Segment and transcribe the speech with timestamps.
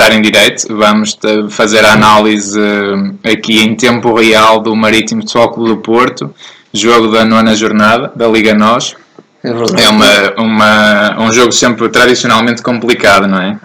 [0.00, 1.18] estar em direito, vamos
[1.50, 6.34] fazer a análise eh, aqui em tempo real do Marítimo Futebol Clube do Porto,
[6.72, 8.96] jogo da nona jornada da Liga NOS.
[9.44, 13.58] É, é uma, uma, um jogo sempre tradicionalmente complicado, não é?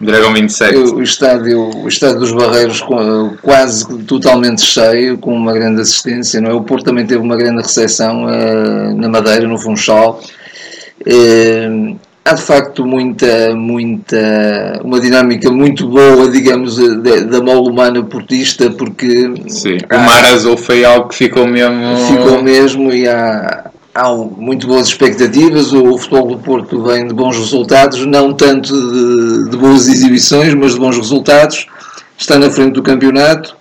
[0.00, 0.76] Dragão 27.
[0.76, 2.82] O estádio, o estádio dos Barreiros
[3.42, 6.40] quase totalmente cheio, com uma grande assistência.
[6.40, 6.54] Não é?
[6.54, 10.20] O Porto também teve uma grande recepção uh, na Madeira, no Funchal.
[11.06, 18.70] Uh, há de facto muita, muita, uma dinâmica muito boa, digamos, da, mola humana portista,
[18.70, 19.32] porque.
[19.48, 21.96] Sim, há, o Mar Azul foi algo que ficou mesmo.
[22.08, 25.72] Ficou mesmo e há há muito boas expectativas.
[25.72, 30.74] O futebol do Porto vem de bons resultados, não tanto de, de boas exibições, mas
[30.74, 31.66] de bons resultados.
[32.18, 33.56] Está na frente do campeonato.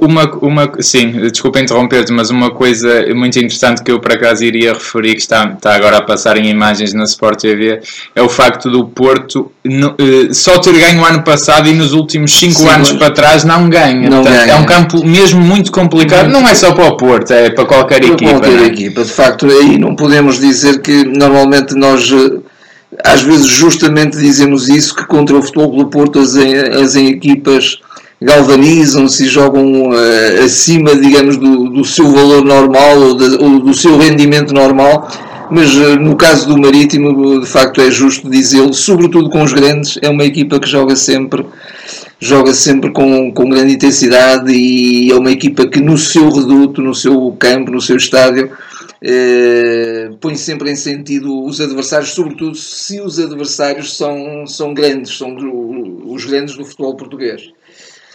[0.00, 4.72] Uma, uma, sim, desculpa interromper-te, mas uma coisa muito interessante que eu por acaso iria
[4.72, 7.80] referir, que está, está agora a passar em imagens na Sport TV,
[8.14, 11.92] é o facto do Porto no, uh, só ter ganho o ano passado e nos
[11.92, 14.08] últimos 5 anos para trás não ganha.
[14.08, 14.52] Não Portanto, ganha.
[14.52, 17.64] É um campo mesmo muito complicado, muito não é só para o Porto, é para
[17.64, 18.30] qualquer para equipa.
[18.32, 18.66] Qualquer é?
[18.66, 22.38] equipa, de facto, aí não podemos dizer que normalmente nós eh,
[23.04, 27.80] às vezes justamente dizemos isso, que contra o futebol do Porto as, as equipas
[28.20, 33.72] galvanizam-se e jogam uh, acima, digamos, do, do, seu valor normal ou, de, ou, do
[33.72, 35.08] seu rendimento normal,
[35.50, 39.98] mas uh, no caso do Marítimo, de facto é justo dizê-lo, sobretudo com os grandes,
[40.02, 41.44] é uma equipa que joga sempre
[42.22, 46.94] joga sempre com, com grande intensidade e é uma equipa que no seu reduto, no
[46.94, 48.50] seu campo, no seu estádio,
[49.02, 55.34] eh, põe sempre em sentido os adversários, sobretudo se os adversários são, são grandes, são
[56.04, 57.50] os grandes do futebol português.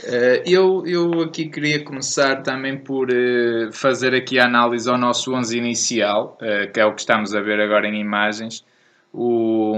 [0.06, 5.34] Uh, eu, eu aqui queria começar também por uh, fazer aqui a análise ao nosso
[5.34, 8.64] 11 inicial, uh, que é o que estamos a ver agora em imagens.
[9.12, 9.76] O,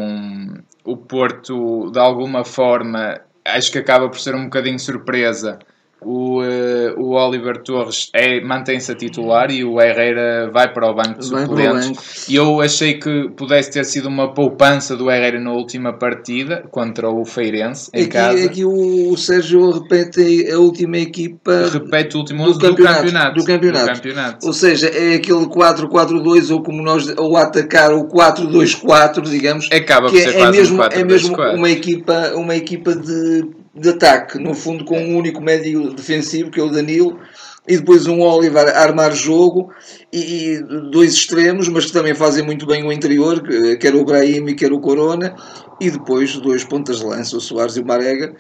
[0.83, 5.59] o Porto, de alguma forma, acho que acaba por ser um bocadinho surpresa
[6.01, 10.93] o, uh, o Oliver Torres é, mantém-se a titular e o Herrera vai para o
[10.93, 12.27] banco de suplentes.
[12.29, 17.09] E eu achei que pudesse ter sido uma poupança do Herrera na última partida contra
[17.09, 18.45] o Feirense em aqui, casa.
[18.45, 23.45] Aqui o Sérgio repete a última equipa repete o último do, campeonato, do, campeonato, do,
[23.45, 23.85] campeonato.
[23.85, 24.47] do campeonato.
[24.47, 29.69] Ou seja, é aquele 4-4-2 ou como nós ou atacar o 4-2-4, digamos.
[29.71, 33.89] Acaba que por ser é, é mesmo, é mesmo uma equipa, uma equipa de de
[33.89, 37.19] ataque, no fundo com um único médio defensivo, que é o Danilo,
[37.67, 39.73] e depois um Oliver a armar jogo,
[40.11, 43.43] e, e dois extremos, mas que também fazem muito bem o interior,
[43.79, 45.35] quer o Brahim e quer o Corona,
[45.79, 48.33] e depois dois pontas de lança, o Soares e o Marega,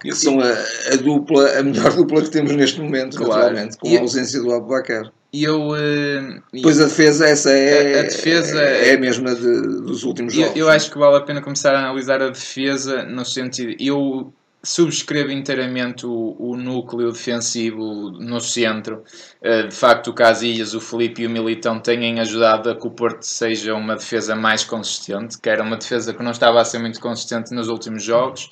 [0.00, 0.52] que e, são a,
[0.92, 3.56] a, dupla, a melhor dupla que temos neste momento, claro.
[3.80, 5.10] com e, a ausência do Abubacar.
[5.32, 5.70] E eu.
[5.70, 7.96] Uh, pois a defesa, essa é.
[7.96, 10.52] A, a defesa é, é a mesma de, dos últimos jogos.
[10.54, 13.74] Eu, eu acho que vale a pena começar a analisar a defesa no sentido.
[13.80, 14.32] Eu
[14.64, 19.04] subscrevo inteiramente o, o, núcleo defensivo no centro.
[19.42, 22.90] Uh, de facto, o Casilhas, o Felipe e o Militão têm ajudado a que o
[22.90, 26.78] Porto seja uma defesa mais consistente, que era uma defesa que não estava a ser
[26.78, 28.50] muito consistente nos últimos jogos.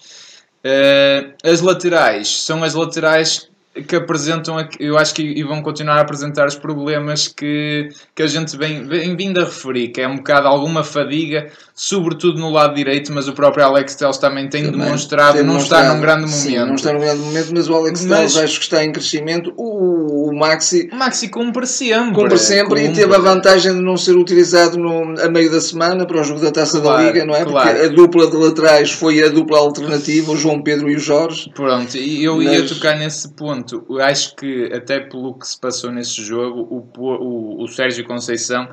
[0.64, 3.50] Uh, as laterais são as laterais
[3.86, 8.26] que apresentam, eu acho que e vão continuar a apresentar os problemas que, que a
[8.26, 12.74] gente vem, vem vindo a referir, que é um bocado alguma fadiga, sobretudo no lado
[12.74, 16.26] direito, mas o próprio Alex Telles também tem também demonstrado tem não estar num grande
[16.26, 16.36] momento.
[16.36, 18.92] Sim, não está num grande momento, mas o Alex mas, Telles acho que está em
[18.92, 19.54] crescimento.
[19.56, 20.90] O, o Maxi.
[20.92, 22.14] O Maxi cumpre sempre.
[22.14, 22.84] Cumpre sempre cumpre.
[22.88, 26.24] e teve a vantagem de não ser utilizado no, a meio da semana para o
[26.24, 27.42] jogo da taça claro, da Liga, não é?
[27.42, 27.70] Claro.
[27.70, 31.50] Porque a dupla de laterais foi a dupla alternativa, o João Pedro e o Jorge.
[31.54, 32.52] Pronto, e eu mas...
[32.52, 33.61] ia tocar nesse ponto
[34.00, 38.68] acho que até pelo que se passou nesse jogo, o, o, o Sérgio Conceição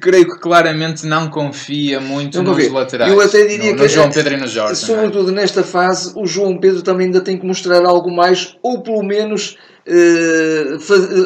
[0.00, 3.12] creio que claramente não confia muito não nos laterais.
[3.12, 4.72] Eu até diria no, que no João Pedro e no Jorge.
[4.82, 4.86] É?
[4.86, 5.34] Sobretudo é?
[5.34, 9.56] nesta fase, o João Pedro também ainda tem que mostrar algo mais, ou pelo menos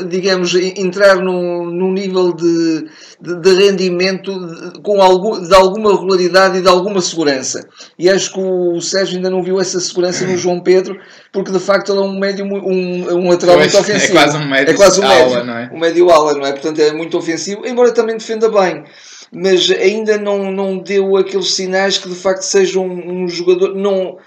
[0.09, 2.87] digamos, entrar num, num nível de,
[3.21, 7.67] de, de rendimento de, com algum, de alguma regularidade e de alguma segurança.
[7.99, 10.99] E acho que o Sérgio ainda não viu essa segurança no João Pedro,
[11.33, 14.19] porque de facto ele é um médio, um, um lateral muito ofensivo.
[14.19, 15.71] É quase um médio, é quase um médio ala, não é?
[15.73, 16.53] Um médio ala, não é?
[16.53, 18.85] Portanto é muito ofensivo, embora também defenda bem
[19.33, 23.77] mas ainda não, não deu aqueles sinais que de facto seja um, um jogador.
[23.77, 24.19] Não,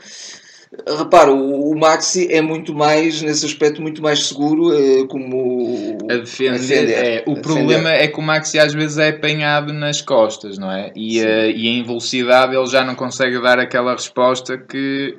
[0.87, 6.89] Repara, o, Maxi é muito mais, nesse aspecto, muito mais seguro eh, como a defender.
[6.89, 10.91] É, o problema é que o Maxi às vezes é apanhado nas costas, não é?
[10.95, 15.15] E, uh, e em velocidade ele já não consegue dar aquela resposta que.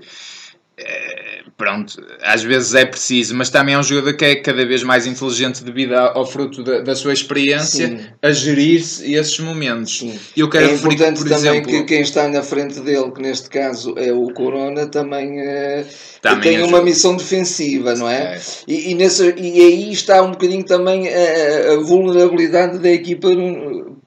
[0.81, 4.83] Uh, pronto, às vezes é preciso, mas também é um jogador que é cada vez
[4.83, 8.01] mais inteligente devido ao fruto da, da sua experiência Sim.
[8.21, 9.99] a gerir-se esses momentos.
[9.99, 10.19] Sim.
[10.37, 13.49] Eu quero é importante por também exemplo, que quem está na frente dele, que neste
[13.49, 15.85] caso é o Corona, também, eh,
[16.21, 18.35] também tem uma missão defensiva, não é?
[18.35, 18.41] é.
[18.67, 23.29] E, e, nesse, e aí está um bocadinho também a, a vulnerabilidade da equipa,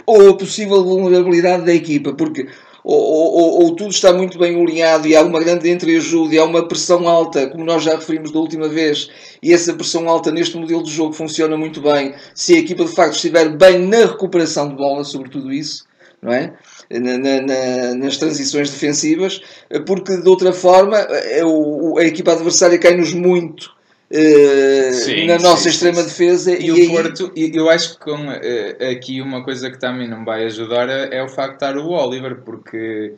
[0.05, 2.47] ou a possível vulnerabilidade da equipa, porque
[2.89, 6.45] ou, ou, ou, tudo está muito bem alinhado e há uma grande entreajuda e há
[6.45, 9.09] uma pressão alta, como nós já referimos da última vez,
[9.43, 12.95] e essa pressão alta neste modelo de jogo funciona muito bem se a equipa de
[12.95, 15.85] facto estiver bem na recuperação de bola, sobre tudo isso,
[16.21, 16.53] não é?
[16.89, 19.41] Na, na, nas transições defensivas,
[19.85, 23.75] porque de outra forma é a equipa adversária cai-nos muito
[24.09, 26.07] Uh, sim, na nossa sim, extrema sim.
[26.07, 26.87] defesa e, e o aí...
[26.87, 31.17] Porto, eu acho que com, uh, aqui uma coisa que também não vai ajudar é,
[31.17, 33.15] é, o facto de estar o Oliver, porque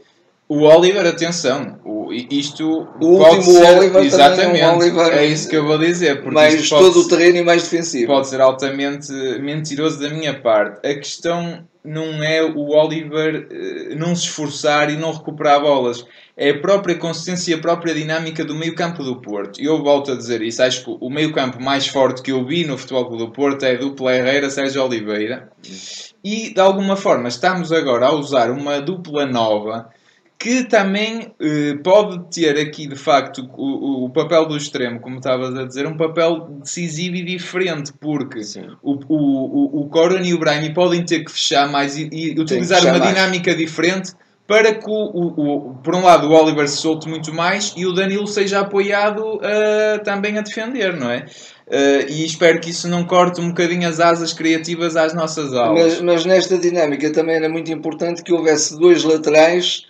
[0.48, 5.48] o Oliver, atenção, o, isto o último ser, Oliver exatamente, é, um Oliver é isso
[5.48, 8.08] que eu vou dizer, porque mais todo o terreno e mais defensivo.
[8.08, 10.88] Pode ser altamente mentiroso da minha parte.
[10.88, 16.06] A questão não é o Oliver uh, não se esforçar e não recuperar bolas
[16.38, 19.60] é a própria consistência e a própria dinâmica do meio campo do Porto.
[19.60, 22.46] E eu volto a dizer isso, acho que o meio campo mais forte que eu
[22.46, 25.52] vi no Futebol do Porto é dupla Herrera-Sérgio Oliveira.
[26.24, 29.90] E, de alguma forma, estamos agora a usar uma dupla nova
[30.40, 35.54] que também eh, pode ter aqui, de facto, o, o, papel do extremo, como estavas
[35.54, 38.40] a dizer, um papel decisivo e diferente, porque
[38.82, 42.40] o, o, o, o Corona e o Brahim podem ter que fechar mais e, e
[42.40, 43.14] utilizar uma mais.
[43.14, 44.14] dinâmica diferente
[44.48, 47.86] para que, o, o, o, por um lado, o Oliver se solte muito mais e
[47.86, 51.26] o Danilo seja apoiado uh, também a defender, não é?
[51.68, 55.96] Uh, e espero que isso não corte um bocadinho as asas criativas às nossas aulas.
[55.96, 59.89] Mas, mas nesta dinâmica também era muito importante que houvesse dois laterais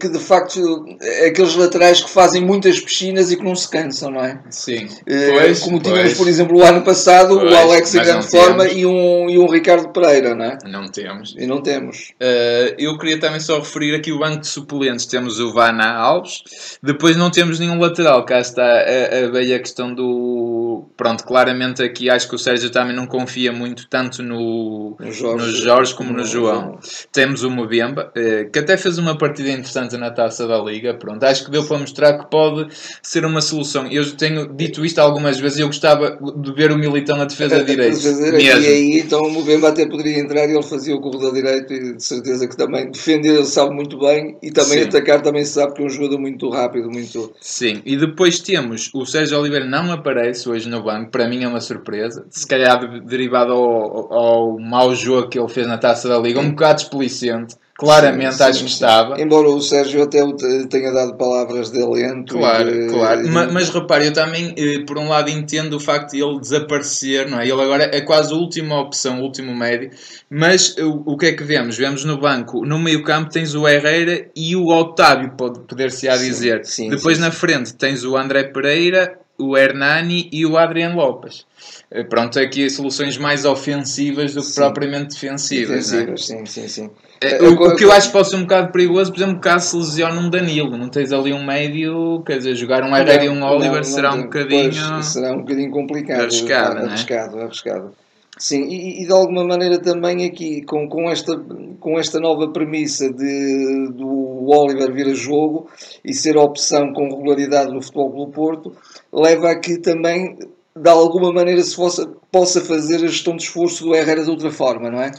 [0.00, 4.10] que de facto é aqueles laterais que fazem muitas piscinas e que não se cansam,
[4.10, 4.40] não é?
[4.48, 4.88] Sim.
[5.06, 6.18] Eh, pois, como tínhamos, pois.
[6.18, 9.46] por exemplo, o ano passado, pois, o Alex em grande forma e um, e um
[9.46, 10.58] Ricardo Pereira, não é?
[10.64, 11.34] Não temos.
[11.36, 12.12] E não temos.
[12.20, 15.06] Uh, eu queria também só referir aqui o banco de suplentes.
[15.06, 16.42] Temos o Vana Alves,
[16.82, 18.24] depois não temos nenhum lateral.
[18.24, 20.86] Cá está a, a bela questão do.
[20.96, 25.46] Pronto, claramente aqui acho que o Sérgio também não confia muito tanto no, no, Jorge,
[25.46, 26.60] no Jorge como no, no João.
[26.60, 26.78] João.
[27.12, 28.12] Temos o Mobemba,
[28.52, 30.94] que até fez uma partida partida interessante na taça da Liga.
[30.94, 32.68] Pronto, acho que deu para mostrar que pode
[33.02, 33.86] ser uma solução.
[33.90, 37.64] Eu tenho dito isto algumas vezes eu gostava de ver o Militão na defesa de
[37.64, 37.98] direito.
[38.38, 41.96] E aí então o Movemba até poderia entrar e ele fazia o corredor direito e
[41.96, 44.88] de certeza que também defender ele sabe muito bem e também Sim.
[44.88, 47.32] atacar também sabe que é um jogador muito rápido, muito.
[47.40, 51.48] Sim, e depois temos o Sérgio Oliveira não aparece hoje no banco, para mim é
[51.48, 56.18] uma surpresa, se calhar derivado ao, ao mau jogo que ele fez na taça da
[56.18, 59.18] Liga, um bocado desplicente Claramente sim, acho sim, que estava.
[59.18, 60.20] Embora o Sérgio até
[60.68, 62.36] tenha dado palavras de alento.
[62.36, 63.26] Claro, de, claro.
[63.26, 67.26] Mas, mas repare, eu também, eh, por um lado, entendo o facto de ele desaparecer,
[67.26, 67.44] não é?
[67.44, 69.90] Ele agora é quase a última opção, o último médio.
[70.28, 71.78] Mas o, o que é que vemos?
[71.78, 76.18] Vemos no banco, no meio campo tens o Herrera e o Otávio, pode poder-se a
[76.18, 76.66] dizer.
[76.66, 81.46] Sim, Depois na frente tens o André Pereira, o Hernani e o Adriano Lopes.
[81.90, 85.92] Eh, pronto, aqui soluções mais ofensivas do que propriamente defensivas.
[85.92, 86.04] É?
[86.04, 86.36] Defensivas, é?
[86.36, 86.90] sim, sim, sim.
[87.22, 89.70] É, o, o, que eu acho que pode ser um bocado perigoso, por exemplo, caso
[89.70, 93.28] se lesione um Danilo, não tens ali um médio, quer dizer, jogar um Herrera e
[93.28, 94.72] um Oliver não, será um bocadinho.
[94.72, 96.20] Pois, será um bocadinho complicado.
[96.20, 96.84] Arriscado, é?
[96.86, 97.92] arriscado, arriscado.
[98.40, 101.38] Sim, e, e, de alguma maneira também aqui, com, com, esta,
[101.78, 105.68] com esta nova premissa de, do Oliver vir a jogo
[106.02, 108.74] e ser opção com regularidade no Futebol do Porto,
[109.12, 110.38] leva a que também,
[110.74, 114.50] de alguma maneira, se possa, possa fazer a gestão de esforço do Herrera de outra
[114.50, 115.10] forma, não é?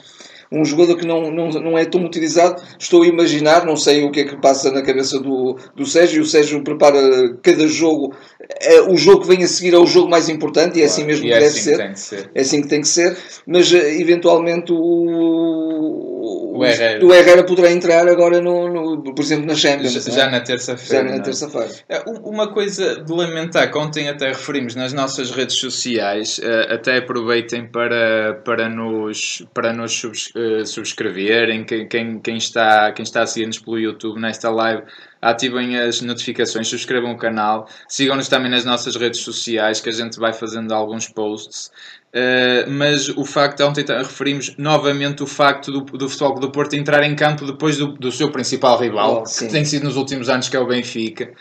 [0.51, 2.62] Um jogador que não, não, não é tão utilizado.
[2.77, 6.24] Estou a imaginar, não sei o que é que passa na cabeça do, do Sérgio.
[6.24, 7.00] O Sérgio prepara
[7.41, 8.13] cada jogo,
[8.60, 11.05] é, o jogo que vem a seguir é o jogo mais importante e é assim
[11.05, 11.91] mesmo que, é deve assim ser.
[11.91, 12.31] Que ser.
[12.36, 13.17] É assim que tem que ser.
[13.48, 17.05] Mas eh, eventualmente o, o, Herrera.
[17.05, 19.93] o Herrera poderá entrar agora, no, no por exemplo, na Champions.
[19.93, 21.09] Já, já na terça-feira.
[21.09, 21.69] Já na terça-feira.
[21.89, 26.97] É, uma coisa de lamentar, que ontem até referimos nas nossas redes sociais, eh, até
[26.97, 33.23] aproveitem para, para nos, para nos subscrever uh, subscreverem, quem, quem, quem, está, quem está
[33.23, 34.83] a seguir-nos pelo YouTube nesta live,
[35.21, 40.19] ativem as notificações, subscrevam o canal, sigam-nos também nas nossas redes sociais, que a gente
[40.19, 41.71] vai fazendo alguns posts.
[42.13, 47.03] Uh, mas o facto, ontem referimos novamente o facto do, do Futebol do Porto entrar
[47.03, 50.49] em campo depois do, do seu principal rival, oh, que tem sido nos últimos anos,
[50.49, 51.31] que é o Benfica.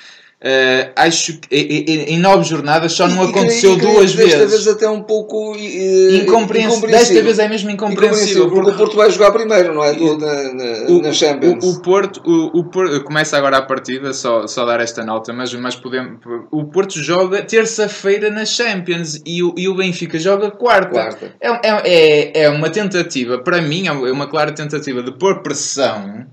[0.43, 4.39] Uh, acho que em, nove jornadas só não E- e aconteceu e creio duas desta
[4.39, 4.65] vezes.
[4.65, 6.89] vez até um pouco uh, Incompreensível.
[6.89, 8.49] Desta vez é mesmo incompreensível.
[8.49, 9.93] porque o Porto vai jogar primeiro, não é?
[9.93, 11.63] Do, na, na, O, na Champions.
[11.63, 15.31] o, o Porto, o, o Porto começa agora a partida, só, só dar esta nota,
[15.31, 16.21] mas, mas podemos,
[16.51, 20.91] o Porto joga terça-feira na Champions e o, e o Benfica joga quarta.
[20.91, 21.35] Quarta.
[21.39, 26.25] É, é, é, é uma tentativa, para mim, é uma clara tentativa de pôr pressão.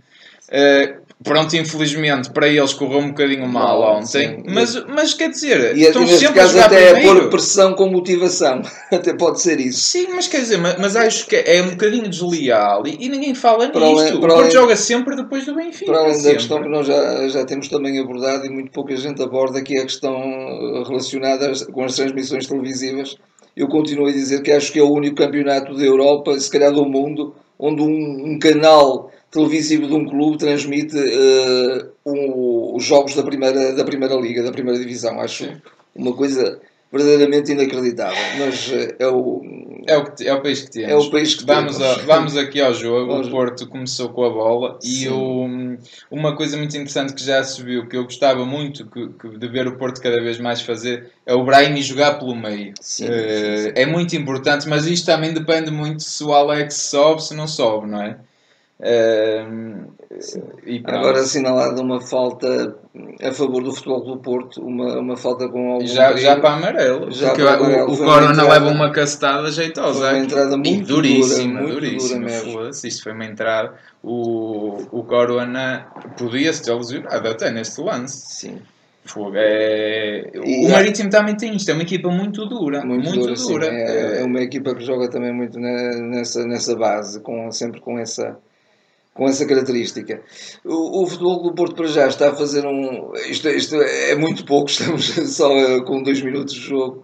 [0.49, 4.43] eh, pronto, infelizmente para eles correu um bocadinho mal Mal, ontem, sim.
[4.47, 7.19] mas, mas quer dizer, E, estão e neste sempre a caso jogar até é primeiro.
[7.21, 8.61] pôr pressão com motivação.
[8.91, 9.79] até pode ser isso.
[9.81, 13.33] Sim, mas quer dizer, mas, mas acho que é um bocadinho desleal e, e ninguém
[13.35, 13.99] fala Para nisto.
[13.99, 15.91] além- o Porto além- joga sempre depois do Benfica.
[15.91, 19.21] Para além da questão que nós já, já temos também abordado e muito pouca gente
[19.21, 23.15] aborda, que é a questão eh, relacionada com as transmissões televisivas,
[23.55, 26.71] eu continuo a dizer que acho que é o único campeonato da Europa, se calhar
[26.71, 33.15] do mundo, onde um, um canal televisivo de um clube transmite eh, um- os jogos
[33.15, 35.19] da primeira, da primeira liga, da primeira divisão.
[35.19, 35.49] Acho
[35.95, 36.59] uma coisa
[36.91, 38.17] verdadeiramente inacreditável.
[38.39, 39.41] Mas eh, é o,
[39.87, 40.91] É o, que, é o país que temos.
[40.91, 41.99] é o país que Vamos, temos.
[41.99, 43.11] a- vamos aqui ao jogo.
[43.11, 43.27] Vamos.
[43.27, 45.09] O Porto começou com a bola e Sim.
[45.09, 45.77] o-
[46.11, 49.47] uma coisa muito interessante que já se viu, que eu gostava muito que, que de
[49.47, 52.73] ver o Porto cada vez mais fazer, é o Brahim jogar pelo meio.
[52.81, 53.71] Sim, Eh, sim, sim.
[53.75, 57.87] É muito importante, mas isto também depende muito se o Alex sobe, se não sobe,
[57.87, 58.19] não é?
[60.65, 60.97] E pronto.
[60.99, 62.75] Agora assinalada uma falta
[63.21, 66.21] a favor do Futebol do Porto, uma, uma falta com algum já, perigo.
[66.21, 67.11] já para amarelo.
[67.11, 67.91] Já porque para o- amarelo.
[67.93, 69.99] o, Corona entrada- leva uma castada jeitosa.
[69.99, 72.27] Foi uma entrada E muito duríssima, dura, muito duríssima.
[72.27, 73.73] dura foda-se, Isto foi uma entrada.
[74.03, 78.17] O, o Corona podia-se ter lesionado até neste lance.
[78.35, 78.59] Sim.
[79.35, 80.31] É...
[80.43, 82.83] E o há- Marítimo também tem isto, é uma equipa muito dura.
[82.85, 83.33] Muito, Muito, dura.
[83.35, 83.71] dura, sim.
[83.75, 88.37] É, é uma equipa que joga também muito nessa, nessa base, com, sempre com essa,
[89.17, 90.21] com essa característica.
[90.63, 93.11] O, o Futebol do Porto para já está a fazer um.
[93.29, 95.05] Isto, isto é muito pouco, estamos
[95.35, 97.03] só eh, com dois minutos de jogo,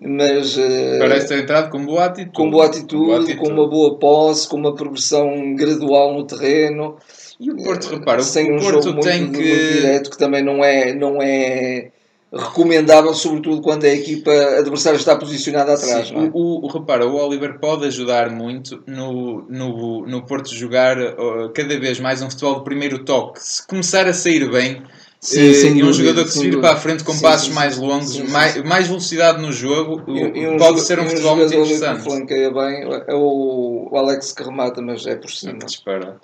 [0.00, 0.58] mas.
[0.58, 2.32] eh, Parece ter entrado com boa atitude.
[2.34, 3.50] com boa atitude, boa com atitude.
[3.52, 6.96] uma boa posse, com uma progressão gradual no terreno.
[7.38, 9.72] E o Porto, repara, sem o um Porto jogo muito, tem muito que.
[9.72, 11.90] direto, que também não é, não é
[12.36, 16.08] recomendável, sobretudo quando a equipa adversária está posicionada atrás.
[16.08, 16.30] Sim, é?
[16.32, 21.78] o, o- repara, o Oliver pode ajudar muito no, no, no Porto jogar uh, cada
[21.78, 23.38] vez mais um futebol de primeiro toque.
[23.42, 24.82] Se começar a sair bem,
[25.20, 27.48] Sim, eh, e um dúvida, jogador que se vira para a frente com Sim, passos
[27.48, 31.08] sim, mais longos, mais, mais velocidade no jogo, E- e um pode joga- ser um
[31.08, 32.04] futebol muito jogador que interessante.
[32.04, 35.60] flanqueia bem é o, o Alex que remata, mas é por cima.
[35.64, 36.20] Espera.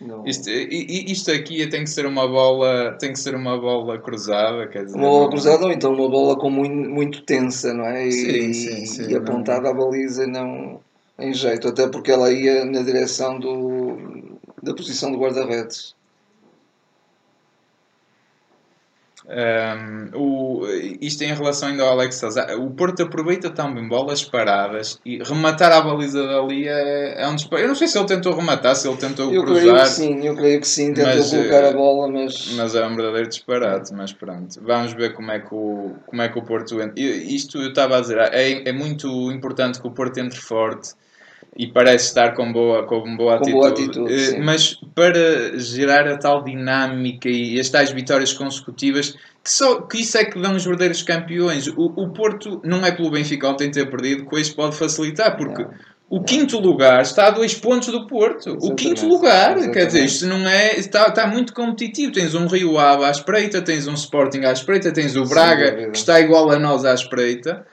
[0.00, 4.66] Não- Isto, isto aqui tem que ser uma bola, tem que ser uma bola cruzada,
[4.66, 7.84] quer dizer, Uma bola não- cruzada ou então uma bola com muito, muito tensa, não
[7.84, 8.06] é?
[8.08, 10.80] E, Sim, sim, sim, e apontada à baliza não
[11.18, 15.94] em jeito, até porque ela ia na direção do, da posição do guarda-redes.
[19.26, 20.66] Um, o,
[21.00, 25.72] isto em relação ainda ao Alex Sousa, o Porto aproveita também bolas paradas e rematar
[25.72, 27.64] a baliza dali é, é um disparate.
[27.64, 30.26] Eu não sei se ele tentou rematar, se ele tentou Eu creio cruzar, que sim,
[30.26, 33.28] eu creio que sim, tentou Mas, colocar eh, a bola, mas, mas é um verdadeiro
[33.28, 33.92] disparate.
[33.92, 36.98] Mas pronto, vamos ver como é que o, como é que o Porto entra.
[36.98, 40.94] Isto eu estava a dizer, é, é muito importante que o Porto entre forte
[41.60, 43.52] e parece estar com boa, com boa Com atitude.
[43.52, 44.40] boa atitude, sim.
[44.40, 49.10] mas para gerar a tal dinâmica e as tais vitórias consecutivas,
[49.44, 51.66] que, só, que isso é que dão os verdadeiros campeões.
[51.68, 55.62] O, o Porto não é pelo Benfica ontem ter perdido, que isso pode facilitar, porque
[55.62, 55.70] Não.
[56.08, 58.46] o quinto lugar está a dois pontos do Porto.
[58.48, 59.86] O Exatamente, quinto lugar, quer exatamente.
[59.86, 60.76] dizer, isto não é.
[60.76, 62.10] Está, está muito competitivo.
[62.12, 65.98] Tens um Rio Ave à espreita, tens um Sporting à espreita, tens o Braga que
[65.98, 67.66] está igual a nós à espreita.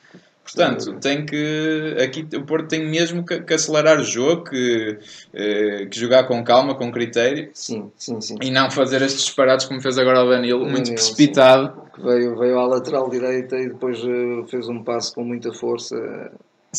[0.48, 1.00] Portanto, dúvida.
[1.02, 1.96] tem que.
[2.02, 4.98] Aqui o Porto tem mesmo que, que acelerar o jogo, que,
[5.34, 8.36] eh, que jogar com calma, com critério sim, sim, sim.
[8.42, 11.82] e não fazer estes disparados como fez agora o Danilo, muito Danilo, precipitado.
[11.94, 15.98] Que Veio, veio à lateral direita e depois eh, fez um passo com muita força.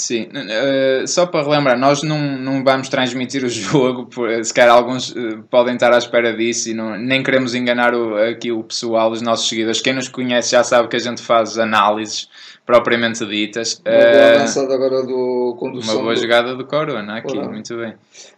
[0.00, 4.74] Sim, eh, só para relembrar, nós não, não vamos transmitir o jogo, por- se calhar
[4.76, 8.62] alguns eh, podem estar à espera disso e não, nem queremos enganar o, aqui o
[8.62, 9.80] pessoal, os nossos seguidores.
[9.80, 12.28] Quem nos conhece já sabe que a gente faz análises
[12.64, 13.80] propriamente ditas.
[13.84, 15.94] Uma boa Eh, avançada agora do condução.
[15.94, 17.48] Uma boa do- jogada do Corona aqui, Corona.
[17.50, 17.94] muito bem.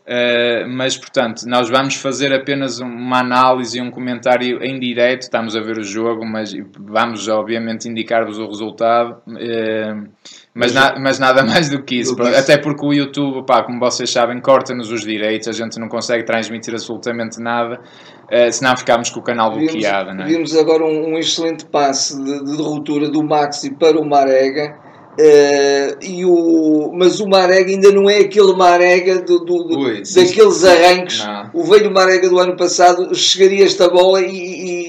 [0.07, 5.23] Uh, mas, portanto, nós vamos fazer apenas uma análise e um comentário em direto.
[5.23, 9.17] Estamos a ver o jogo, mas vamos, obviamente, indicar-vos o resultado.
[9.29, 10.09] Uh,
[10.55, 12.17] mas, na- mas nada mais do que isso.
[12.23, 15.49] Até porque o YouTube, pá, como vocês sabem, corta-nos os direitos.
[15.49, 20.15] A gente não consegue transmitir absolutamente nada, uh, senão ficamos com o canal Vimos, bloqueado.
[20.15, 20.27] Não é?
[20.27, 24.77] vimos agora um, um excelente passe de, de ruptura do Maxi para o Marega.
[25.19, 30.03] eh, e o, mas o Marega ainda não é aquele Marega do, do- do- Ui,
[30.15, 31.25] daqueles arranques.
[31.25, 31.51] Não.
[31.53, 34.80] O velho Marega do ano passado chegaria esta bola e, e-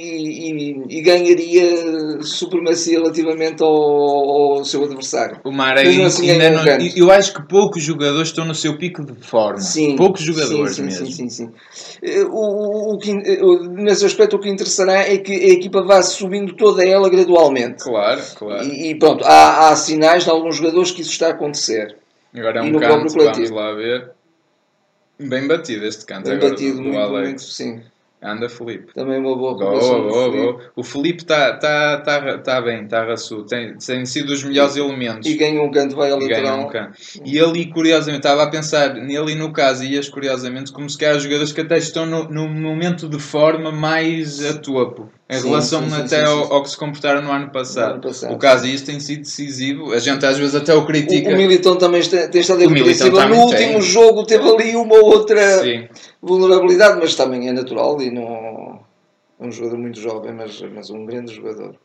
[0.97, 3.69] e- ganharia supremacia relativamente ao,
[4.57, 5.39] ao seu adversário.
[5.43, 9.05] O Marega assim ainda um não, eu acho que poucos jogadores estão no seu pico
[9.05, 9.59] de forma.
[9.59, 11.05] Sim, poucos jogadores sim, sim, mesmo.
[11.07, 11.51] Sim, sim, sim.
[12.01, 16.01] Eh, O, o, que, eh, nesse aspecto, o que interessará é que a equipa vá
[16.01, 17.83] subindo toda ela gradualmente.
[17.83, 18.65] Claro, claro.
[18.67, 21.95] E, e pronto, há, há sinais de alguns jogadores que isso está a acontecer.
[22.33, 24.11] Agora é um canto, vamos lá ver.
[25.19, 27.27] Bem batido este canto Tem agora batido do, do muito, Alex.
[27.27, 27.81] muito, sim.
[28.23, 28.93] Anda, Felipe.
[28.93, 30.57] Também uma boa boa.
[30.75, 33.45] O Felipe está tá, tá, tá bem, está raçudo.
[33.45, 35.27] Tem, tem sido dos melhores elementos.
[35.27, 36.67] E ganha um canto, vai ao E ganha lateral.
[36.67, 36.93] um canto.
[37.25, 41.23] E ali, curiosamente, estava a pensar nele e no Casillas, curiosamente, como se calhar os
[41.23, 45.09] jogadores que até estão no, no momento de forma mais a topo.
[45.27, 47.87] Em Sim, relação sim, sim, até ao, ao que se comportaram no ano passado.
[47.87, 49.93] No ano passado, o Casillas tem sido decisivo.
[49.93, 51.29] A gente às vezes até o O, critica.
[51.29, 53.29] o Militão também está, tem estado O Militão irrepreensível.
[53.29, 53.81] No último tem.
[53.81, 55.87] jogo teve ali uma outra Sim.
[56.21, 58.83] Vulnerabilidade, mas também é natural e não
[59.39, 61.75] é um jogador muito jovem, mas, mas um grande jogador.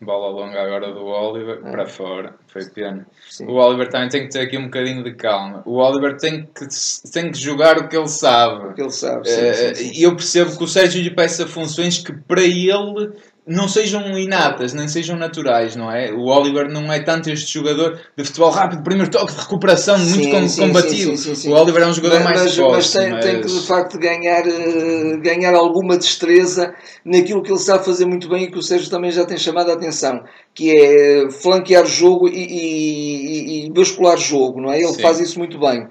[0.00, 1.70] Bola longa agora do Oliver É.
[1.70, 2.34] para fora.
[2.48, 3.06] Foi pena.
[3.30, 3.46] Sim.
[3.46, 5.62] O Oliver também tem que ter aqui um bocadinho de calma.
[5.64, 6.66] O Oliver tem que,
[7.12, 8.62] tem que jogar o que ele sabe.
[8.64, 9.28] Porque ele sabe.
[9.28, 9.92] sim, Eh, sim, sim.
[9.94, 13.12] E eu percebo que o Sérgio lhe peça funções que para ele
[13.46, 16.12] não sejam inatas, nem sejam naturais, não é?
[16.12, 20.30] O Oliver não é tanto este jogador de futebol rápido, primeiro toque de recuperação, muito
[20.30, 21.16] Sim, sim, combativo.
[21.16, 21.50] sim.
[21.50, 22.76] O Oliver é um jogador mas, mais mas, forte.
[22.76, 26.72] mas tem, tem que de facto ganhar, eh, ganhar alguma destreza
[27.04, 29.70] naquilo que ele sabe fazer muito bem e que o Sérgio também já tem chamado
[29.70, 30.20] a atenção,
[30.54, 34.78] que é flanquear jogo e, e, e bascular jogo, não é?
[34.80, 35.86] Ele faz isso muito bem.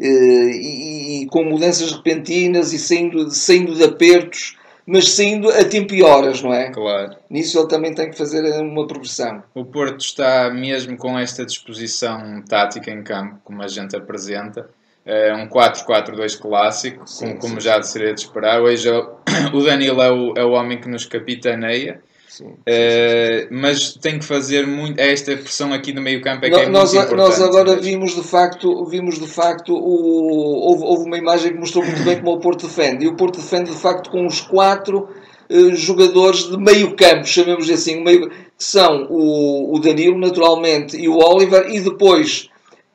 [0.00, 4.55] Eh, E, e com mudanças repentinas e saindo, saindo de apertos,
[4.86, 6.70] mas saindo a tempo e horas, não é?
[6.70, 7.16] Claro.
[7.28, 9.42] Nisso ele também tem que fazer uma progressão.
[9.54, 14.68] O Porto está mesmo com esta disposição tática em campo, como a gente apresenta.
[15.04, 17.60] É um 4-4-2 clássico, Sim, como, como sim.
[17.60, 18.60] já seria de esperar.
[18.60, 19.16] Hoje o
[19.54, 22.00] o Danilo é o, é o homem que nos capitaneia.
[22.28, 22.54] Sim.
[22.66, 26.62] Eh, mas tem que fazer muito esta pressão aqui no meio campo é que No-
[26.62, 31.04] é nós, muito importante nós agora vimos de facto, vimos de facto o, houve, houve
[31.06, 33.04] uma imagem que mostrou muito bem como o Porto defende.
[33.04, 35.08] E o Porto defende de facto com os quatro
[35.48, 41.08] eh, jogadores de meio campo, chamemos assim, meio, que são o, o Danilo, naturalmente, e
[41.08, 42.48] o Oliver, e depois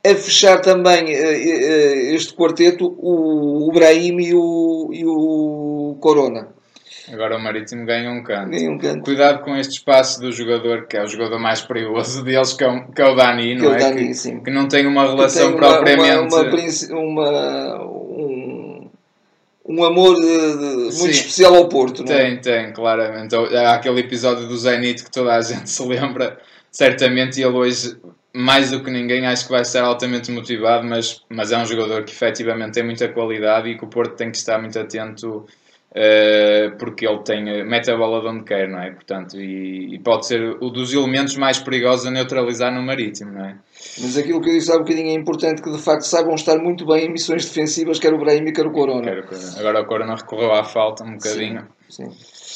[0.03, 6.49] a fechar também eh, este quarteto o, o Brahim e o, e o Corona.
[7.11, 9.03] Agora o Marítimo ganha um canto Ganham um canto.
[9.03, 12.67] cuidado com este espaço do jogador que é o jogador mais perigoso deles que é
[12.67, 13.79] o, que é o Dani, Que não é o é?
[13.79, 14.39] Dani, que, sim.
[14.41, 16.33] que não tem uma relação tem uma, propriamente
[16.91, 18.89] uma, uma, uma- um,
[19.65, 22.17] um amor de- de- muito especial ao Porto, não é?
[22.17, 23.35] Tem, tem, claramente.
[23.35, 26.37] Há aquele episódio do Zenit que toda a gente se lembra,
[26.71, 27.95] certamente, e ele hoje,
[28.33, 32.03] mais do que ninguém, acho que vai ser altamente motivado, mas, mas é um jogador
[32.03, 35.45] que efetivamente tem muita qualidade e que o Porto tem que estar muito atento
[35.93, 38.91] eh, porque ele tem, mete a bola de onde quer, não é?
[38.91, 43.45] Portanto, e, e pode ser o dos elementos mais perigosos a neutralizar no Marítimo, não
[43.45, 43.57] é?
[43.99, 46.57] Mas aquilo que eu disse há um bocadinho é importante que de facto saibam estar
[46.57, 49.11] muito bem em missões defensivas, quer o Brahim quer o Corona.
[49.57, 51.67] Agora o Corona recorreu à falta um bocadinho.
[51.89, 52.09] Sim.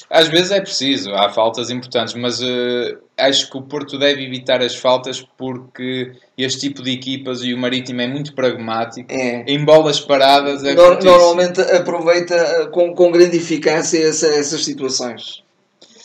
[0.10, 4.62] Às vezes é preciso, há faltas importantes, mas eh, acho que o Porto deve evitar
[4.62, 9.12] as faltas porque este tipo de equipas e o Marítimo é muito pragmático.
[9.12, 9.44] É.
[9.48, 15.44] Em bolas paradas é normalmente aproveita eh, com, com grande eficácia essa- essas situações.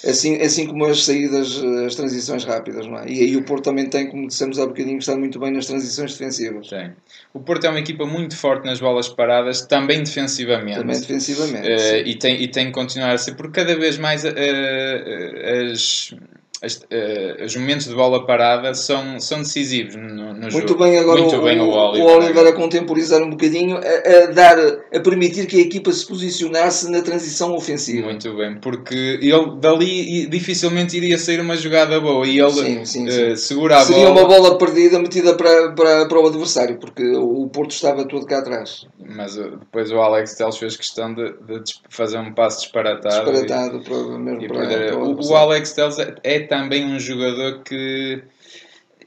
[0.07, 3.09] Assim, assim como as saídas, eh, as transições rápidas, não é?
[3.09, 6.13] E aí o Porto também tem, como dissemos há bocadinho, está muito bem nas transições
[6.13, 6.69] defensivas.
[6.69, 6.93] Tem.
[7.35, 10.79] O Porto é uma equipa muito forte nas bolas paradas, também defensivamente.
[10.79, 11.79] Também defensivamente.
[11.79, 11.97] Sim.
[12.07, 16.15] e, tem, e tem que continuar a ser, porque cada vez mais eh, as,
[16.63, 20.85] as- eh, os momentos de bola parada são, são decisivos no, no Muito jogo.
[20.85, 22.07] bem agora Muito o, bem o, Oliver.
[22.07, 24.59] o Oliver a contemporizar um bocadinho, a, a dar,
[24.95, 28.07] a permitir que a equipa se posicionasse na transição ofensiva.
[28.09, 33.09] Muito bem, porque ele dali dificilmente iria sair uma jogada boa e ele Sim, sim,
[33.09, 33.37] eh, sim.
[33.37, 34.21] segura Seria bola.
[34.21, 38.39] uma bola perdida metida para, para, para o adversário, porque o Porto estava todo cá
[38.41, 38.87] atrás.
[38.99, 43.31] Mas eh, depois o Alex Telles fez questão de, de fazer um passo disparatado.
[43.31, 45.35] e- Disparatado para, mesmo e para, para O, o.
[45.37, 48.25] Alex Telles é, é também um jogador que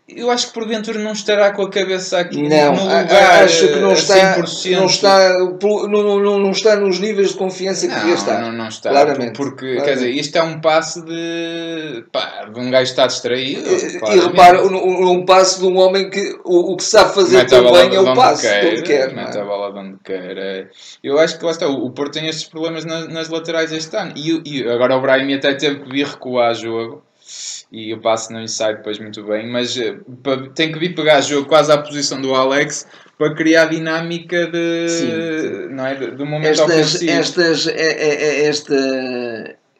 [0.07, 3.43] eu acho que porventura não estará com a cabeça aqui Não, no lugar.
[3.43, 4.71] acho que não eh, está, 100%.
[4.75, 8.41] não, está, não, não, não está nos níveis de confiança que devia estar.
[8.41, 8.89] Não, não está.
[8.89, 9.85] Claramente, Porque, claramente.
[9.85, 12.03] quer dizer, isto é um passe de.
[12.11, 13.61] pá, de um gajo que está distraído.
[13.61, 14.27] E, e claramente.
[14.27, 17.63] repara, um, um passo de um homem que o, o que sabe fazer Mete tão
[17.63, 19.13] de é o passo, de onde quer.
[19.13, 19.41] Mete é?
[19.41, 20.69] a bola de onde quer.
[21.01, 21.67] Eu acho que lá está.
[21.67, 24.13] O Porto tem estes problemas nas, nas laterais este ano.
[24.17, 27.03] E, e agora o Brahim até teve que vir recuar jogo.
[27.71, 29.49] E o passe não sai depois muito bem.
[29.51, 29.95] Mas eh,
[30.53, 32.85] tem que vir pegar jogo quase à posição do Alex
[33.17, 35.95] para criar dinâmica de, Sim, Não é?
[35.95, 37.11] do momento Estas, ofensivo.
[37.11, 38.75] estas, é- é- é- esta,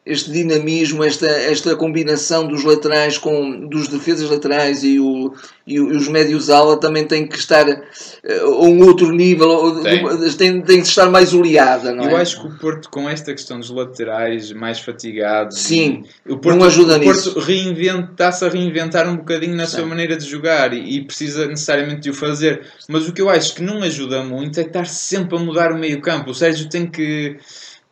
[0.06, 5.32] este dinamismo, esta, esta combinação dos laterais com dos defesas laterais e, o,
[5.66, 10.04] e, os médios ala também tem que estar uh, a um outro nível, tem.
[10.36, 11.94] tem, tem que estar mais oleada.
[11.94, 12.20] Não Eu é?
[12.20, 16.66] acho que o Porto, com esta questão dos laterais mais fatigados, Sim, o Porto, não
[16.66, 18.10] ajuda o Porto nisso.
[18.10, 19.76] está-se a reinventar um bocadinho na Sim.
[19.76, 22.66] sua maneira de jogar e, e, precisa necessariamente de o fazer.
[22.90, 25.78] Mas o que eu acho que não ajuda muito é estar sempre a mudar o
[25.78, 26.30] meio campo.
[26.30, 27.38] O Sérgio tem que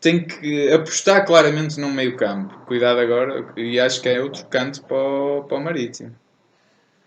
[0.03, 2.53] tem que apostar claramente no meio campo.
[2.67, 6.13] Cuidado agora, e acho que é outro canto para o, para o Marítimo.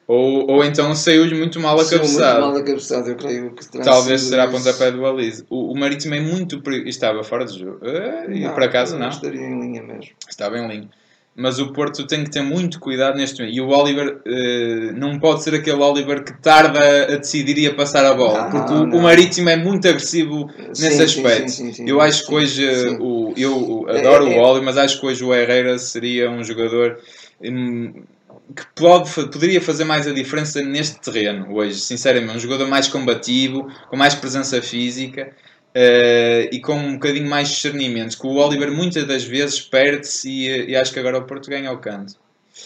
[0.07, 2.39] Ou, ou então saiu-lhe muito mal a cabeçada.
[2.39, 5.43] Muito mal a cabeçada, eu creio que Talvez será pontapé do Balize.
[5.49, 6.61] O, o Marítimo é muito.
[6.85, 7.79] Estava fora de jogo.
[7.83, 9.09] Uh, e por acaso não.
[9.09, 10.11] Estaria em linha mesmo.
[10.29, 10.89] Estava em linha
[11.35, 13.55] mas o Porto tem que ter muito cuidado neste momento.
[13.57, 16.79] E o Oliver uh, não pode ser aquele Oliver que tarda
[17.13, 20.83] a decidir e a passar a bola, porque o, o, Marítimo é muito agressivo sim,
[20.83, 21.51] nesse aspecto.
[21.51, 22.65] Sim, sim, eu acho que hoje
[23.01, 26.41] o, eu adoro é, é, o Oliver, mas acho que hoje o Herrera seria um
[26.41, 26.99] jogador
[27.41, 27.91] um,
[28.55, 32.37] que pode, poderia fazer mais a diferença neste terreno hoje, sinceramente.
[32.37, 35.31] Um jogador mais combativo, com mais presença física.
[35.75, 40.69] Uh, e com um bocadinho mais discernimento, que o Oliver muitas das vezes perde-se e,
[40.69, 42.13] e, acho que agora o Porto ganha o canto.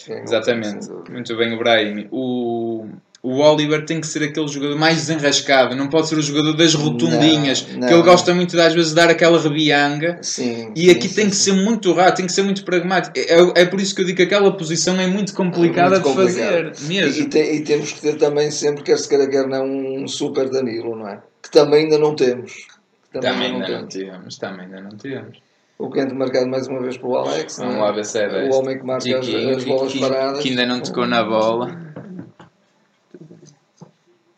[0.08, 0.88] Exatamente.
[1.10, 2.06] Muito bem, o Brahim.
[2.12, 2.86] O,
[3.20, 6.72] o Oliver tem que ser aquele jogador mais desenrascado, não pode ser o jogador das
[6.74, 7.88] rotundinhas, não, não.
[7.88, 10.18] que ele gosta muito às vezes de dar aquela rebianga.
[10.22, 13.18] Sim, e aqui sim, tem sim, que ser muito rápido, tem que ser muito pragmático.
[13.18, 16.10] É, é, por isso que eu digo que aquela posição é muito complicada é muito
[16.10, 16.72] de fazer.
[16.82, 17.22] Mesmo.
[17.22, 20.06] E, e, tem, e, temos que ter também sempre, quer se queira, quer não, um
[20.06, 21.20] super Danilo, não é?
[21.42, 22.68] Que também ainda não temos.
[23.12, 25.42] Também, também ainda não, não tivemos, também ainda não tivemos.
[25.78, 27.56] O canto marcado mais uma vez pelo Alex.
[27.58, 27.78] Vamos é?
[27.78, 28.54] lá ver se é deste.
[28.54, 30.42] O homem que marca as, as, bolas que, paradas.
[30.42, 31.90] Que ainda não tocou na bola.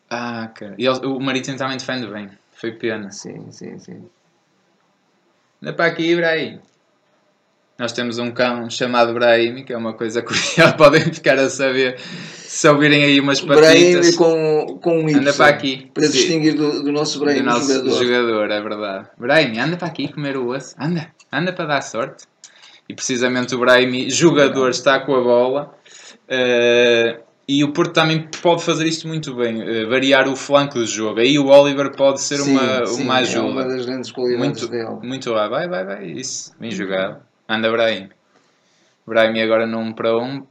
[0.09, 0.75] Ah, cara.
[0.77, 2.29] E ele, o Marítimo também defende bem.
[2.53, 3.11] Foi pena.
[3.11, 4.07] Sim, sim, sim.
[5.61, 6.61] Anda para aqui, Ibrahim.
[7.77, 11.99] Nós temos um cão chamado Brahim, que é uma coisa curiosa, podem ficar a saber
[12.53, 14.15] se ouvirem aí umas patitas.
[14.15, 15.17] Brahim com, com um Y.
[15.17, 15.89] Anda para aqui.
[15.91, 16.11] Para Sim.
[16.11, 18.03] distinguir do, do nosso Brahim, do nosso jogador.
[18.03, 18.51] jogador.
[18.51, 19.07] é verdade.
[19.17, 20.75] Brahim, anda para aqui comer o osso.
[20.79, 22.25] Anda, anda para dar sorte.
[22.87, 25.73] E precisamente o Brahim, jogador, está com a bola.
[26.25, 30.85] Uh, e o Porto também pode fazer isto muito bem, uh, variar o flanco do
[30.85, 31.21] jogo.
[31.21, 33.47] Aí o Oliver pode ser sim, uma, sim, uma ajuda.
[33.47, 34.99] É uma das grandes qualidades muito, dele.
[35.01, 36.05] Muito vai, vai, vai, vai.
[36.05, 37.17] Isso, bem jogado.
[37.49, 38.09] Anda Brahim.
[39.07, 40.45] Brahim agora num para um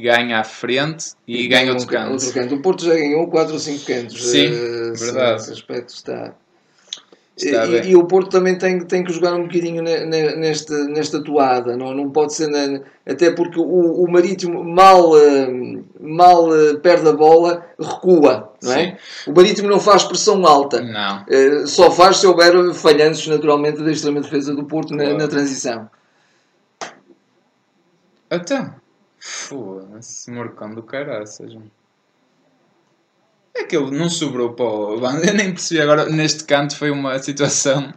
[0.00, 2.12] ganha à frente e, e ganha outro canto.
[2.12, 2.54] outro canto.
[2.56, 4.30] O Porto já ganhou 4 ou 5 cantos.
[4.30, 5.40] Sim, uh, verdade.
[5.40, 6.34] Esse aspecto está.
[7.36, 11.76] está e, e, o Porto também tem, tem que jogar um bocadinho nesta, nesta toada,
[11.76, 12.48] não, não pode ser.
[12.48, 15.48] Na, até porque o, o Marítimo mal, eh,
[16.00, 18.98] mal eh, perde a bola, recua, não é?
[19.28, 21.24] O Marítimo não faz pressão alta, não.
[21.68, 25.88] só faz se houver falhanços naturalmente da extrema defesa do Porto na, na transição.
[28.28, 28.74] Então,
[29.24, 31.56] foda-se, morcão do caraças.
[33.56, 36.04] É que ele não sobrou para o Eu nem percebi agora.
[36.10, 37.94] Neste canto foi uma situação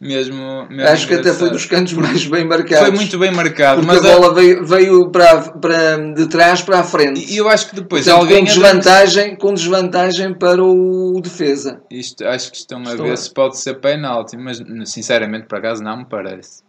[0.00, 0.66] mesmo.
[0.68, 2.88] mesmo Acho que até foi dos cantos mais bem marcados.
[2.88, 3.80] Foi muito bem marcado.
[3.80, 7.32] Porque mas a bola veio, veio para, para, de trás para a frente.
[7.32, 8.38] E eu acho que depois Portanto, alguém.
[8.40, 11.80] Com desvantagem, com desvantagem para o defesa.
[11.88, 13.16] Isto, acho que estão a ver a...
[13.16, 16.65] se pode ser penalti, mas sinceramente, por acaso, não me parece.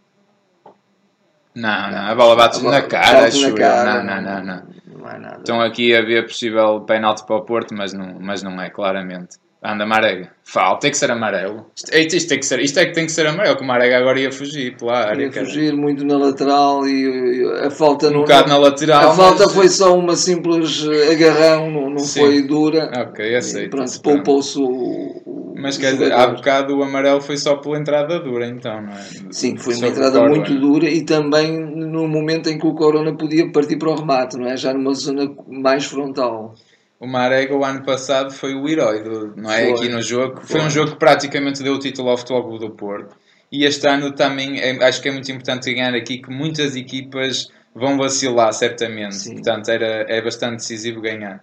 [1.58, 4.02] Não, não, a bola bate na cara, bate na cara.
[4.04, 4.62] Não, não, não, não.
[4.98, 5.38] Não é nada.
[5.38, 9.36] Estão aqui a ver possível penalti para o Porto, mas não, mas não é, claramente.
[9.62, 10.30] Anda Marega.
[10.44, 11.66] Falta, tem que ser amarelo.
[11.92, 13.98] Isto, isto, tem que ser, isto é que tem que ser amarelo, que o Marega
[13.98, 15.24] agora ia fugir pela área.
[15.24, 18.20] Ia fugir muito na lateral e, e a falta um no.
[18.20, 19.10] Bocado na lateral.
[19.10, 19.54] A falta mas...
[19.54, 22.88] foi só uma simples agarrão, não, não foi dura.
[22.96, 23.70] Ok, aceito.
[23.70, 28.46] Pronto, poupou-se o, Mas quer dizer, há bocado o amarelo foi só pela entrada dura,
[28.46, 29.02] então, não é?
[29.32, 33.50] Sim, foi uma entrada muito dura e também no momento em que o Corona podia
[33.50, 34.56] partir para o remate, não é?
[34.56, 36.54] Já numa zona mais frontal
[37.00, 39.66] o Marega o ano passado foi o herói, do, não é?
[39.66, 39.72] Foi.
[39.72, 40.40] Aqui no jogo.
[40.42, 43.16] Foi, foi um jogo que praticamente deu o título ao Futebol Clube do Porto.
[43.50, 47.48] E este ano também é, acho que é muito importante ganhar aqui que muitas equipas
[47.74, 49.16] vão vacilar, certamente.
[49.16, 49.34] Sim.
[49.34, 51.42] Portanto, era, é bastante decisivo ganhar.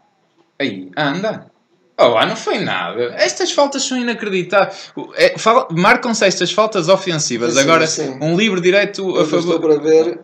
[0.59, 1.47] Aí, anda!
[1.97, 3.15] Oh, lá não foi nada.
[3.15, 4.91] Estas faltas são inacreditáveis.
[5.15, 5.33] É,
[5.71, 7.53] Marcam-se estas faltas ofensivas.
[7.53, 8.17] Sim, Agora, sim.
[8.21, 9.55] um livre direito a favor.
[9.55, 10.19] Estou para ver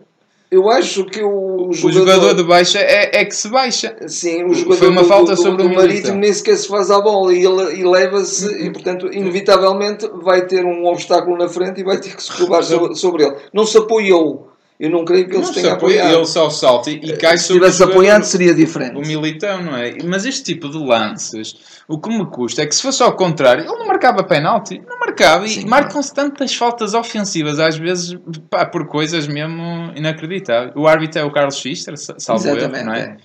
[0.52, 3.96] eu acho que o jogador, o jogador de baixa é, é que se baixa.
[4.06, 6.68] Sim, o jogador Foi uma do, falta do, sobre do, o Marítimo nem sequer se
[6.68, 11.48] faz a bola e ele e leva-se e, portanto, inevitavelmente vai ter um obstáculo na
[11.48, 13.36] frente e vai ter que se curvar sobre, sobre ele.
[13.50, 14.51] Não se apoiou.
[14.82, 16.16] Eu não creio que eles Não se tenham apoia, apoiado.
[16.18, 18.96] ele só salta e, e cai Se sobre o tivesse apoiado seria diferente.
[18.96, 19.96] O militão, não é?
[20.04, 21.54] Mas este tipo de lances,
[21.86, 24.98] o que me custa é que se fosse ao contrário, ele não marcava penalti, não
[24.98, 25.66] marcava, e Sim.
[25.66, 28.18] marcam-se tantas faltas ofensivas, às vezes,
[28.50, 30.72] pá, por coisas mesmo inacreditáveis.
[30.74, 32.84] O árbitro é o Carlos Fischer, sa- salvo Exatamente.
[32.84, 33.00] não é?
[33.00, 33.16] é.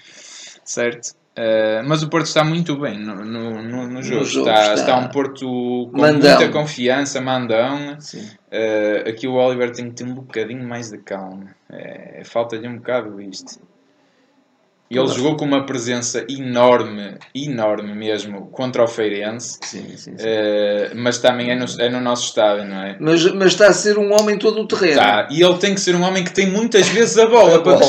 [0.64, 1.16] Certo.
[1.40, 4.24] Eh, mas o Porto está muito bem no, no, no- no jogo.
[4.26, 4.74] jogo está, está.
[4.74, 5.46] está um Porto
[5.94, 6.36] com Mandão.
[6.40, 7.96] muita confiança, mandão.
[8.52, 11.56] Eh, aqui o Oliver tem que ter um bocadinho mais de calma.
[11.72, 13.60] É, Falta-lhe um bocado isto.
[14.90, 19.60] E ele jogou com uma presença enorme, enorme mesmo, contra o Feirense.
[19.62, 20.16] Sim, sim, sim.
[20.18, 22.96] Eh, mas também é no, é no nosso estádio, não é?
[23.00, 24.96] Mas, mas está a ser um homem todo o terreno.
[25.02, 25.28] Tá.
[25.30, 27.74] E ele tem que ser um homem que tem muitas vezes a bola A para
[27.74, 27.84] bola.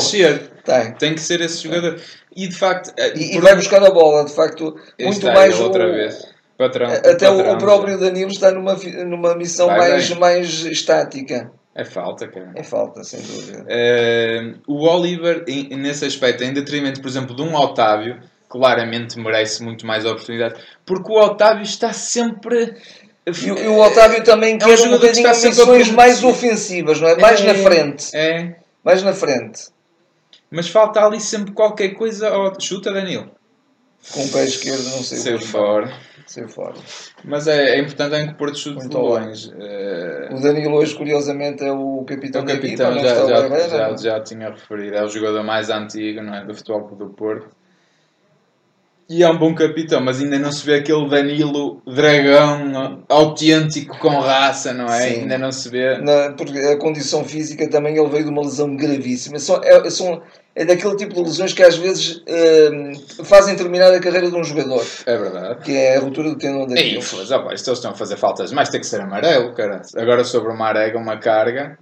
[0.69, 0.91] Tem.
[0.93, 1.99] Tem que ser esse jogador.
[2.35, 2.93] E de facto.
[2.97, 5.91] eh, E, por- vai buscar a bola, de facto, muito está mais ele o- outra
[5.91, 6.27] vez.
[6.57, 8.73] Patrão, Até o- patrão, o próprio Danilo está numa,
[9.05, 11.49] numa missão Vai mais, mais estática.
[11.73, 12.51] É falta, cara.
[12.55, 13.65] É falta, sem dúvida.
[13.69, 19.63] Eh, o Oliver, em- nesse aspecto, em detrimento, por exemplo, de um Otávio, claramente merece
[19.63, 20.55] muito mais oportunidade,
[20.85, 22.75] porque o Otávio está sempre.
[23.25, 26.23] E, o- o Otávio também É um quer um jogador que está a missões mais
[26.23, 27.15] ofensivas, não é?
[27.17, 28.05] Mais É, na frente.
[28.15, 29.61] É, Mais na frente.
[30.51, 32.29] Mas falta ali sempre qualquer coisa.
[32.29, 33.29] ao- Chuta, Danilo.
[34.13, 35.17] Com o pé esquerdo, não sei.
[35.17, 35.47] o Saiu que.
[35.47, 35.93] fora.
[36.25, 36.75] Saiu fora.
[37.25, 39.51] Mas é, é importante é que o Porto chute de Muito longe.
[39.59, 43.45] Eh, O Danilo hoje, curiosamente, é o o capitão, da capitão equipa, já, já, o
[43.45, 44.95] Herrera, já, já tinha referido.
[44.95, 47.49] É o jogador mais antigo não é, do futebol do Porto.
[49.09, 54.19] E é um bom capitão, mas ainda não se vê aquele Danilo dragão autêntico com
[54.19, 55.01] raça, não é?
[55.01, 55.21] Sim.
[55.21, 55.97] Ainda não se vê.
[55.97, 59.39] Na- porque a condição física também ele veio de uma lesão gravíssima.
[59.39, 60.21] São, é, são-
[60.55, 62.21] é daquele tipo de lesões que às vezes
[62.71, 62.91] hum,
[63.23, 65.61] fazem terminar a carreira de um jogador, É verdade.
[65.63, 68.51] que é a ruptura do tendão da Ei, foda-se, isto eles estão a fazer faltas,
[68.51, 69.81] mas tem que ser amarelo, cara.
[69.97, 71.77] Agora sobre uma arega, uma carga,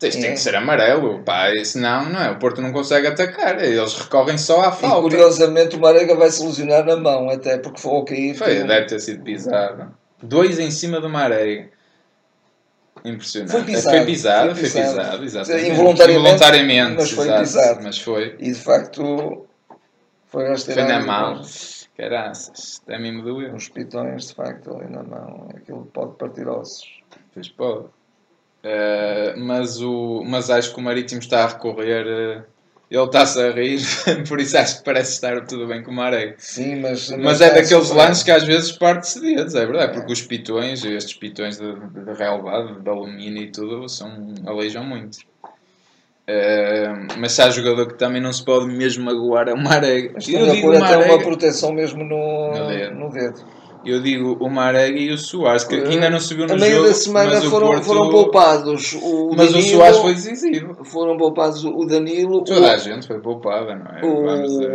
[0.00, 0.32] tens, tem É.
[0.32, 4.36] que ser amarelo, pá, e senão não é, o Porto não consegue atacar, eles recorrem
[4.38, 5.02] só à E falta.
[5.02, 8.34] curiosamente o Marega vai se lesionar na mão, até porque foi ao cair.
[8.34, 9.94] Foi, deve ter sido pisado.
[10.22, 11.68] Dois em cima de uma arega.
[13.04, 13.52] Impressionante.
[13.52, 14.98] Foi pisado, Foi pisado, foi foi pisado.
[15.00, 15.70] pisado, exatamente.
[15.70, 17.80] Involuntariamente, Involuntariamente, mas foi exato, pisado.
[17.84, 18.36] Mas foi.
[18.38, 19.46] E de facto
[20.26, 20.88] foi rasteirado.
[20.90, 21.42] Foi na mão.
[21.96, 23.54] Caraças, até me doeu.
[23.54, 25.48] Uns pitões, de facto, ali na mão.
[25.56, 27.00] Aquilo pode partir ossos.
[27.32, 27.86] Pois pode.
[28.62, 32.06] Eh, mas, o, mas acho que o Marítimo está a recorrer.
[32.06, 32.42] eh,
[32.90, 33.78] ele está-se a rir,
[34.28, 36.34] por isso acho que parece estar tudo bem com o Marega.
[36.38, 37.08] Sim, mas.
[37.10, 37.96] Mas é está daqueles sofrer.
[38.08, 39.94] lances que às vezes parte-se dedos, é verdade, É.
[39.94, 44.82] porque os pitões, estes pitões de, de, de relevado, de alumínio e tudo, são, aleijam
[44.84, 45.18] muito.
[46.26, 50.10] Eh, mas se há jogador que também não se pode mesmo magoar é o Marega.
[50.14, 52.94] Mas a até uma proteção mesmo no, No dedo.
[52.96, 53.40] no dedo.
[53.84, 56.76] Eu digo o Marega e o Soares, que ainda não se viu no a meio
[56.76, 60.14] jogo, da semana mas o foram, Porto- foram poupados o Mas o Danilo, Soares foi
[60.14, 60.84] decisivo.
[60.84, 64.04] foram poupados o Danilo, Toda a o, gente foi poupada, não é?
[64.04, 64.28] O,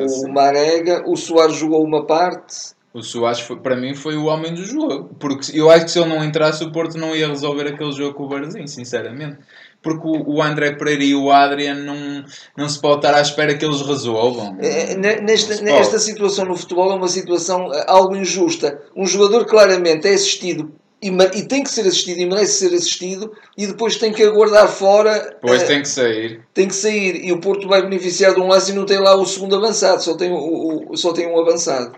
[0.06, 0.26] assim.
[0.30, 2.74] o Marega, o Soares jogou uma parte.
[2.94, 5.10] O Soares, foi, para mim, foi o homem do jogo.
[5.20, 8.14] Porque eu acho que se ele não entrasse, o Porto não ia resolver aquele jogo
[8.14, 9.38] com o Barzinho, sinceramente.
[9.86, 12.26] Porque o, o André Pereira e o Adrian não,
[12.58, 14.58] não se pode estar à espera que eles resolvam.
[14.60, 18.82] Eh, ne- Nesta, nesta situação no futebol é uma situação eh, algo injusta.
[18.96, 23.32] Um jogador claramente é assistido e, e tem que ser assistido e merece ser assistido
[23.56, 26.42] e depois tem que aguardar fora, Depois eh, tem que sair.
[26.52, 29.16] tem que sair e o Porto vai beneficiar de um lance e não tem lá
[29.16, 31.96] o segundo avançado, só tem, o, o- só tem um avançado.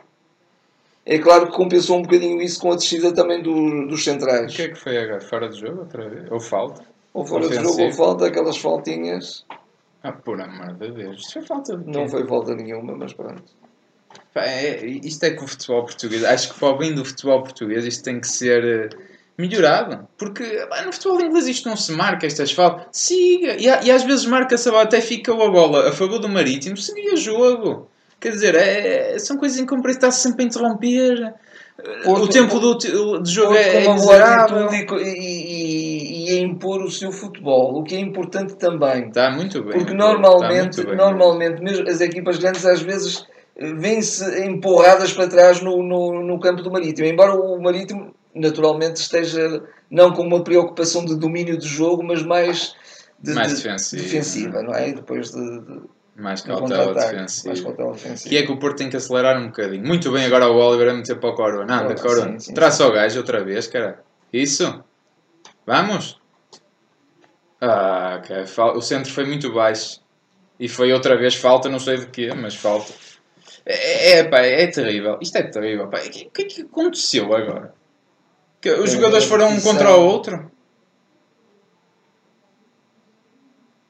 [1.06, 4.54] É claro que compensou um bocadinho isso com a descida também do- dos O centrais.
[4.54, 5.22] que é que foi agora?
[5.22, 6.30] Fora de jogo outra vez?
[6.30, 6.82] Ou falta?
[7.14, 9.46] Ou fora de jogo ou falta, aquelas faltinhas.
[10.04, 11.22] Ah, por amor de Deus.
[11.22, 11.92] Isto foi falta de quê?
[11.92, 13.44] Não foi falta nenhuma, mas pronto.
[14.34, 17.42] Pá, é- isto é que o futebol português, acho que para o bem do futebol
[17.42, 18.90] português isto tem que ser eh,
[19.38, 20.08] melhorado.
[20.18, 22.86] Porque pá, no futebol inglês isto não se marca, estas faltas.
[22.92, 23.56] Siga!
[23.58, 27.90] E, e às vezes marca-se até fica a bola a favor do Marítimo, seguia jogo.
[28.20, 31.34] Quer dizer, é- são coisas incompreensíveis, está-se sempre a interromper.
[32.04, 34.70] Porto- o tempo do, de jogo Porto é, é miserável.
[34.74, 39.08] e e, e- e a impor o seu futebol, o que é importante também.
[39.08, 39.74] Está muito bem.
[39.74, 40.96] Porque está normalmente, bem.
[40.96, 46.40] normalmente mesmo as equipas grandes às vezes eh, vêm-se empurradas para trás no, no, no
[46.40, 47.08] campo do Marítimo.
[47.08, 52.76] Embora o Marítimo naturalmente esteja não com uma preocupação de domínio de jogo, mas mais,
[53.20, 54.90] de, Mais de- defensiva, defensiva, não é?
[54.90, 55.82] E depois de, de,
[56.16, 57.48] Mais cautela defensiva.
[57.48, 58.30] mais cautela defensiva.
[58.30, 59.86] Que é que o Porto tem que acelerar um bocadinho.
[59.88, 61.82] Muito bem agora o Oliver a meter para o Corona.
[61.84, 62.38] Anda, Corona.
[62.40, 64.00] sim, Traça o gajo outra vez, cara.
[64.32, 64.84] Isso.
[65.68, 66.20] Vamos.
[67.62, 68.48] Ah, ok.
[68.48, 70.00] Fal- O centro foi muito baixo.
[70.60, 72.92] E foi outra vez falta, não sei de quê, mas falta.
[73.66, 75.20] É, é, pá, é terrível.
[75.22, 75.88] Isto é terrível.
[75.88, 76.00] Pá.
[76.00, 77.76] O que, é que aconteceu agora?
[78.62, 80.52] Que os É, jogadores foram um contra o outro?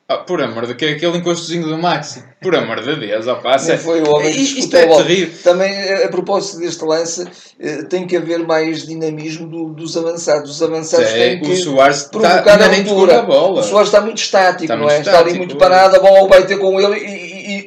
[0.10, 2.24] Oh, por amor de que aquele encostozinho do Maxi.
[2.42, 3.68] Por amor de Deus, passa.
[3.74, 5.38] Nem foi o homem que Isto é a terrível.
[5.44, 7.28] Também, a a propósito deste lance,
[7.60, 10.50] eh, tem que haver mais dinamismo do- dos avançados.
[10.50, 13.14] Os avançados É, têm o que Soares está, provocar ainda a ruptura.
[13.18, 13.60] na bola.
[13.60, 15.00] O Soares está muito estático, Está não muito é?
[15.00, 15.60] está ali estático, muito é.
[15.60, 17.06] parado, a bola vai ter com ele e,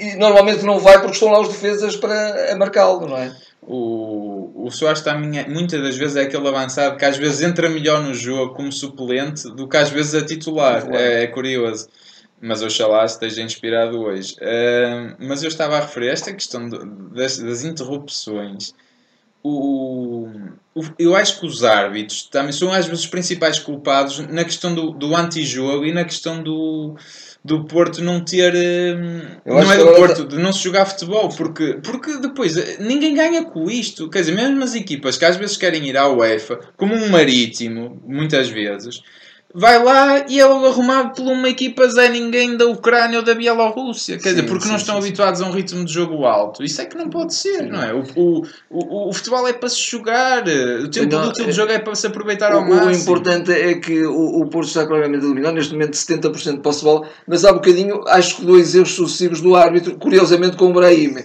[0.08, 3.30] e- e- normalmente não vai porque estão lá os defesas para a marcá-lo, não é?
[3.62, 7.68] O, o Soares está minha- muitas das vezes é aquele avançado que às vezes entra
[7.68, 10.80] melhor no jogo como suplente do que às vezes a titular.
[10.80, 11.00] Titular.
[11.02, 11.86] É, é curioso.
[12.40, 14.36] Mas oxalá esteja inspirado hoje.
[14.40, 16.68] Ah, mas eu estava a referir esta questão
[17.12, 18.72] das, das interrupções.
[19.42, 20.26] O,
[20.74, 24.74] o- eu acho que os árbitros também são às vezes os principais culpados na questão
[24.74, 26.94] do, do antijogo e na questão do,
[27.42, 28.52] do Porto não ter.
[29.46, 33.44] não é do Porto, de não se jogar futebol, porque, porque depois eh, ninguém ganha
[33.44, 34.10] com isto.
[34.10, 38.00] Quer dizer, mesmo as equipas que às vezes querem ir à UEFA, como um marítimo,
[38.06, 39.00] muitas vezes,
[39.54, 43.34] vai lá e é logo arrumado por uma equipa Zé Ninguém da Ucrânia ou da
[43.34, 44.16] Bielorrússia.
[44.18, 46.62] Quer dizer, Sim, porque sim, não estão sim, habituados a um ritmo de jogo alto.
[46.62, 47.92] Isso é que não pode ser, não é?
[47.92, 51.52] O, o, o, o futebol é para se jogar, o tempo Não, útil é- de
[51.52, 52.94] jogo é para se aproveitar ao O, o máximo.
[53.02, 56.84] importante é que o, o Porto está claramente eliminado, neste momento 70% de posse de
[56.84, 61.16] bola, mas há bocadinho acho que dois erros sucessivos do árbitro, curiosamente com o Brahim.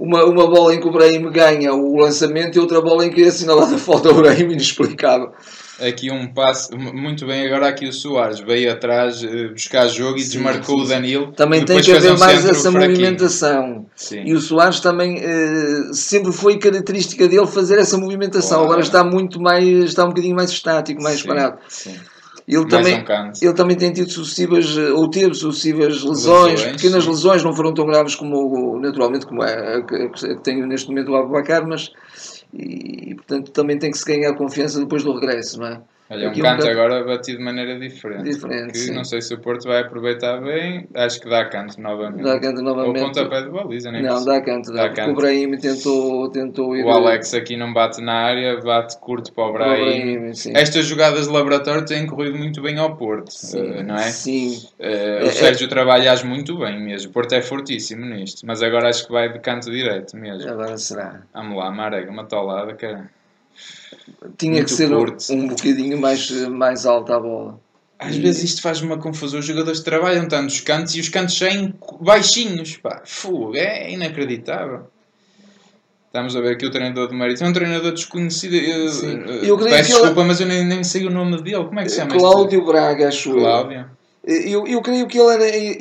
[0.00, 3.22] Uma, uma bola em que o Brahim ganha o lançamento e outra bola em que
[3.22, 5.30] é assinalada a falta ao Brahim inexplicável.
[5.78, 10.22] Aqui um passo, muito bem, agora aqui o Soares veio atrás eh, buscar jogo e
[10.22, 10.90] Sim, desmarcou sim, o sim.
[10.92, 11.32] Danilo.
[11.32, 12.90] Também tem que haver um mais essa fraquinho.
[12.98, 13.86] movimentação.
[13.94, 14.22] Sim.
[14.24, 18.58] E o Soares também eh, sempre foi característica dele fazer essa movimentação.
[18.58, 18.64] Claro.
[18.64, 21.58] Agora está muito mais, está um bocadinho mais estático, mais parado.
[21.68, 21.94] sim.
[22.50, 23.04] Ele também,
[23.40, 27.10] ele também tem tido sucessivas, eh, ou teve sucessivas lesões, Lesões, pequenas sim.
[27.10, 31.16] lesões, não foram tão graves como, naturalmente, como é a que, tenho neste momento o
[31.16, 31.92] Abacar, mas
[32.52, 35.80] e, portanto também tem que se ganhar confiança depois do regresso, não é?
[36.12, 38.24] Olha, um um canto bocado- agora batido de maneira diferente.
[38.24, 38.92] Diferente, que sim.
[38.94, 40.88] não sei se o Porto vai aproveitar bem.
[40.92, 42.24] Acho que dá canto novamente.
[42.24, 43.00] Dá canto Ou novamente.
[43.04, 45.12] pontapé de baliza, nem Não, dá canto, Dá dá, canto.
[45.12, 49.44] o Brahim tentou, tentou ir O Alex aqui não bate na área, bate curto para
[49.44, 50.16] o Brahim.
[50.16, 50.52] Brahim, sim.
[50.56, 54.08] Estas jogadas de laboratório têm corrido muito bem ao Porto, eh, não é?
[54.10, 54.58] Sim.
[54.80, 57.10] É- o Sérgio trabalha as muito bem mesmo.
[57.10, 60.50] O Porto é fortíssimo nisto, mas agora acho que vai de canto direto mesmo.
[60.50, 61.20] Agora será.
[61.32, 63.08] Vamos lá, Marega, uma tolada, cara.
[64.36, 65.32] Tinha Muito que ser um, curto.
[65.32, 67.60] um bocadinho mais, mais alta a bola.
[67.98, 69.40] Às E- vezes isto faz-me uma confusão.
[69.40, 72.76] Os jogadores trabalham tanto os cantos e os cantos saem baixinhos.
[72.78, 73.02] Pá.
[73.04, 74.84] Fogo, é inacreditável.
[76.06, 77.46] Estamos a ver aqui o treinador do Marítimo.
[77.46, 78.54] É um treinador desconhecido.
[78.90, 79.20] Sim.
[79.28, 81.64] eh, Eu creio peço que ele- desculpa, mas eu nem, nem sei o nome dele.
[81.64, 83.32] Como é que se chama Cláudio Braga, acho.
[83.32, 83.86] Cláudio.
[84.24, 85.80] Eu, eu creio que ele era ele,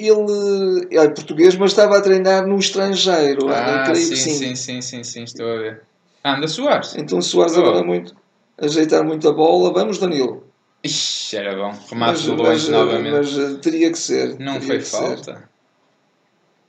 [0.91, 3.49] ele é português, mas estava a treinar no estrangeiro.
[3.49, 4.29] Ah, sim, sim.
[4.33, 5.81] sim, sim, sim, sim, estou a ver.
[6.23, 6.95] Anda Soares.
[6.95, 7.61] Então Soares Oh.
[7.61, 8.15] agora muito
[8.61, 9.71] ajeitar muito a bola.
[9.73, 10.43] Vamos, Danilo.
[10.83, 11.73] Ixi, era bom.
[11.89, 13.11] Remate de longe novamente.
[13.11, 14.39] mas, eh, teria que ser.
[14.39, 14.97] Não foi que ser.
[14.97, 15.49] falta.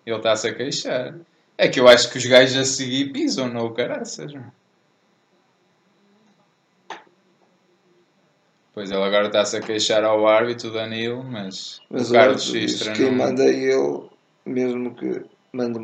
[0.06, 1.14] Ele está-se a queixar.
[1.56, 4.32] É que eu acho que os gajos a seguir pisam no caraças.
[4.32, 4.44] meu.
[8.72, 12.98] Pois ele agora está-se a queixar ao árbitro, Danilo, mas, Mas o Carlos Xistra que
[12.98, 13.26] quem não...
[13.26, 14.08] manda é ele,
[14.46, 15.22] mesmo que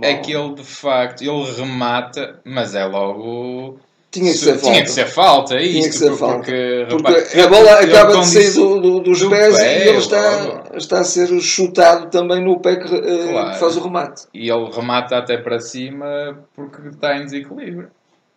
[0.02, 3.78] É que ele de facto, ele remata, mas é logo...
[4.10, 4.70] Tinha que ser falta.
[4.72, 6.36] Tinha que ser falta, é Tinha que ser porque, falta.
[6.38, 9.88] Porque, Porque repare, a bola acaba de sair do- do- dos do pés pé, e
[9.88, 13.50] ele está, está a ser chutado também no pé que, eh, Claro.
[13.52, 14.22] que faz o remate.
[14.32, 17.90] E ele remata até para cima porque está em desequilíbrio.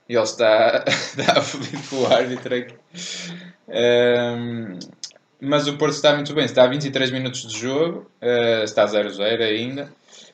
[0.10, 2.74] E ele está, está a foder com o árbitro aqui.
[3.70, 4.80] Ehm,
[5.40, 6.46] mas o Porto está muito bem.
[6.46, 8.06] Está a 23 minutos de jogo.
[8.22, 9.90] eh, está 0-0 ainda.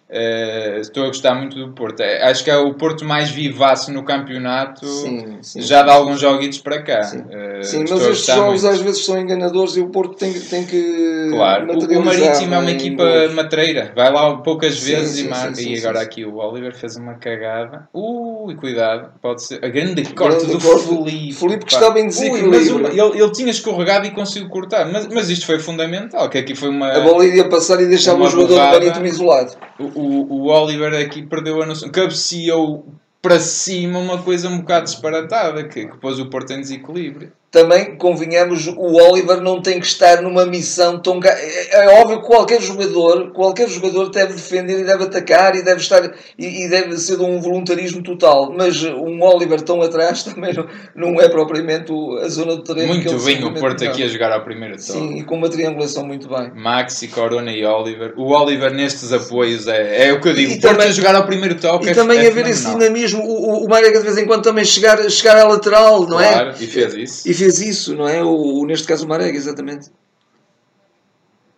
[0.08, 2.00] Eh, estou a gostar muito do Porto.
[2.02, 4.86] Eh, acho que é o Porto mais vivaço no campeonato.
[4.86, 5.62] Sim, sim.
[5.62, 7.02] já de alguns joguitos para cá.
[7.04, 7.24] Sim.
[7.30, 8.68] Eh, Sim, mas estes jogos muito.
[8.76, 11.30] às vezes são enganadores e o Porto tem, tem que.
[11.32, 13.34] Claro, o, Marítimo é uma equipa gols.
[13.34, 15.60] matreira, vai lá poucas vezes e marca.
[15.60, 17.88] e agora aqui o Oliver fez uma cagada.
[17.92, 19.64] Ui, cuidado, pode ser.
[19.66, 21.34] A grande corte Grande do corte Felipe.
[21.34, 21.78] Felipe que pá.
[21.82, 22.52] estava em Ui, desequilíbrio.
[22.52, 26.30] mas uma- ele, ele tinha escorregado e conseguiu cortar, mas, mas isto foi fundamental.
[26.30, 26.90] Que aqui foi uma.
[26.92, 28.76] A bola iria passar e deixava o jogador do.
[28.76, 29.54] Marítimo isolado.
[29.80, 31.90] O, o, o Oliver aqui perdeu a noção.
[31.90, 32.86] Cabeceou
[33.22, 37.32] para cima uma coisa um bocado disparatada, que, que pôs o Porto em desequilíbrio.
[37.56, 41.22] Também, convenhamos, o Oliver não tem que estar numa missão tão.
[41.22, 45.64] ga- É, é óbvio que qualquer jogador, qualquer jogador deve defender e deve atacar e
[45.64, 46.04] deve estar
[46.38, 48.54] e, deve ser de um voluntarismo total.
[48.54, 50.54] Mas um Oliver tão atrás também
[50.94, 53.00] não, é propriamente a zona do terreno.
[53.00, 54.92] que Muito bem o Porto aqui a jogar ao primeiro toque.
[54.92, 56.52] Sim, e com uma triangulação muito bem.
[56.54, 58.16] Maxi, Corona e Oliver.
[58.18, 60.52] O Oliver nestes apoios é, é o que eu digo.
[60.52, 62.70] E o Porto também- a jogar ao primeiro toque E é, também é haver esse
[62.70, 66.18] dinamismo, o, o, o Marega de vez em quando também chegar, chegar à lateral, não
[66.18, 66.56] Claro, é?
[66.60, 67.30] e fez isso.
[67.30, 68.24] E fez isso, não é?
[68.24, 69.90] O, o- neste caso o Marega, exatamente.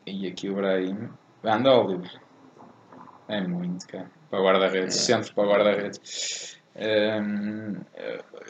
[0.06, 1.10] E aqui o Brahim.
[1.44, 2.12] Anda Oliver.
[3.28, 4.10] É muito, cara.
[4.30, 4.96] Para guarda-redes.
[4.96, 5.00] É.
[5.00, 6.58] Centro para guarda-redes.
[6.76, 7.76] Hum,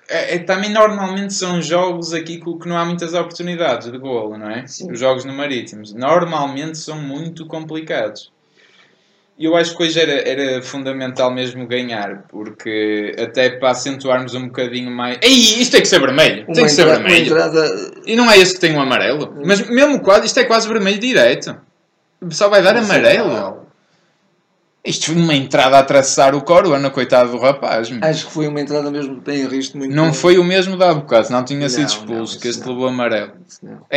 [0.09, 4.37] é, é- também normalmente são jogos aqui que, que não há muitas oportunidades de golo,
[4.37, 4.67] não é?
[4.67, 4.91] Sim.
[4.91, 5.93] Os jogos no Marítimos.
[5.93, 8.31] Normalmente são muito complicados.
[9.39, 14.89] Eu acho que hoje era, era fundamental mesmo ganhar, porque até para acentuarmos um bocadinho
[14.89, 15.19] mais.
[15.21, 16.43] Ei, isto tem que ser vermelho!
[16.45, 17.25] Uma, tem que ser vermelho!
[17.25, 17.91] entrada.
[18.05, 19.35] E não é esse que tem o amarelo?
[19.45, 21.55] Mas mesmo quase, isto é quase vermelho direto.
[22.31, 23.56] Só vai dar amarelo.
[24.85, 27.89] Isto foi uma entrada a atravessar o Corona, coitado do rapaz.
[27.89, 27.99] meu.
[28.01, 29.77] Acho que foi uma entrada mesmo bem risco.
[29.77, 32.61] Muito Não foi o mesmo da bocado, não tinha sido Não, expulso, não, que este
[32.61, 32.69] não.
[32.69, 33.31] levou amarelo.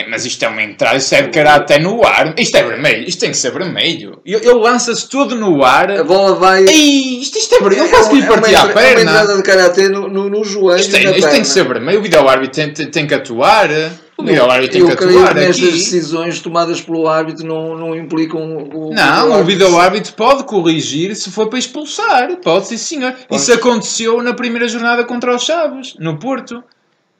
[0.09, 2.35] Mas isto é uma entrada, isto é de caráter no ar.
[2.37, 4.21] Isto é vermelho, isto tem que ser vermelho.
[4.27, 5.93] Ele, ele lança-se todo no ar.
[5.93, 6.65] A bola vai.
[6.65, 7.83] Ei, isto, isto é vermelho.
[7.83, 9.11] Ele quase que lhe uma partia a entra- é uma perna.
[9.13, 10.81] entrada de karatê no, no, no joelho.
[10.81, 11.39] Isto, na isto tem perna.
[11.41, 11.99] que ser vermelho.
[12.01, 13.69] O vídeo-árbitro tem, tem, tem que atuar.
[14.21, 18.69] O vídeo-árbitro tem Eu que atuar que nestas decisões tomadas pelo árbitro não, não implicam
[18.73, 18.95] o.
[18.95, 22.37] Não, o vídeo-árbitro pode corrigir se for para expulsar.
[22.37, 23.15] Pode, sim, senhor.
[23.31, 26.63] Isso aconteceu na primeira jornada contra os Chaves, no Porto.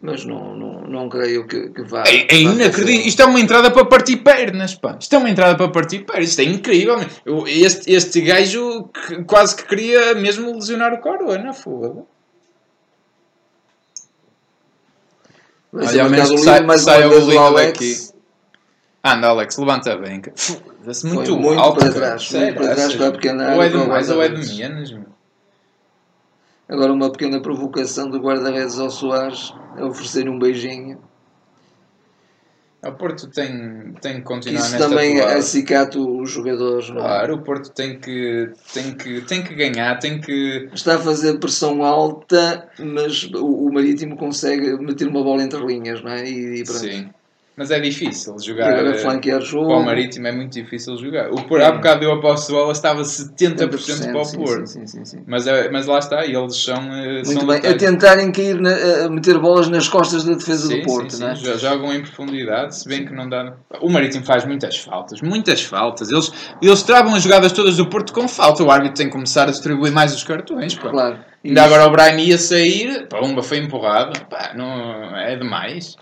[0.03, 2.05] Mas não, não, não creio que, que vá.
[2.07, 3.07] É, é inacreditável.
[3.07, 4.97] Isto é uma entrada para partir pernas, pá.
[4.99, 6.31] Isto é uma entrada para partir pernas.
[6.31, 6.97] Isto é incrível.
[7.47, 12.03] Este, este gajo que- quase que queria mesmo lesionar o Corona, foda.
[15.73, 17.67] Vai Olha, ao menos o sai- mais saia uma o Alex.
[17.73, 18.21] daqui.
[19.05, 20.21] Anda, Alex, levanta bem.
[20.35, 21.79] Foda-se muito, muito alto.
[21.81, 24.23] para trás, Sério, muito para trás para a pequena Ou área, é de mais ou
[24.23, 24.95] é de menos.
[26.69, 30.99] Agora uma pequena provocação do guarda-redes ao Soares a oferecer um beijinho.
[32.83, 35.39] O Porto tem, tem que continuar isso nesta também toada.
[35.39, 36.89] acicata os jogadores.
[36.89, 37.01] Não é?
[37.01, 40.69] Claro, o Porto tem que, tem, que, tem que ganhar, tem que.
[40.73, 46.03] Está a fazer pressão alta, mas o, o Marítimo consegue meter uma bola entre linhas,
[46.03, 46.27] não é?
[46.27, 46.67] E, e.
[46.67, 47.11] Sim.
[47.61, 48.73] Mas é difícil jogar.
[48.87, 49.67] eh, flanquear jogo.
[49.67, 51.31] Para o Marítimo é muito difícil jogar.
[51.31, 54.67] O Porto, há bocado deu a posse de bola, estava 70% para o Porto.
[54.67, 55.23] Sim, sim, sim, sim.
[55.27, 56.77] Mas, é- mas lá está, eles são.
[56.91, 57.59] eh, Muito são bem.
[57.59, 61.35] A tentarem cair, na- a meter bolas nas costas da defesa do Porto, sim, é?
[61.35, 63.53] Jo- Jogam em profundidade, se bem que não dá.
[63.83, 66.11] O Marítimo faz muitas faltas, muitas faltas.
[66.11, 66.33] Eles,
[66.63, 68.65] eles travam as jogadas todas do Porto com falta.
[68.65, 70.75] O árbitro tem que começar a distribuir mais os cartões.
[70.77, 70.89] Pá.
[70.89, 71.19] Claro.
[71.45, 74.19] E Ainda agora o Brian ia sair, pumba, foi empurrado.
[74.31, 75.95] Pá, não, é demais.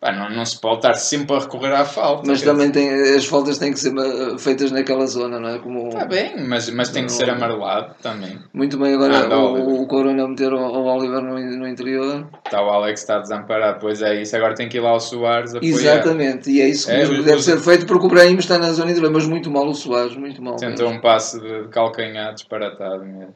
[0.00, 2.22] Pá, não, não se pode estar sempre a recorrer à falta.
[2.26, 3.92] Mas também tem, as faltas têm que ser
[4.38, 5.58] feitas naquela zona, não é?
[5.58, 8.38] Como, Está bem, mas, mas tem que ser amarelado também.
[8.54, 12.26] Muito bem, agora Ah, o, o Corona meter o, o Oliver no, no interior.
[12.46, 14.34] Está o Alex está desamparado, pois é isso.
[14.34, 15.70] Agora tem que ir lá ao Soares apoiar.
[15.70, 18.72] Exatamente, e é isso que É, deve os- ser feito porque o Brahim está na
[18.72, 20.56] zona interior, mas muito mal o Soares, muito mal.
[20.56, 20.98] Tentou mesmo.
[20.98, 23.34] um passe de, de calcanhar disparatado mesmo.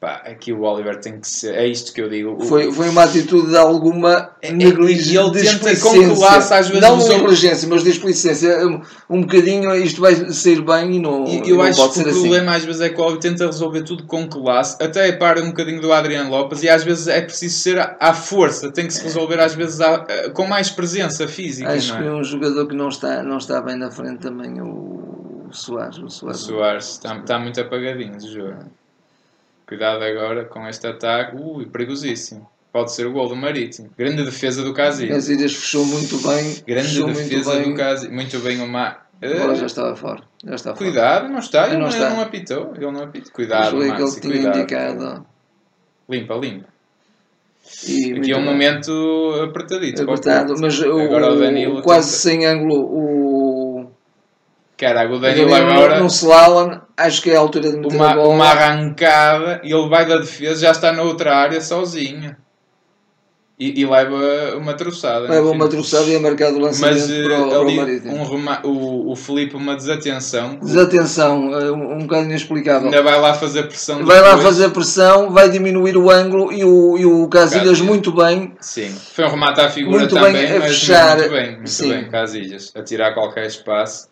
[0.00, 1.54] Pá, aqui o Oliver tem que ser.
[1.54, 2.34] É isto que eu digo.
[2.40, 5.12] O- Foi, foi uma atitude de alguma É, é, negligência.
[5.12, 5.30] e ele
[6.16, 8.66] classe, às vezes, Não outros- negligência, mas displicência.
[8.66, 8.80] Um,
[9.10, 12.02] um bocadinho isto vai sair bem e não, E eu não acho que o assim.
[12.18, 15.48] problema às vezes é que o Oliver tenta resolver tudo com classe, até para um
[15.48, 19.02] bocadinho do Adriano Lopes, e às vezes é preciso ser à, força, tem que se
[19.04, 21.70] resolver às vezes à- eh, com mais presença física.
[21.72, 22.06] Acho que é?
[22.06, 25.98] é um jogador que não está, não está bem na frente também, o Soares.
[25.98, 26.40] O O Soares.
[26.40, 28.64] Soares está, está muito apagadinho de jogo.
[29.70, 31.36] Cuidado agora com este ataque.
[31.40, 32.44] Ui, perigosíssimo.
[32.72, 33.88] Pode ser o gol do Marítimo.
[33.96, 35.14] Grande defesa do Casilhas.
[35.14, 36.56] Casilhas fechou muito bem.
[36.66, 37.70] Grande defesa bem.
[37.70, 38.12] do Casilhas.
[38.12, 39.08] Muito bem o Mar.
[39.22, 40.22] Agora já estava fora.
[40.44, 40.84] Já está fora.
[40.90, 41.68] Cuidado, não está.
[41.68, 42.06] Ele Não está.
[42.06, 42.72] ele não apitou.
[42.74, 43.22] Ele não apitou.
[43.28, 44.58] Mas Cuidado, Maxi, que tinha cuidado.
[44.58, 45.26] indicado.
[46.08, 46.66] Limpa, limpa.
[47.86, 48.90] E Aqui é um momento
[49.48, 50.02] apertadito.
[50.02, 53.29] Apertado, mas o, Agora o Danilo o- quase tenta- sem ângulo o,
[54.80, 56.00] Caraca, o Danilo agora.
[56.00, 58.28] no slalom, acho que é a altura de meter a Uma, bola.
[58.34, 62.34] uma arrancada e ele vai da defesa, já está na outra área sozinho.
[63.58, 65.28] E, e leva uma troçada.
[65.28, 68.00] no Leva uma troçada e é marcado o lançamento Mas para, o, para o ali
[68.08, 68.22] um
[68.64, 70.56] o, o Felipe uma desatenção.
[70.62, 72.86] Desatenção, eh, um, um bocado inexplicável.
[72.88, 74.02] Ainda vai lá fazer pressão.
[74.02, 77.80] Vai lá fazer pressão, vai diminuir o ângulo e o, e o Casilhas Casilhas.
[77.82, 78.54] muito bem.
[78.62, 81.18] Sim, foi um remate à figura Muito também, bem a mas fechar.
[81.18, 81.88] muito bem, muito Sim.
[81.90, 84.08] bem, Casilhas, a tirar qualquer espaço.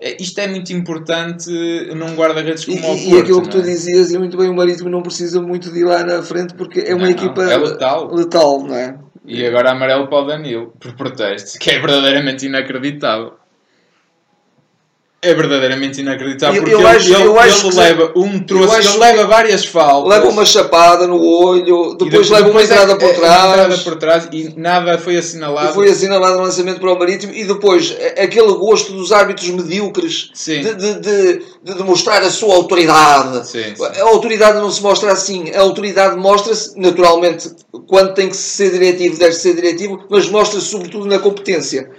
[0.00, 1.50] É, Isto é muito importante
[1.94, 3.22] num guarda-redes E, como o e- e Porto.
[3.22, 3.66] aquilo que tu não é?
[3.66, 6.80] dizias, e muito bem, o Marítimo não precisa muito de ir lá na frente porque
[6.80, 8.14] é uma Não, equipa é letal.
[8.14, 8.96] letal, não é?
[9.24, 13.32] E agora amarelo para o Danilo, por protesto, que é verdadeiramente inacreditável.
[15.20, 18.38] É verdadeiramente inacreditável Eu- porque eu ele, acho- ele- eu acho ele que- leva um
[18.38, 20.10] troço, ele leva várias faltas.
[20.10, 23.18] Leva uma chapada no olho, e depois leva uma depois é- entrada por é- é
[23.18, 23.82] uma entrada trás.
[23.82, 25.74] por trás e nada foi assinalado.
[25.74, 30.30] Foi assinalado o lançamento para o Marítimo e depois aquele gosto dos árbitros medíocres
[30.62, 33.44] de, de, de, de demonstrar a sua autoridade.
[33.48, 33.84] Sim, sim.
[34.00, 35.50] A autoridade não se mostra assim.
[35.52, 37.50] A autoridade mostra-se, naturalmente,
[37.88, 41.90] quando tem que ser diretivo, deve ser diretivo, mas mostra-se sobretudo na competência.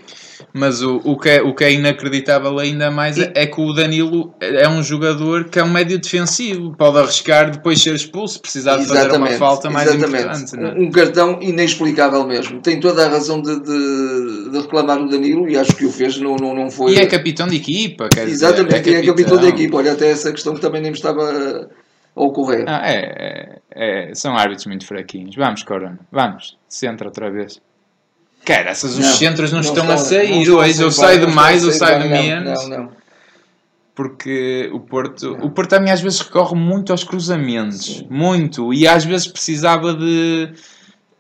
[0.54, 3.74] Mas o, o, que é, o que é inacreditável ainda mais é, é que o
[3.74, 6.76] Danilo é um jogador que é um médio defensivo.
[6.78, 10.56] Pode arriscar depois ser expulso, precisar de fazer uma falta mais importante.
[10.56, 10.74] Não é?
[10.74, 12.62] Um cartão inexplicável mesmo.
[12.62, 16.20] Tem toda a razão de, de, de, reclamar o Danilo e acho que o fez,
[16.20, 16.94] não, não, não foi.
[16.94, 19.78] E é capitão de equipa, quer Exatamente, dizer, é, é capitão da equipa.
[19.78, 21.22] Olha, até essa questão que também nem me estava
[22.16, 22.66] a ocorrer.
[22.68, 25.36] Ah, é, é, é, são árbitros muito fraquinhos.
[25.36, 27.62] Vamos, Corona, vamos, centra outra vez.
[28.46, 30.82] Cara, essas os centros não, não estão, estão, a sair hoje.
[30.82, 32.68] Eu saio de mais, eu saio de menos.
[32.68, 33.00] Não, não.
[33.94, 37.98] Porque o Porto, o Porto também às vezes recorre muito aos cruzamentos.
[37.98, 38.08] Sim.
[38.10, 38.74] Muito.
[38.74, 40.54] E às vezes precisava de.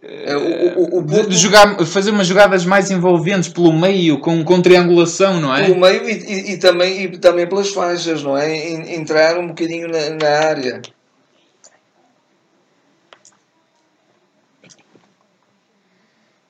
[0.02, 4.42] É, o, o, o de, de, jogar, fazer umas jogadas mais envolventes pelo meio, com,
[4.46, 5.66] com triangulação, não é?
[5.66, 8.96] Pelo meio e, e, e também, e também pelas faixas, não é?
[8.96, 10.82] Entrar um bocadinho na, na área.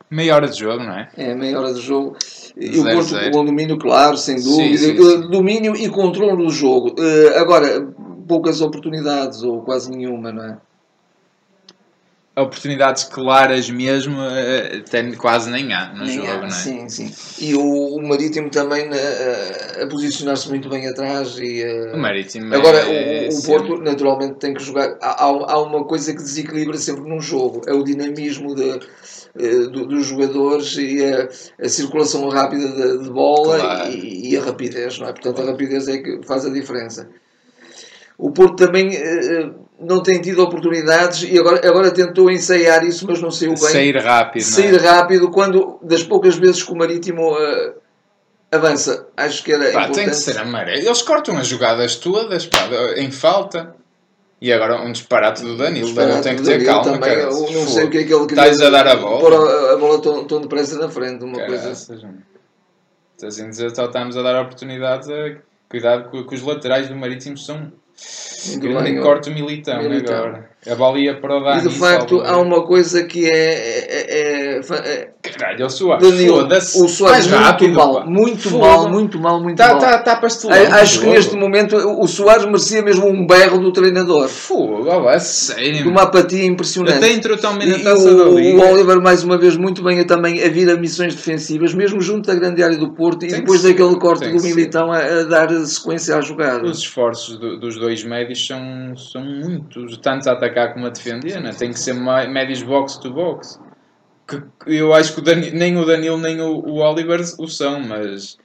[0.09, 1.09] Meia hora de jogo, não é?
[1.15, 2.17] É, meia hora de jogo.
[2.57, 4.77] E o Porto com domínio, claro, sem dúvida.
[4.77, 5.29] Sim, sim, sim.
[5.29, 6.95] Domínio e controle do jogo.
[6.99, 7.87] Uh, agora,
[8.27, 10.57] poucas oportunidades, ou quase nenhuma, não é?
[12.35, 16.51] Oportunidades claras mesmo, uh, tem, quase nem há no nem jogo, há, não é?
[16.51, 17.13] Sim, sim.
[17.39, 21.37] E o, o Marítimo também uh, a posicionar-se muito bem atrás.
[21.37, 24.97] E, o Marítimo Agora, é, o, o Porto naturalmente tem que jogar.
[25.01, 28.79] Há, há uma coisa que desequilibra sempre num jogo: é o dinamismo de eh,
[29.35, 31.29] do, dos jogadores e a,
[31.63, 33.91] a circulação rápida de, de bola claro.
[33.91, 35.11] e, e, a rapidez, não é?
[35.11, 35.49] Portanto, claro.
[35.49, 37.09] a rapidez é que faz a diferença.
[38.17, 43.21] O Porto também uh, não tem tido oportunidades e agora, agora tentou ensaiar isso, mas
[43.21, 43.57] não saiu bem.
[43.57, 44.43] Sair rápido.
[44.43, 44.77] Sair é?
[44.77, 47.73] rápido quando, das poucas vezes que o Marítimo uh,
[48.51, 49.07] avança.
[49.15, 49.95] Acho que era pá, importante.
[49.95, 50.85] Tem que ser amarelo.
[50.85, 52.67] Eles cortam as jogadas todas pá,
[52.97, 53.75] em falta.
[54.41, 55.93] E agora um disparate do Danilo.
[55.93, 57.25] Danilo tem que ter calma, também, cara.
[57.25, 58.43] Não sei o que é que ele queria.
[58.43, 59.19] Estás a dar a bola.
[59.19, 62.09] Pôr a, a bola tão, tão depressa na frente, uma Caraças, coisa.
[63.21, 65.35] Assim dizer, só estamos a dar oportunidades a
[65.67, 67.71] cuidado que os laterais do Marítimo são
[68.57, 70.49] Grande bem, corte militão, militão, agora.
[70.65, 71.59] A bola ia para o Dani.
[71.59, 73.33] E de facto há uma coisa que é.
[73.33, 74.18] é,
[74.59, 76.09] é, é Caralho, o Soares.
[76.09, 79.79] Danilo, o Soares muito rápido, mal, muito mal, muito mal, muito tá, mal.
[79.79, 80.19] Tá, tá.
[80.79, 84.27] Acho que neste momento o Soares merecia mesmo um berro do treinador.
[84.27, 85.83] Fogo, é sério.
[85.83, 86.97] De uma apatia impressionante.
[86.97, 88.57] Até entrou também na taça o, da Liga.
[88.57, 92.01] O Oliver, mais uma vez, muito bem a, também a vir a missões defensivas, mesmo
[92.01, 94.99] junto da grande área do Porto, tem e depois daquele ser, corte do Militão a,
[94.99, 96.63] a, dar sequência à jogada.
[96.65, 101.41] Os esforços do, dos dois médios são, são muitos, tanto a atacar como a defender,
[101.41, 101.51] né?
[101.57, 103.59] tem que ser médios box to box
[104.29, 107.79] que eu acho que o Danilo, nem o Danilo nem o, o Oliver o são,
[107.79, 108.37] mas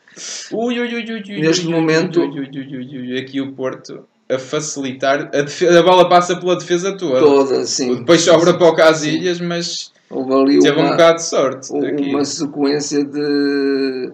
[0.52, 5.80] ui, ui, ui, neste momento ui, ui, ui, aqui o Porto a facilitar a, defesa,
[5.80, 7.96] a bola passa pela defesa toda, toda sim.
[7.96, 12.24] depois sobra para o Casilhas, mas teve uma, um bocado de sorte uma aqui.
[12.24, 14.12] sequência de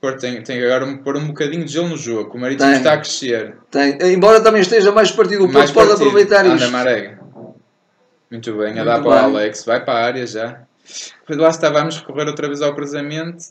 [0.00, 2.92] Porto tem, tem agora um, pôr um bocadinho de gelo no jogo, o Marítimo está
[2.92, 3.56] a crescer.
[3.68, 3.98] Tem.
[4.12, 6.70] Embora também esteja mais partido, o Porto pode aproveitar isto.
[6.70, 7.17] Marega.
[8.30, 10.62] Muito bem, Muito a dar para o Alex, vai para a área já.
[11.28, 13.44] Lá estávamos a recorrer outra vez ao cruzamento.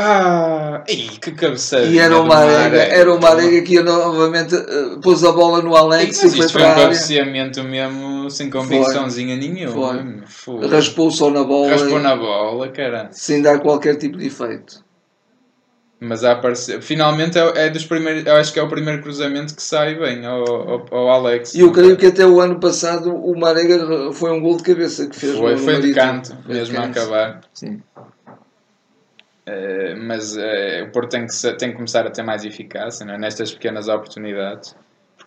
[0.00, 1.86] Ah, ei, que cabeceira.
[1.86, 5.74] E era uma arega, era uma arega que ia novamente uh, pôs a bola no
[5.74, 10.22] Alex e, foi para um cabeceamento mesmo sem convicçãozinha nenhuma.
[10.70, 11.70] Raspou só na bola.
[11.70, 13.08] Raspou na bola, cara.
[13.10, 14.84] Sem dar qualquer tipo de efeito.
[16.00, 19.54] Mas a aparecer, finalmente é, é, dos primeiros, eu acho que é o primeiro cruzamento
[19.54, 21.54] que sai bem ao, ao, ao Alex.
[21.54, 25.08] E eu creio que até o ano passado o Marega foi um gol de cabeça
[25.08, 25.36] que fez.
[25.36, 26.98] Foi, foi de canto, foi mesmo de canto.
[26.98, 27.40] a acabar.
[27.52, 27.82] Sim.
[29.48, 33.18] Uh, mas uh, o Porto tem que, tem que começar a ter mais eficácia é?
[33.18, 34.76] nestas pequenas oportunidades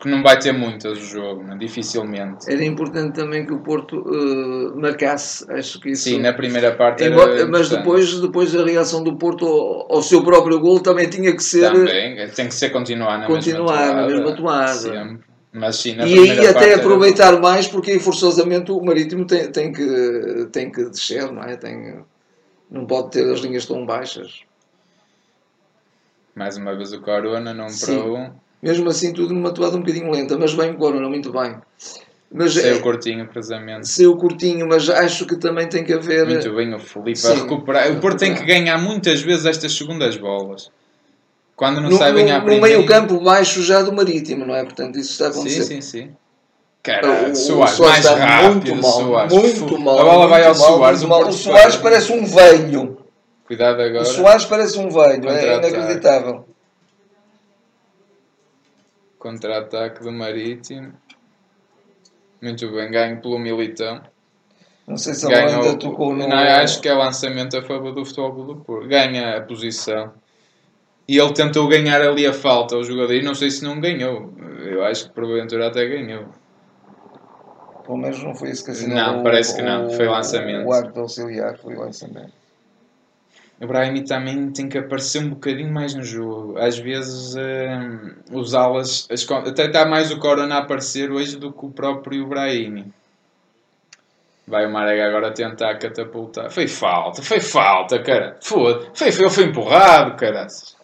[0.02, 1.56] porque não vai ter muitas o jogo, né?
[1.60, 2.52] dificilmente.
[2.52, 6.06] Era importante também que o Porto uh, marcasse, acho que isso.
[6.06, 10.24] Sim, na primeira parte Embora, Mas depois, depois a reação do Porto ao, ao, seu
[10.24, 11.72] próprio gol também tinha que ser.
[11.72, 14.68] Também, tem que ser continuar na continuar mesma na mesma.
[14.68, 15.20] Sempre.
[15.54, 17.40] Mas sim, e aí até aproveitar era...
[17.40, 21.58] mais, porque aí forçosamente o Marítimo tem, tem, que, tem que descer, não é?
[21.58, 22.04] Tem,
[22.72, 24.42] não pode ter as linhas tão baixas.
[26.34, 30.38] Mais uma vez o Corona não para mesmo assim tudo numa toada um bocadinho lenta,
[30.38, 31.56] mas bem o Corona, muito bem.
[32.34, 33.90] Mas, Saiu é, curtinho, precisamente.
[33.90, 36.26] Saiu curtinho, mas acho que também tem que haver.
[36.26, 37.92] Muito bem o Felipe a recuperar.
[37.92, 40.72] O Porto tem que ganhar muitas vezes estas segundas bolas.
[41.58, 44.64] Quando não no, sai bem à No meio campo baixo já do Marítimo, não é?
[44.64, 45.64] Portanto, isso está a acontecer.
[45.64, 46.12] Sim, sim, sim.
[46.82, 49.28] Cara, o, Soares, o Soares mais rápido, muito mal.
[49.28, 50.00] Muito mal.
[50.00, 51.04] A bola vai ao mal, Soares.
[51.04, 52.98] O, o Soares parece um velho.
[53.46, 54.04] Cuidado agora.
[54.04, 56.46] O Soares parece um velho, é inacreditável.
[59.22, 60.94] Contra-ataque do Marítimo.
[62.42, 64.02] Muito bem, ganho pelo Militão.
[64.88, 66.28] Não sei se Ganha ainda tocou no.
[66.28, 68.88] Não, acho que é lançamento a favor do Futebol do Porto.
[68.88, 70.12] Ganha a posição.
[71.08, 73.14] E ele tentou ganhar ali a falta ao jogador.
[73.14, 74.34] E não sei se não ganhou.
[74.66, 76.26] Eu acho que porventura até ganhou.
[77.86, 79.18] Pelo menos não foi isso que assinalou.
[79.18, 80.66] Não, parece que o- não, foi lançamento.
[80.68, 82.34] O árbitro auxiliar foi lançamento.
[83.62, 86.58] O Brahimi também tem que aparecer um bocadinho mais no jogo.
[86.58, 89.08] Às vezes hum, os alas.
[89.12, 92.92] as até está mais o Corona a aparecer hoje do que o próprio Brahimi.
[94.48, 96.50] Vai o Marega agora tentar catapultar.
[96.50, 98.36] Foi falta, foi falta, cara.
[98.42, 98.88] Foda.
[98.96, 100.76] Foi, foi, foi empurrado, caraças.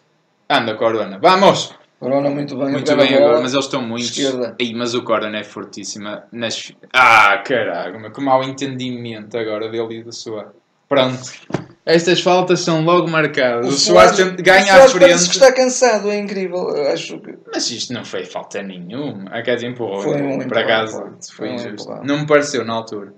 [0.47, 1.73] Anda, Corona, vamos!
[1.99, 2.73] Corona muito bem.
[2.73, 3.25] Muito bem bola.
[3.25, 4.03] agora, mas eles estão muito.
[4.03, 4.55] Esquerda.
[4.59, 6.25] Ei, mas o Corona é fortíssima.
[6.31, 6.71] Nas...
[6.93, 10.51] Ah, caralho, que mau entendimento agora dele e do Soares.
[10.87, 11.66] Pronto.
[11.89, 13.65] Estas faltas são logo marcadas.
[13.65, 15.29] O, Soares tem- ganha o à Soares parece frente.
[15.29, 16.69] que está cansado, é incrível.
[16.75, 17.33] Eu acho que.
[17.53, 19.29] Mas isto não foi falta nenhuma.
[19.31, 20.01] A casa empurrou.
[20.01, 21.11] Foi um empurrão, foi.
[21.33, 22.03] foi um.
[22.03, 23.13] Não me pareceu na altura.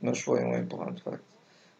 [0.00, 1.20] Mas foi um empurrão, de facto.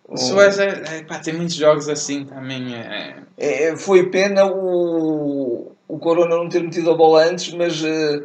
[0.07, 0.69] O Soares é,
[0.99, 2.75] é, pá, tem muitos jogos assim também.
[2.75, 8.23] É, É, foi pena o, o Corona não ter metido a bola antes, mas eh,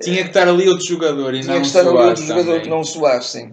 [0.00, 2.24] tinha que estar ali outro jogador e tinha não que o estar ali Soares outro
[2.26, 2.62] jogador também.
[2.62, 3.52] que não o Soares, sim.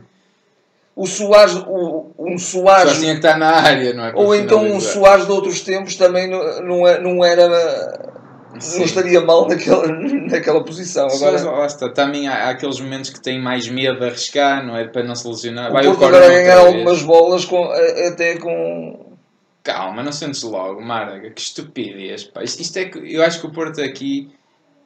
[0.97, 4.13] O Soares, o, um Só Soares, tinha que estar na área, não é?
[4.15, 4.81] ou então um.
[4.81, 8.17] Soares de outros tempos também não, não, é- era.
[8.59, 8.79] Sim.
[8.79, 11.05] Não estaria mal naquela, naquela posição.
[11.05, 11.87] Agora, lá está.
[11.89, 14.87] Também há, há aqueles momentos que têm mais medo de arriscar, não é?
[14.87, 15.69] Para não se lesionar.
[15.69, 17.69] o Vai Porto agora ganhar algumas bolas com,
[18.07, 19.15] até com.
[19.61, 21.29] Calma, não sentes logo, Maraga.
[21.29, 22.41] Que estupidez, pá.
[22.41, 24.31] Isto, isto é que eu acho que o Porto aqui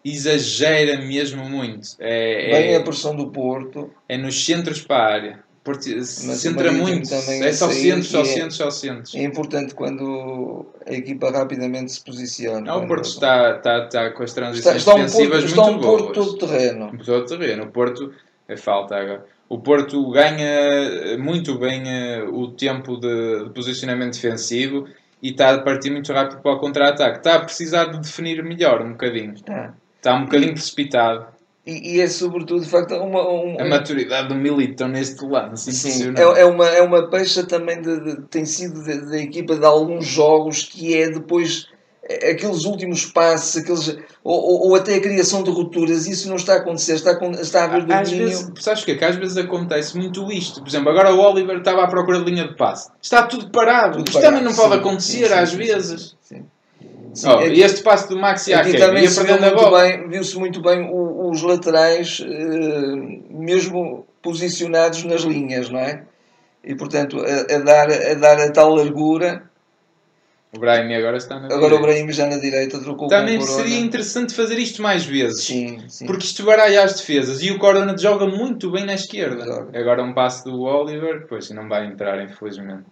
[0.03, 1.87] exagera mesmo muito.
[1.99, 3.89] É, Bem é, a pressão do Porto.
[4.09, 5.50] é nos centros para a área.
[6.05, 7.09] Centra muito.
[7.09, 9.15] também É só centros, só é- centros, só centros.
[9.15, 12.61] É importante quando a equipa rapidamente se posiciona.
[12.61, 15.63] Não, o Porto está, está, está com as está, transições está um defensivas Porto, está
[15.63, 16.27] muito um Porto boas.
[16.29, 16.91] todo terreno.
[17.05, 17.63] Todo terreno.
[17.63, 18.13] O Porto
[18.47, 19.25] é falta agora.
[19.47, 24.87] O Porto ganha eh, muito bem eh, o tempo de, de posicionamento defensivo
[25.21, 27.17] e está a partir muito rápido para o contra-ataque.
[27.17, 29.33] Está a precisar de definir melhor um bocadinho.
[29.33, 29.73] Está.
[29.97, 31.27] Está um bocadinho precipitado.
[31.65, 35.89] E, e é sobretudo, de facto, uma, um, A maturidade do Militão neste lance, sim,
[35.89, 36.39] impressionante.
[36.39, 40.05] é, é uma, é uma pecha também de, de- tem sido da- equipa de alguns
[40.07, 41.67] jogos que é depois
[42.03, 43.89] é, aqueles últimos passos, aqueles,
[44.23, 47.29] ou, ou, ou até a criação de rupturas, isso não está a acontecer, está a,
[47.41, 48.95] está a haver Às vezes, sabes o quê?
[48.95, 50.61] Que às vezes acontece muito isto.
[50.61, 52.89] Por exemplo, agora o Oliver estava à procura de linha de passe.
[52.99, 53.99] Está tudo parado.
[53.99, 56.15] Tudo Isto parado, também não pode sim, acontecer sim, sim, às sim, vezes.
[56.23, 56.45] sim, sim.
[57.13, 59.55] Sim, Oh, aqui- e este passe do Maxi Aqui Ake também ia perdendo a muito
[59.61, 59.81] bola.
[59.81, 62.95] bem, viu-se muito bem o- os laterais eh,
[63.29, 66.03] mesmo posicionados nas linhas, não é?
[66.63, 69.49] E portanto a, a dar, a dar a tal largura.
[70.53, 71.81] O Brahim agora está na Agora o direita.
[71.81, 75.45] Brahim já na direita trocou Também o seria interessante fazer isto mais vezes.
[75.45, 76.05] Sim, sim.
[76.05, 79.45] Porque isto baralha as defesas e o Corona joga muito bem na esquerda.
[79.45, 79.79] Joga.
[79.79, 82.83] Agora um passe do Oliver, pois não vai entrar, infelizmente.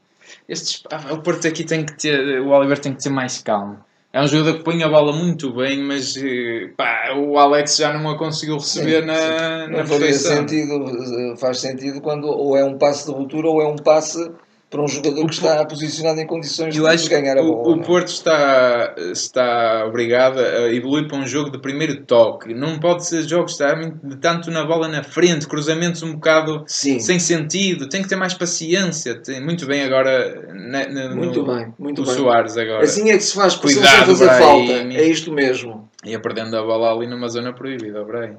[0.47, 3.85] Estes, ah, o Porto aqui tem que ter, o Oliver tem que ter mais calma.
[4.11, 7.93] É um jogador que põe a bola muito bem, mas eh, pá, o Alex já
[7.93, 9.27] não a conseguiu receber Sim, na, sim.
[9.27, 10.35] na Não faria perfeição.
[10.37, 14.31] sentido, faz sentido quando ou é um passe de ruptura ou é um passe
[14.69, 17.67] para um jogador que está posicionado em condições Eu de ganhar a o, bola.
[17.69, 17.85] o não é?
[17.85, 22.53] Porto está, está obrigado a evoluir para um jogo de primeiro toque.
[22.53, 23.57] Não pode ser jogos
[24.03, 27.89] de tanto na bola na frente, cruzamentos um bocado Sim, sem sentido.
[27.89, 29.15] Tem que ter mais paciência.
[29.15, 30.47] Tem, muito bem agora.
[30.53, 32.13] na- na- muito no, bem, muito o bem.
[32.15, 32.83] Soares agora.
[32.83, 34.39] Assim é que se faz sem Cuidado, fazer Brahim.
[34.67, 34.73] falta.
[34.93, 35.89] É isto mesmo.
[36.05, 38.37] Ia perdendo a bola ali numa zona proibida, Brahim.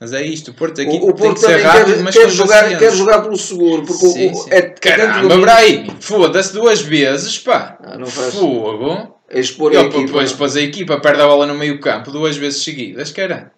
[0.00, 2.14] Mas é isto, o Porto aqui O, o tem Porto que ser rápido, quer, mas
[2.16, 4.48] quer jogar, quer jogar pelo seguro, porque Sim, o, sim.
[4.52, 7.76] é Caramba, domínio- Brahim, foda-se duas vezes, pá.
[7.82, 8.34] Ah, não faz.
[8.34, 9.18] Fogo.
[9.28, 10.06] É expor a equipa.
[10.06, 13.52] depois pôs a equipa, perde a bola no meio campo duas vezes seguidas, cara.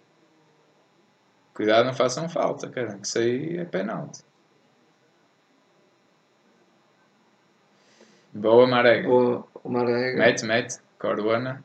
[1.55, 2.97] Cuidado, não façam falta, cara.
[2.99, 4.21] Que isso aí é penalti.
[8.33, 9.09] Boa, Marega.
[9.11, 10.19] O Marega.
[10.19, 10.79] Mete, mete.
[10.99, 11.63] Corona.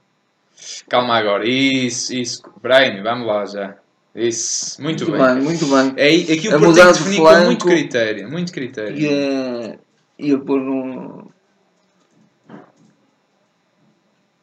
[0.89, 1.47] Calma agora.
[1.47, 2.41] Isso, isso.
[2.61, 3.77] Brahim, vamos lá já.
[4.15, 4.81] Isso.
[4.81, 5.35] Muito, Muito bem.
[5.35, 5.93] bem, muito bem.
[5.97, 8.31] É, aqui o A Porto tem que definir com muito critério.
[8.31, 8.97] Muito critério.
[8.97, 9.79] Ia,
[10.17, 11.27] ia pôr num.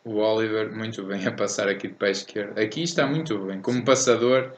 [0.04, 2.58] O Oliver, muito bem, a passar aqui de pé esquerdo.
[2.58, 3.60] Aqui está muito bem.
[3.60, 4.50] Como passador,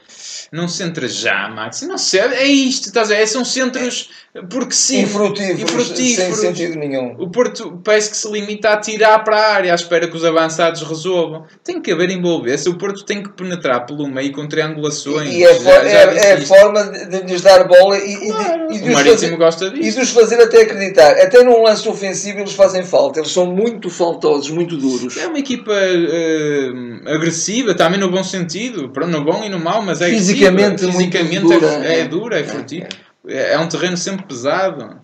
[0.51, 1.83] não centra já, Max.
[1.83, 2.33] Não serve.
[2.33, 3.27] É isto, estás a ver?
[3.27, 4.09] São centros
[4.49, 5.01] porque sim.
[5.03, 6.15] Infrutíferos, Infrutíferos.
[6.39, 7.15] sem sentido nenhum.
[7.19, 10.25] O Porto parece que se limita a tirar para a área à espera que os
[10.25, 11.45] avançados resolvam.
[11.63, 12.67] Tem que haver envolver-se.
[12.67, 15.29] O Porto tem que penetrar pelo meio com triangulações.
[15.31, 18.19] E é, Já- já é, é a forma de, de lhes dar bola e, e
[18.19, 18.73] de- Claro.
[18.73, 19.95] e de os Marítimo fazer, gosta e disto.
[19.97, 21.11] de os fazer até acreditar.
[21.19, 23.19] Até num lance ofensivo eles fazem falta.
[23.19, 25.15] Eles são muito faltosos, muito duros.
[25.17, 26.71] É uma equipa eh,
[27.13, 30.93] agressiva, também no bom sentido, no bom e no mau, mas é Fisicamente agressiva.
[30.93, 32.07] muito Fisicamente dura, é, é é.
[32.07, 32.87] dura, é É, fortíssima.
[32.87, 33.05] é.
[33.27, 35.03] É, é um terreno sempre pesado.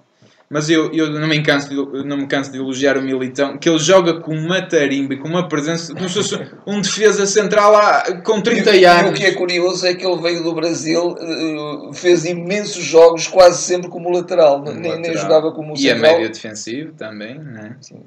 [0.50, 3.70] Mas eu, eu não, me canso de, não me canso de elogiar o Militão, que
[3.70, 7.72] ele joga com uma tarimba e com uma presença, como se fosse um defesa central
[7.72, 9.12] lá, com 30 e, anos.
[9.12, 13.28] E o que é curioso é que ele veio do Brasil, eh, fez imensos jogos,
[13.28, 15.00] quase sempre como lateral, como nem, lateral.
[15.00, 15.96] nem, jogava como central.
[15.96, 17.78] E a médio defensivo também, né?
[17.80, 18.04] Sim.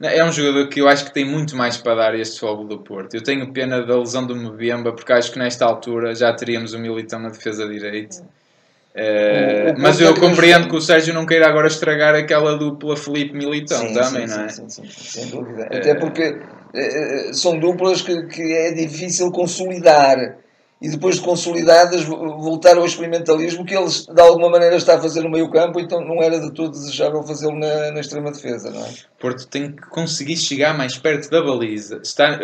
[0.00, 2.78] É um jogador que eu acho que tem muito mais para dar este fogo do
[2.78, 3.14] Porto.
[3.14, 6.78] Eu tenho pena da lesão do Mbemba, porque acho que nesta altura já teríamos o
[6.78, 8.22] Militão na defesa direita.
[8.94, 13.88] Uh, mas eu compreendo que o Sérgio não queira agora estragar aquela dupla Felipe Militão
[13.88, 14.48] sim, também, sim, não é?
[14.48, 15.62] Sim, sim, sem dúvida.
[15.62, 20.36] Uh, Até porque uh, são duplas que, que é difícil consolidar
[20.84, 25.22] e depois de consolidadas voltar ao experimentalismo que eles de alguma maneira está a fazer
[25.22, 28.84] no meio campo, então não era de todo desejável fazê-lo na, na, extrema defesa, não
[28.84, 28.90] é?
[29.18, 32.00] Porto tem que conseguir chegar mais perto da baliza.
[32.02, 32.38] Está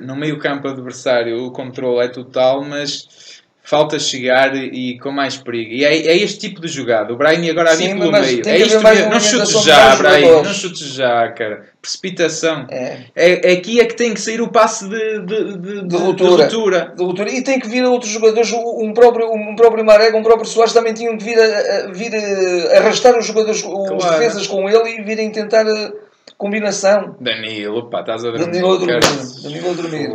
[0.00, 3.31] no meio campo adversário, o controle é total, mas
[3.62, 5.72] falta chegar e, com mais perigo.
[5.72, 7.12] E é, é, este tipo de jogada.
[7.12, 8.42] O Brian agora ali pelo meio.
[8.46, 9.10] É isto mesmo.
[9.10, 10.42] Não chutes já, Brian.
[10.42, 11.64] Não chutes já, cara.
[11.80, 12.66] Precipitação.
[12.68, 12.98] É.
[13.14, 13.52] É, é.
[13.54, 16.48] Aqui é que tem que sair o passe de, de, de, de, ruptura.
[16.48, 17.30] de, ruptura.
[17.30, 18.52] E tem que vir outros jogadores.
[18.52, 22.12] Um próprio, um próprio Marega, um próprio Soares também tinham que vir, a, a vir
[22.14, 23.96] a arrastar os jogadores, claro.
[23.96, 25.92] os defesas com ele e virem tentar a
[26.36, 27.16] combinação.
[27.20, 28.46] Danilo, pá, estás a dormir.
[28.46, 29.00] Danilo a dormir.
[29.42, 30.10] Danilo a dormir.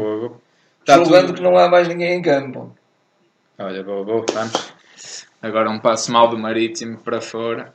[0.85, 2.76] Tá Julgando que não há mais ninguém em campo.
[3.59, 4.73] Olha, vou, vamos.
[5.41, 7.73] Agora um passo mal do Marítimo para fora.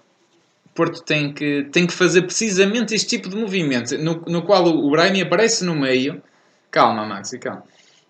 [0.75, 4.91] Porto tem que, tem que fazer precisamente este tipo de movimento, no, no qual o
[4.91, 6.23] Brahimi aparece no meio.
[6.71, 7.65] Calma, Maxi, calma.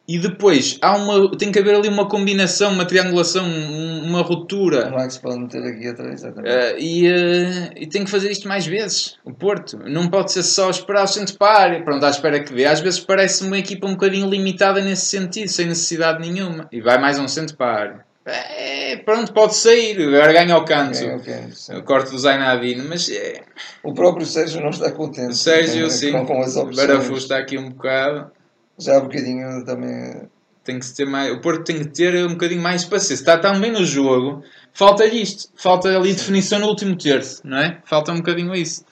[0.07, 4.89] E depois há uma, tem que haver ali uma combinação, uma triangulação, uma ruptura.
[4.89, 6.53] O Max pode meter aqui atrás, exatamente.
[6.53, 9.17] Uh, e, uh, e tem que fazer isto mais vezes.
[9.25, 12.65] O Porto não pode ser só esperar o centro área, pronto, à espera que dê.
[12.65, 16.69] Às vezes parece uma equipa um bocadinho limitada nesse sentido, sem necessidade nenhuma.
[16.73, 18.05] E vai mais um centro área.
[18.25, 20.99] É, pronto, pode sair, agora ganha o canto.
[20.99, 23.43] Ganha o, canto o corte do Zainadine, mas é...
[23.83, 25.31] O próprio Sérgio não está contente.
[25.31, 26.13] O Sérgio, sim.
[26.13, 28.31] Com, com as o Barafu está aqui um bocado
[28.79, 30.29] já um bocadinho também.
[30.65, 33.15] Tem que ter mais, o Porto tem que ter um bocadinho mais paciência.
[33.15, 35.51] Está tão bem no jogo, falta-lhe isto.
[35.57, 37.83] Falta ali definição no último terço, não é?
[37.85, 38.85] Falta um bocadinho isso.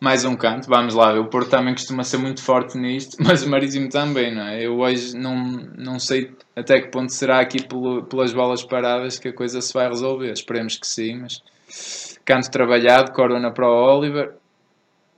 [0.00, 1.18] Mais um canto, vamos lá.
[1.18, 4.64] O Porto também costuma ser muito forte nisto, mas o Marítimo também, não é?
[4.64, 5.34] Eu hoje não,
[5.76, 9.72] não sei até que ponto será aqui pelo, pelas bolas paradas que a coisa se
[9.74, 10.32] vai resolver.
[10.32, 11.42] Esperemos que sim, mas
[12.24, 14.34] canto trabalhado, corona para o Oliver.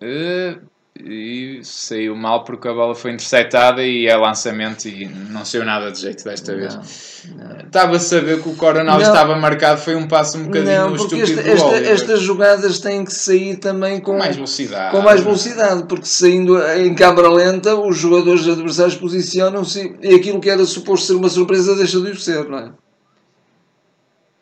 [0.03, 0.61] Uh,
[0.97, 5.93] e saiu mal porque a bola foi interceptada e é lançamento e não saiu nada
[5.93, 6.75] de jeito desta vez.
[6.75, 10.97] Não, Estava a saber que o Coronel estava marcado, foi um passo um bocadinho não,
[10.97, 14.91] estúpido esta, esta, Estas jogadas têm que sair também com, com, mais velocidade.
[14.91, 20.51] Com mais velocidade, porque saindo em câmara lenta, os jogadores adversários posicionam-se e aquilo que
[20.51, 22.73] era suposto ser uma surpresa deixa de ser, não é?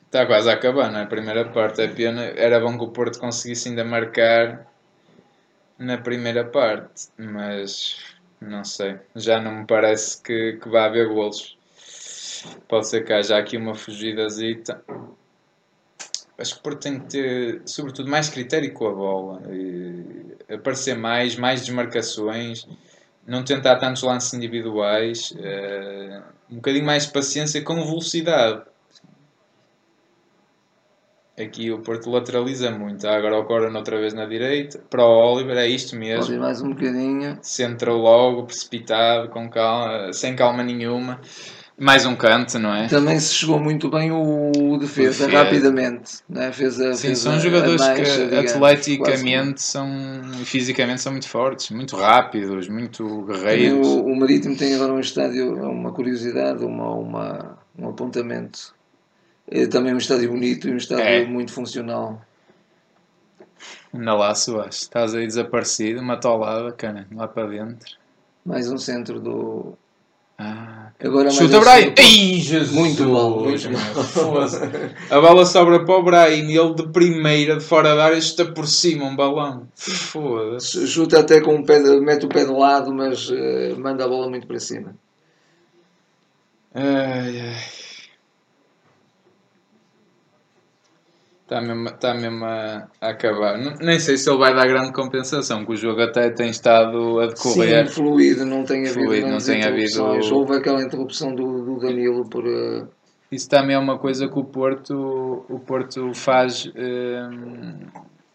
[0.07, 1.03] Está quase a acabar, não é?
[1.03, 2.23] A primeira parte é pena.
[2.23, 4.67] Era bom que o Porto conseguisse ainda marcar
[5.79, 7.97] na primeira parte, mas
[8.41, 11.57] não sei, já não me parece que, que vá haver golos.
[12.69, 14.83] Pode ser que haja aqui uma fugidazita.
[16.39, 19.43] Acho que o Porto tem que ter, sobretudo, mais critério com a bola.
[19.51, 22.67] E aparecer mais, mais desmarcações,
[23.27, 28.63] não tentar tantos lances individuais, uh, um bocadinho mais de paciência com velocidade.
[31.39, 33.07] Aqui o Porto lateraliza muito.
[33.07, 34.81] agora o Corona outra vez na direita.
[34.89, 36.25] Para o Oliver é isto mesmo.
[36.25, 37.39] Pode mais um bocadinho.
[37.43, 41.21] Centra logo, precipitado, com calma, sem calma nenhuma.
[41.79, 42.89] Mais um canto, não é?
[42.89, 46.21] Também se chegou muito bem o defesa, rapidamente.
[46.27, 46.51] Né?
[46.51, 49.87] Fez a, Sim, fez são a, jogadores a mancha, que digamos, atleticamente são,
[50.47, 53.87] fisicamente são muito fortes, muito rápidos, muito guerreiros.
[53.87, 58.75] O, o, Marítimo tem agora um estádio, uma curiosidade, uma, uma, um apontamento
[59.49, 61.25] é também um estádio bonito e um estádio é.
[61.25, 62.21] muito funcional.
[63.95, 64.83] Anda lá, Soares.
[64.83, 67.97] Estás aí desaparecido, uma tolada, cara, lá para dentro.
[68.45, 69.75] Mais um centro do.
[70.39, 71.93] Ah, Agora Chuta, Brian!
[71.97, 72.73] Ei, Jesus!
[72.73, 73.81] Muito mal, muito mal.
[75.11, 78.45] A bola sobra para o Brian e ele de primeira, de fora da área, está
[78.45, 79.69] por cima, um balão.
[79.75, 80.87] Foda-se.
[80.87, 84.09] Chuta até com o pé, de, mete o pé de lado, mas uh, manda a
[84.09, 84.95] bola muito para cima.
[86.75, 87.86] Ai, ai.
[91.47, 93.57] Está mesmo, está mesmo a, a acabar.
[93.57, 97.29] nem sei se ele vai dar grande compensação, que o jogo até tem estado a
[97.29, 97.87] decorrer.
[97.87, 100.05] Sim, fluido, não tem havido fluido, não tem havido...
[100.35, 102.45] Houve aquela interrupção do, do Danilo por...
[102.45, 102.89] Uh...
[103.31, 106.67] Isso também é uma coisa que o Porto, o Porto faz...
[106.67, 107.87] Uh,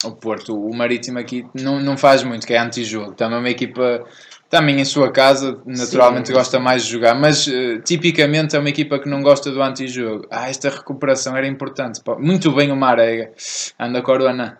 [0.06, 3.14] o Porto, o Marítimo aqui não, não faz muito, que é anti-jogo.
[3.14, 4.06] Também é uma equipa
[4.52, 6.34] Também em sua casa, naturalmente Sim.
[6.34, 10.28] gosta mais de jogar, mas eh, tipicamente é uma equipa que não gosta do antijogo.
[10.30, 12.02] Ah, esta recuperação era importante.
[12.20, 13.32] Muito bem o Marega.
[13.80, 14.60] Anda Corona.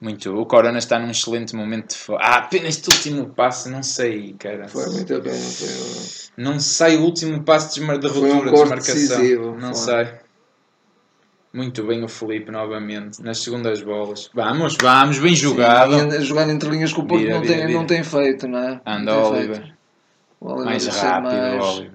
[0.00, 0.34] Muito.
[0.34, 4.66] O Corona está num excelente momento de Ah, apenas este último passe, não sei, cara.
[4.66, 5.32] Foi muito bem.
[5.34, 5.68] Foi...
[6.36, 8.94] Não sei o último passe de, de Foi um ruptura, de corte desmarcação.
[9.18, 9.94] decisivo, não foi.
[9.94, 10.08] sei.
[11.52, 14.30] Muito bem o Felipe novamente, nas segundas bolas.
[14.34, 15.94] Vamos, vamos, bem jogado.
[15.94, 18.80] Sim, anda- jogar entre linhas que o Porto não, tem, não tem feito, não é?
[18.84, 19.72] Anda Não Oliver.
[20.40, 21.92] Oliver Mais rápido, mais- Oliver.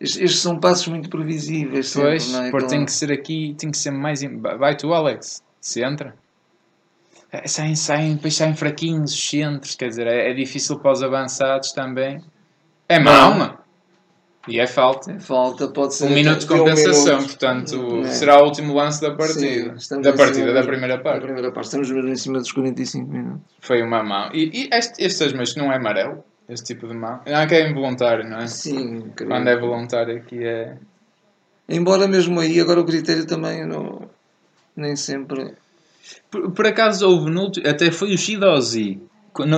[0.00, 1.88] Estes, estes são passos muito previsíveis.
[1.88, 2.50] sempre, Pois, não é?
[2.50, 4.20] porque tem Aquela- que ser aqui, tem que ser mais.
[4.58, 6.14] Vai tu, Alex, se entra.
[7.32, 11.02] É, Saem, saem, depois saem fraquinhos os centros, quer dizer, é, é difícil para os
[11.02, 12.22] avançados também.
[12.88, 13.53] É mau.
[14.46, 15.18] E é falta.
[15.20, 16.04] Falta, pode ser.
[16.04, 17.26] Um minuto de um compensação, minuto.
[17.28, 18.08] portanto, É.
[18.08, 19.74] será o último lance da Sim, partida.
[19.76, 21.22] estamos da partida, da primeira Da parte.
[21.22, 21.64] primeira parte.
[21.66, 23.40] Estamos mesmo em cima dos 45 minutos.
[23.60, 24.28] Foi uma mão.
[24.34, 26.22] E, e este, estes mas não é amarelo?
[26.46, 27.20] Este tipo de mão?
[27.26, 28.46] Ah, que é involuntário, não é?
[28.46, 29.30] Sim, creio.
[29.32, 30.76] Quando é voluntário aqui é.
[31.66, 34.02] Embora mesmo aí, agora o critério também não,
[34.76, 35.54] nem sempre.
[36.30, 39.00] Por, por acaso houve no ulti- até foi o Shidozi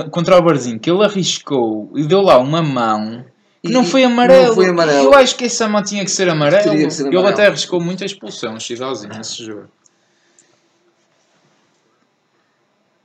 [0.09, 3.25] contra o Barzinho que ele arriscou e deu lá uma mão
[3.63, 4.47] E- não foi amarelo.
[4.47, 5.05] não foi amarelo.
[5.05, 6.63] Eu acho que essa mão tinha que ser amarelo.
[6.71, 7.27] Que ser Ele amarelo.
[7.33, 9.67] até arriscou muito a expulsão, o Shidozi, nesse jogo.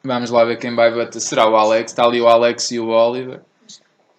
[0.05, 1.21] Vamos lá ver quem vai bater.
[1.21, 1.93] Será o Alex?
[1.93, 3.41] Está ali o Alex e o Oliver.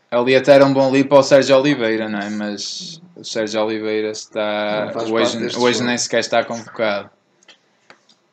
[0.10, 2.30] Ali até era um bom livro para o Sérgio Oliveira, não é?
[2.30, 4.94] Mas o Sérgio Oliveira está.
[5.12, 7.10] Hoje, hoje nem sequer está convocado.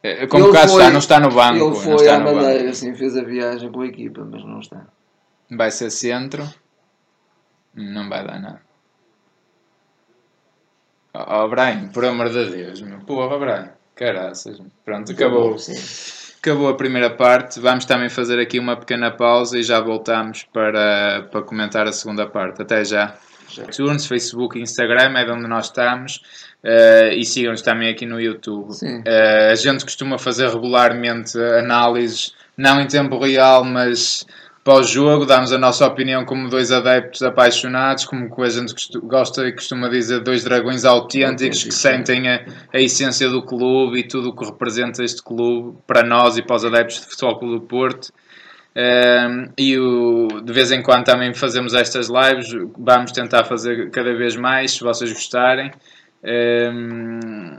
[0.02, 1.56] É, Convocado Ele foi- está, não está no banco.
[1.66, 2.18] Ele foi à.
[2.20, 4.86] Madeira, assim, fez a viagem com a equipa, mas não está.
[5.50, 6.48] Vai ser centro.
[7.74, 8.62] Não vai dar nada.
[11.14, 12.98] Oh, oh Brian, por amor de Deus, meu.
[13.00, 13.72] Porra, Brian.
[13.94, 14.60] Caraças.
[14.84, 15.56] Pronto, acabou.
[16.38, 17.60] Acabou a primeira parte.
[17.60, 22.26] Vamos também fazer aqui uma pequena pausa e já voltamos para, para comentar a segunda
[22.26, 22.62] parte.
[22.62, 23.14] Até já.
[23.58, 26.22] ITunes, Facebook e Instagram é de onde nós estamos.
[26.62, 28.70] Eh, e sigam-nos também aqui no YouTube.
[29.04, 34.26] Eh, a gente costuma fazer regularmente análises, não em tempo real, mas
[34.70, 39.52] pós-jogo, damos a nossa opinião como dois adeptos apaixonados, como que a gente gosta e
[39.52, 44.32] costuma dizer, dois dragões autênticos que sentem a, a essência do clube e tudo o
[44.32, 48.12] que representa este clube para nós e para os adeptos de Futebol Clube do Porto.
[48.76, 54.14] Um, e o- de vez em quando também fazemos estas lives, vamos tentar fazer cada
[54.14, 55.72] vez mais, se vocês gostarem.
[56.22, 57.56] Um,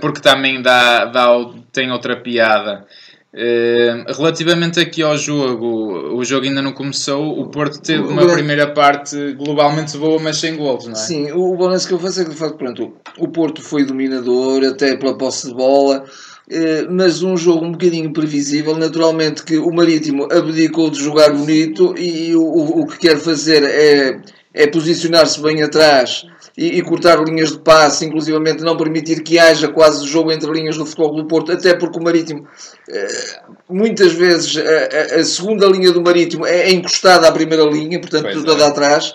[0.00, 1.26] porque também dá, dá,
[1.72, 2.86] tem outra piada.
[3.32, 7.38] Um, relativamente aqui ao jogo, o jogo ainda não começou.
[7.38, 10.96] O Porto teve uma primeira parte globalmente boa, mas sem golos, não é?
[10.96, 14.64] Sim, o balanço que eu faço é que de facto, pronto, o Porto foi dominador
[14.64, 16.04] até pela posse de bola,
[16.50, 18.76] eh, mas um jogo um bocadinho previsível.
[18.76, 23.62] Naturalmente que o Marítimo abdicou de jogar bonito e o, o, o que quer fazer
[23.62, 24.20] é,
[24.52, 26.26] é posicionar-se bem atrás
[26.56, 30.76] e, e cortar linhas de passe, inclusivamente não permitir que haja quase jogo entre linhas
[30.76, 32.46] do futebol do Porto, até porque o Marítimo
[32.88, 37.64] eh, muitas vezes a, a- a segunda linha do Marítimo é é encostada à primeira
[37.64, 38.66] linha, portanto Pois toda é.
[38.66, 39.14] atrás.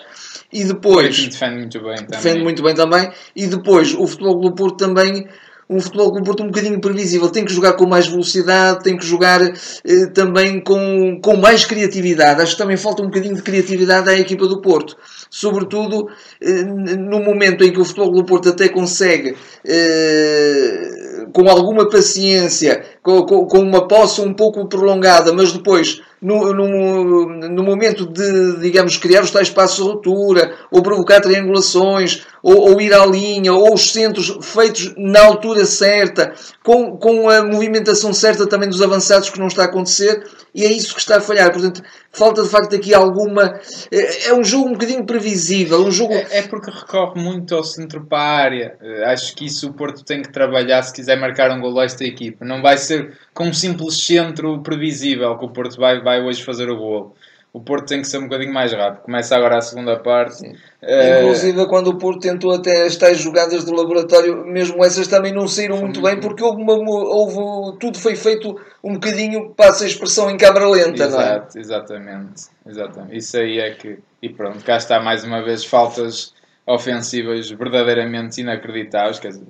[0.52, 2.08] E depois, defende muito bem também.
[2.10, 3.10] defende muito bem também.
[3.34, 5.26] E depois, o Futebol do Porto também,
[5.68, 7.28] um Futebol do Porto um bocadinho previsível.
[7.28, 12.40] Tem que jogar com mais velocidade, tem que jogar eh, também com, com mais criatividade.
[12.40, 14.96] Acho que também falta um bocadinho de criatividade à equipa do Porto.
[15.28, 16.08] Sobretudo
[16.40, 22.84] eh, no momento em que o Futebol do Porto até consegue, eh, com alguma paciência,
[23.02, 28.58] com, com, com uma posse um pouco prolongada, mas depois no, no, no momento de,
[28.60, 33.52] digamos, criar os tais espaços de ruptura, ou provocar triangulações, ou, ou ir à linha,
[33.52, 36.32] ou os centros feitos na altura certa,
[36.64, 40.72] com, com a movimentação certa também dos avançados que não está a acontecer, e é
[40.72, 41.52] isso que está a falhar.
[41.52, 43.60] Portanto, falta de facto aqui alguma.
[43.92, 46.14] É, é um jogo um bocadinho previsível, um jogo.
[46.14, 48.76] É, é porque recorre muito ao centro para a área.
[48.80, 51.84] Eh, Acho que isso o Porto tem que trabalhar se quiser marcar um gol a
[51.84, 52.44] esta equipa.
[52.44, 56.70] Não vai ser com um simples centro previsível que o Porto vai, vai hoje fazer
[56.70, 57.14] o gol.
[57.52, 59.04] O Porto tem que ser um bocadinho mais rápido.
[59.04, 60.44] Começa agora a segunda parte.
[60.82, 65.32] Eh, Inclusive, quando o Porto tentou até as tais jogadas do laboratório, mesmo essas também
[65.32, 68.54] não saíram muito bem, porque houve, uma, houve tudo foi feito
[68.84, 71.24] um bocadinho, passa a expressão, em câmara lenta, não é?
[71.24, 73.16] Exato, exatamente, exatamente.
[73.16, 74.00] Isso aí é que.
[74.20, 76.34] E pronto, cá está mais uma vez faltas
[76.66, 79.18] ofensivas verdadeiramente inacreditáveis.
[79.18, 79.46] Quer dizer,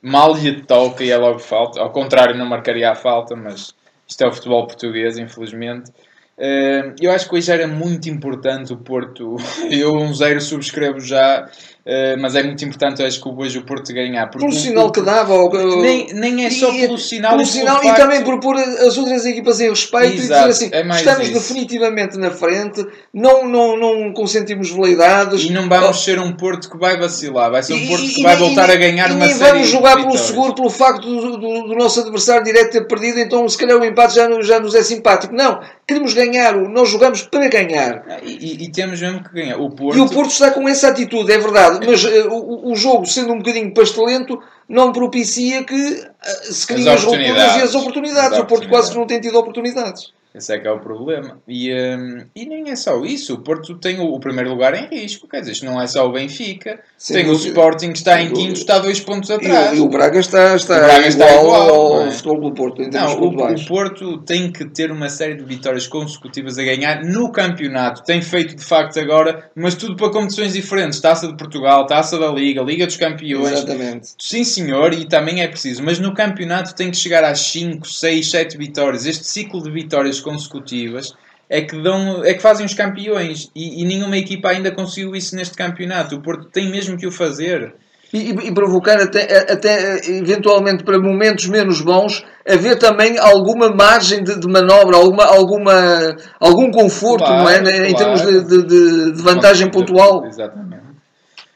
[0.00, 1.78] mal lhe toca e é logo falta.
[1.78, 3.74] Ao contrário, não marcaria a falta, mas
[4.08, 5.92] isto é o futebol português, infelizmente.
[6.40, 9.36] Eh, Eu acho que hoje era muito importante o Porto.
[9.70, 11.46] Eu, um zero, subscrevo já.
[11.90, 14.28] Uh, mas é muito importante, acho que hoje o Porto ganhar.
[14.28, 15.34] Porque pelo sinal que dava.
[15.34, 17.32] Ou, nem, nem é só pelo sinal.
[17.32, 20.70] Pelo sinal e também por pôr as outras equipas em respeito Exato, e dizer assim:
[20.72, 21.40] é estamos isso.
[21.40, 25.42] definitivamente na frente, não, não, não consentimos veleidades.
[25.42, 28.36] E não vamos ser um Porto que vai vacilar, vai ser um Porto que vai
[28.36, 29.40] voltar e, a ganhar e uma série.
[29.40, 33.18] E vamos jogar pelo seguro, pelo facto do, do, do, nosso adversário direto ter perdido,
[33.18, 35.34] então se calhar o empate já, já nos é simpático.
[35.34, 38.20] Não, queremos ganhar, nós jogamos para ganhar.
[38.22, 39.56] E, e temos mesmo que ganhar.
[39.58, 39.98] O Porto...
[39.98, 43.38] E o Porto está com essa atitude, é verdade, mas uh, o, jogo, sendo um
[43.38, 48.38] bocadinho pastelento, não propicia que uh, se criem as, as rupturas e as oportunidades.
[48.38, 50.12] O Porto quase que não tem tido oportunidades.
[50.32, 51.40] Esse é que é o problema.
[51.46, 53.34] E, um, e nem é só isso.
[53.34, 55.26] O Porto tem o, o, primeiro lugar em risco.
[55.26, 56.80] Quer dizer, isto não é só o Benfica.
[56.96, 59.72] Sem tem o Sporting que está em quinto, está dois pontos atrás.
[59.72, 62.10] E, e o Braga está, está, o Braga está igual, igual ao é?
[62.12, 62.82] futebol do Porto.
[62.92, 67.32] não, o, o, Porto tem que ter uma série de vitórias consecutivas a ganhar no
[67.32, 68.04] campeonato.
[68.04, 71.00] Tem feito de facto agora, mas tudo para competições diferentes.
[71.00, 73.52] Taça de Portugal, Taça da Liga, Liga dos Campeões.
[73.52, 74.10] Exatamente.
[74.16, 75.82] Sim, senhor, e também é preciso.
[75.82, 79.06] Mas no campeonato tem que chegar às 5, 6, 7 vitórias.
[79.06, 81.14] Este ciclo de vitórias consecutivas
[81.48, 85.34] é que, dão, é que fazem os campeões e, e, nenhuma equipa ainda conseguiu isso
[85.34, 86.14] neste campeonato.
[86.14, 87.74] O Porto tem mesmo que o fazer.
[88.12, 94.38] E, e, provocar até, até eventualmente para momentos menos bons haver também alguma margem de,
[94.38, 97.60] de manobra, alguma, alguma, algum conforto claro, não é?
[97.60, 97.86] Claro.
[97.86, 100.26] em termos de, de, de vantagem pontual.
[100.26, 100.90] Exatamente.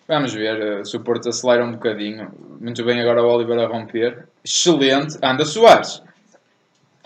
[0.07, 2.31] Vamos ver eh, se o Porto acelera um bocadinho.
[2.61, 4.29] Muito bem agora o Oliver a romper.
[4.45, 5.19] Excelente.
[5.23, 6.03] Anda Soares.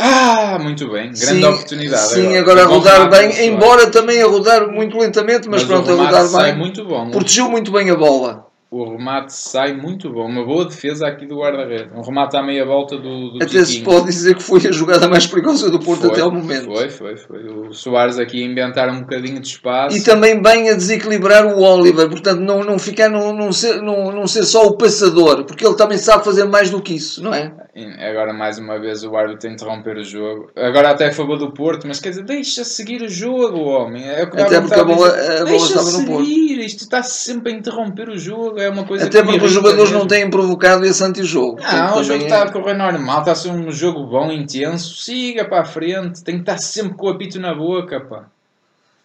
[0.00, 2.02] Ah, muito bem, grande sim, oportunidade.
[2.02, 5.90] Sim, agora, agora a rodar bem, embora também a rodar muito lentamente, mas, mas pronto,
[5.90, 6.56] a rodar bem.
[6.56, 7.10] Muito bom.
[7.10, 10.26] Protegeu muito bem a bola o remate sai muito bom.
[10.26, 11.90] Uma boa defesa aqui do guarda-redes.
[11.94, 15.08] Um remate à meia volta do, do Até se pode dizer que foi a jogada
[15.08, 16.66] mais perigosa do Porto foi, até ao momento.
[16.66, 17.48] Foi, foi, foi.
[17.48, 19.96] O Soares aqui a inventar um bocadinho de espaço.
[19.96, 22.10] E também bem a desequilibrar o Oliver.
[22.10, 25.44] Portanto, não, não ficar, não, não, ser, não, não ser só o passador.
[25.44, 27.50] Porque ele também sabe fazer mais do que isso, não é?
[27.98, 30.50] Agora, mais uma vez, o árbitro a interromper o jogo.
[30.56, 34.08] Agora até a favor do Porto, mas quer dizer, deixa seguir o jogo, homem.
[34.08, 36.28] É até porque a bola, a bola estava no Porto.
[36.28, 38.58] Isto está sempre a interromper o jogo.
[38.58, 39.98] É uma coisa Até porque os jogadores mesmo.
[40.00, 41.60] não têm provocado esse antijogo.
[41.60, 42.24] Não, o jogo é...
[42.24, 44.96] está a correr normal, está a ser um jogo bom, intenso.
[44.96, 48.26] Siga para a frente, tem que estar sempre com o apito na boca, pá.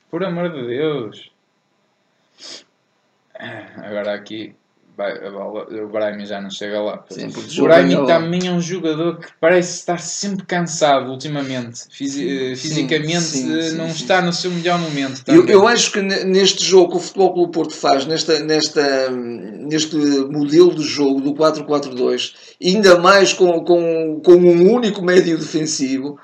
[0.09, 1.32] Por amor de Deus.
[3.38, 4.55] Ah, agora aqui
[4.97, 7.03] a bola, o Brahim já não chega lá.
[7.09, 7.27] Sim,
[7.59, 11.85] o Brahim também é um jogador que parece estar sempre cansado ultimamente.
[11.89, 15.23] Fisi eh, fisicamente sim, sim, não está no seu melhor momento.
[15.27, 19.95] Eu, eu, acho que neste jogo que o Futebol Clube Porto faz, nesta, nesta, neste
[19.95, 22.33] modelo de jogo do 4-4-2,
[22.63, 26.19] ainda mais com, com, com um único médio defensivo,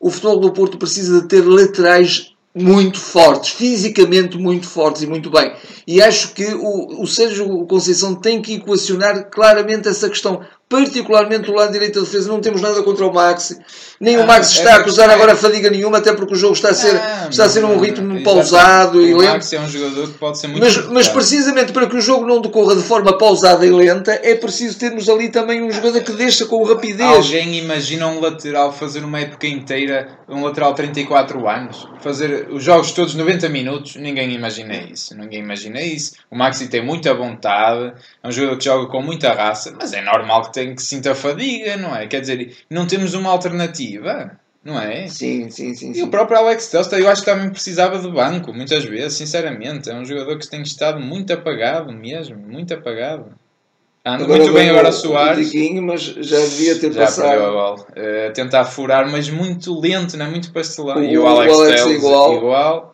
[0.00, 5.28] o Futebol do Porto precisa de ter laterais muito fortes, fisicamente muito fortes e muito
[5.30, 5.52] bem.
[5.86, 10.40] E acho que o, o Sérgio Conceição tem que equacionar claramente essa questão
[10.82, 12.28] particularmente do lado direito da defesa.
[12.28, 13.58] Não temos nada contra o Max,
[14.00, 16.54] nem ah, o Max está é a acusar agora fadiga nenhuma, até porque o jogo
[16.54, 19.30] está a ser, ah, está a ser um ritmo pausado e lento.
[19.30, 22.00] O Max é um jogador que pode ser muito mas, mas precisamente para que o
[22.00, 26.02] jogo não decorra de forma pausada e lenta, é preciso termos ali também um jogador
[26.02, 27.08] que deixa com rapidez.
[27.08, 32.92] Alguém imagina um lateral fazer uma época inteira, um lateral 34 anos, fazer os jogos
[32.92, 33.96] todos 90 minutos?
[33.96, 35.16] Ninguém imagina isso.
[35.16, 36.14] Ninguém imagina isso.
[36.30, 40.02] O Maxi tem muita vontade, é um jogador que joga com muita raça, mas é
[40.02, 42.06] normal que que sinta fadiga, não é?
[42.06, 45.08] Quer dizer, não temos uma alternativa, não é?
[45.08, 45.90] Sim, sim, sim.
[45.90, 46.02] E sim.
[46.02, 49.90] o próprio Alex Telstar, eu acho que também precisava de banco, muitas vezes, sinceramente.
[49.90, 53.34] É um jogador que tem estado muito apagado mesmo, muito apagado.
[54.06, 55.50] Anda agora muito bem agora Soares.
[55.82, 57.42] mas já devia ter já passado.
[57.42, 57.80] a bola.
[57.80, 60.30] Uh, tentar furar, mas muito lento, não é?
[60.30, 60.98] Muito pastelão.
[60.98, 62.36] O, e o Alex, Alex Telles igual.
[62.36, 62.93] igual.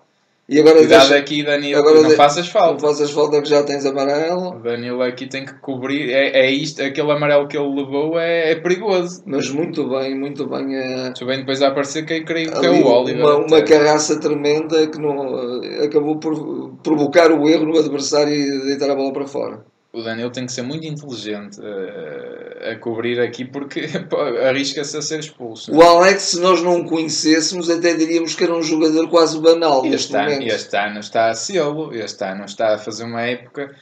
[0.51, 1.17] E agora Cuidado deixa...
[1.17, 2.17] aqui, Danilo, agora não de...
[2.17, 2.73] faças falta.
[2.73, 4.57] Não faças falta que já tens amarelo.
[4.57, 6.11] O Danilo aqui tem que cobrir.
[6.11, 9.23] É, é isto, aquele amarelo que ele levou é, é perigoso.
[9.25, 10.75] Mas muito bem, muito bem.
[10.75, 11.05] É...
[11.05, 13.25] Muito bem, depois a aparecer quem creio que é o Oliver.
[13.25, 16.35] Uma, uma carraça tremenda que não, acabou por
[16.83, 20.53] provocar o erro no adversário e deitar a bola para fora o Daniel tem que
[20.53, 23.89] ser muito inteligente uh, a cobrir aqui porque
[24.49, 25.75] arrisca-se a ser expulso.
[25.75, 29.85] O Alex, se nós não o conhecêssemos, até diríamos que era um jogador quase banal
[29.85, 30.43] este neste ano.
[30.43, 33.75] Este ano está a sê-lo, este ano está a fazer uma época,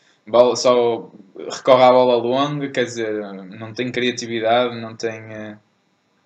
[0.57, 1.11] só
[1.51, 3.13] recorre à bola longa, quer dizer,
[3.59, 5.21] não tem criatividade, não tem...
[5.21, 5.59] Uh...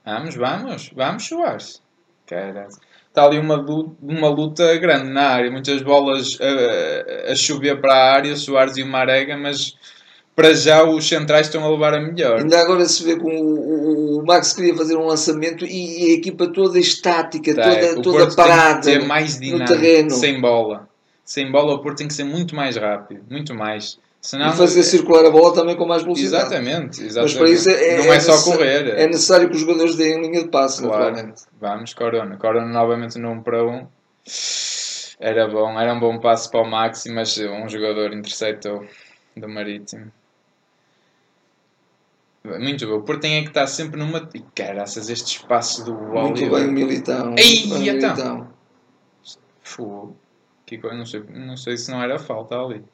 [0.05, 1.83] Vamos, vamos, vamos, Soares.
[2.27, 2.69] Caralho
[3.13, 3.65] está ali uma,
[4.03, 5.51] uma luta grande na área.
[5.51, 9.77] Muitas bolas a, a chover para a área, Soares e o Marega, mas
[10.35, 12.41] para já os centrais estão a levar a melhor.
[12.41, 16.49] Ainda agora se vê como o, o, Max queria fazer um lançamento e a equipa
[16.49, 20.11] toda estática, tá, toda, toda parada tem que mais dinâmico, no terreno.
[20.11, 20.89] Sem bola.
[21.25, 23.99] Sem bola o Porto tem que ser muito mais rápido, muito mais.
[24.25, 26.45] Senão, e fazer circular a bola também com mais velocidade.
[26.45, 27.35] Exatamente, exatamente.
[27.35, 28.87] Mas para isso é, não é, é só correr.
[28.91, 31.07] É necessário que os jogadores deem linha de passe, Claro.
[31.07, 31.43] naturalmente.
[31.61, 32.37] Vamos, Corona.
[32.37, 33.87] Corona novamente no 1 para 1.
[35.19, 38.87] Era bom, era um bom passo para o Maxi, mas um jogador interceptou
[39.37, 40.13] do Marítimo.
[42.45, 42.95] Muito bom.
[42.97, 44.29] O Porto tem é que estar sempre numa.
[44.35, 46.51] E caraças, este espaço do Muito Oliver.
[46.61, 47.35] bem o Militão.
[47.39, 48.15] Ei, Bem então.
[48.17, 48.49] Militão.
[49.63, 50.17] Fogo.
[50.67, 52.85] Que coisa, não sei, não sei se não era falta ali.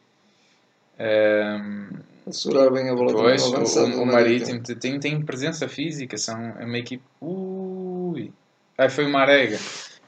[0.99, 1.89] Ehm,
[2.27, 4.99] A segurar bem a bola Pois, também o, ao avançado do o Marítimo te- tem,
[5.01, 7.03] tem presença física, são é uma equipe.
[7.21, 8.33] Ui!
[8.77, 9.59] Aí foi o Marega.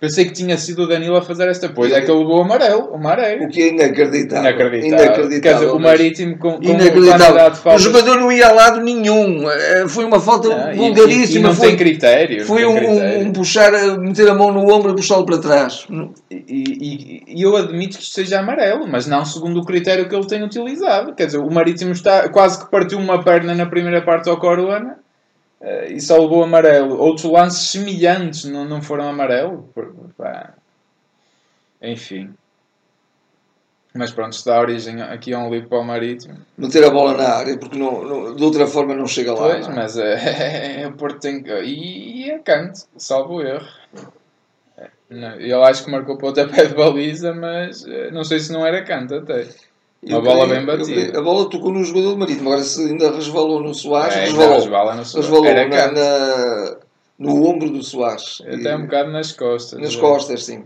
[0.01, 1.95] Pensei que tinha sido o Danilo a fazer esta coisa.
[1.97, 3.47] É que ele levou o amarelo, o O Marega.
[3.49, 4.51] que é inacreditável.
[4.51, 5.41] Inacreditável.
[5.43, 7.51] Quer dizer, o Marítimo com, com Inacreditável.
[7.51, 9.47] de O jogador não ia a lado nenhum.
[9.51, 11.37] Eh, Foi uma falta e- vulgaríssima.
[11.37, 12.39] E, e não foi tem critério.
[12.39, 13.29] não foi tem um, critério.
[13.29, 15.87] um- puxar, meter a mão no ombro e puxá-lo para trás.
[16.31, 20.15] E, e- e eu admito que isto seja amarelo, mas não segundo o critério que
[20.15, 21.15] ele tem utilizado.
[21.15, 24.97] Quer dizer, o Marítimo está quase que partiu uma perna na primeira parte ao Corona
[25.61, 26.99] eh, e só levou amarelo.
[26.99, 29.73] Outros lances semelhantes não, não foram amarelo.
[30.17, 30.55] Pá.
[31.83, 32.35] Enfim.
[33.93, 36.39] Mas pronto, isto dá origem aqui a um livro para o Marítimo.
[36.57, 39.49] Meter a bola na área, porque não, não- de outra forma não chega lá.
[39.49, 39.77] Pois, não é?
[39.77, 41.51] mas é, o Porto tem que.
[41.63, 43.67] E, e é canto, salvo o erro.
[44.79, 48.65] É, não, Eu acho que marcou pontapé de baliza, mas eh, não sei se não
[48.65, 49.49] era canto até.
[50.03, 51.19] Uma Eu bola creio- bem batida.
[51.19, 52.49] A bola tocou no jogador do Marítimo.
[52.49, 54.55] Agora se ainda resvalou no Soares, É, resvalou.
[54.55, 55.29] resvala no Soares.
[55.29, 56.77] Resvalou Era na- na-
[57.19, 58.41] no ombro do Soares.
[58.47, 59.79] Até um E- bocado nas costas.
[59.79, 60.65] nas costas, sim.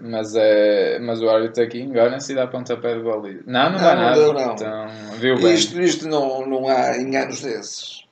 [0.00, 3.42] Mas, é, mas o árbitro aqui engana-se e dá pontapé de baliza.
[3.46, 4.14] Não, não, dá não nada.
[4.20, 4.52] deu, não.
[4.52, 5.54] Então, viu bem.
[5.54, 8.04] Isto, isto não, não há enganos desses.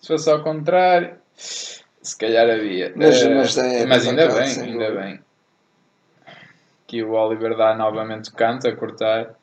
[0.00, 2.92] Se fosse ao contrário, se calhar havia.
[2.94, 5.20] Mas- Eh, mas é mas ainda bem, ainda bem.
[6.90, 9.34] Que o Oliver dá novamente o canto a cortar.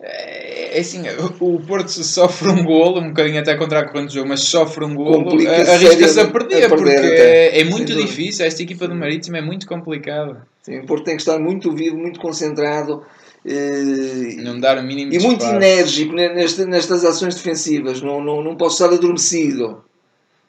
[0.00, 1.02] É, é assim,
[1.40, 4.40] o o Porto sofre um golo, um bocadinho até contra a corrente do jogo, mas
[4.44, 7.60] sofre um golo, arrisca-se a perder, a perder porque até.
[7.60, 8.06] é, muito dúvida.
[8.06, 8.46] difícil.
[8.46, 10.46] Esta equipa do Marítimo é muito complicada.
[10.62, 13.02] Sim, o Porto tem que estar muito vivo, muito concentrado
[13.44, 18.00] eh, Não dar o mínimo e muito enérgico ne- nesta- nestas ações defensivas.
[18.00, 19.82] Não, não, não posso estar adormecido.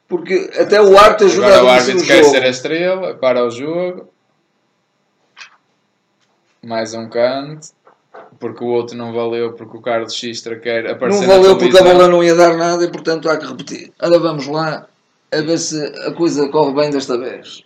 [0.08, 2.34] Porque até o árbitro ajuda Agora o a adormecer árbitro o quer jogo.
[2.36, 4.08] ser a estrela, para o jogo.
[6.62, 7.68] Mais um canto.
[8.38, 11.82] Porque o outro não valeu, porque o Carlos Xistra quer aparecer Não valeu porque a
[11.82, 13.92] bola não ia dar nada e portanto há que repetir.
[14.00, 14.86] Ora vamos lá
[15.32, 17.62] a ver se a coisa corre bem desta vez.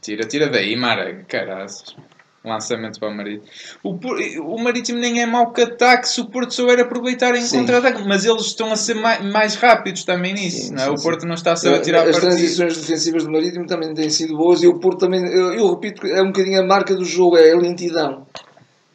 [0.00, 1.24] Tira, tira daí, Mara.
[1.28, 1.96] Caraças.
[2.42, 3.46] Lançamento para o Marítimo.
[3.82, 8.02] O, o Marítimo nem é mau que ataque se o Porto souber aproveitar em contra-ataque.
[8.06, 10.68] Mas eles estão a ser mais, mais rápidos também nisso.
[10.68, 10.86] Sim, não é?
[10.86, 11.26] sim, o Porto sim.
[11.26, 12.30] não está a saber tirar As partido.
[12.30, 16.00] transições defensivas do Marítimo também têm sido boas e o Porto também, eu, eu repito,
[16.00, 18.26] que é um bocadinho a marca do jogo, é a lentidão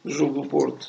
[0.04, 0.88] do jogo do Porto.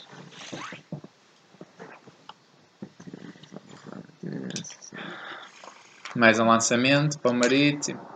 [6.15, 8.06] Mais um lançamento para o Marítimo.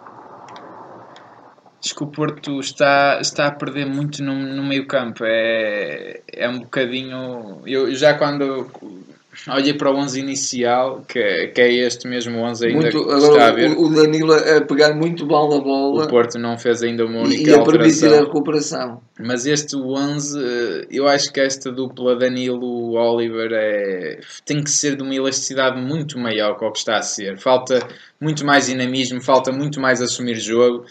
[1.84, 5.24] Acho que o Porto está, está a perder muito no, no meio campo.
[5.26, 7.62] É, é um bocadinho.
[7.66, 8.70] Eu já quando
[9.48, 13.48] olhei para o 11 inicial, que, que é este mesmo 11 ainda Muito, que está
[13.48, 17.06] a ver, o, Danilo a pegar muito mal na bola o Porto não fez ainda
[17.06, 18.26] uma e, única e a permitir a alteração.
[18.26, 19.02] recuperação.
[19.20, 25.04] Mas este 11, eh, eu acho que esta dupla Danilo-Oliver é, tem que ser de
[25.04, 27.38] uma elasticidade muito maior que o que está a ser.
[27.38, 27.80] Falta
[28.20, 30.86] muito mais dinamismo, falta muito mais assumir jogo.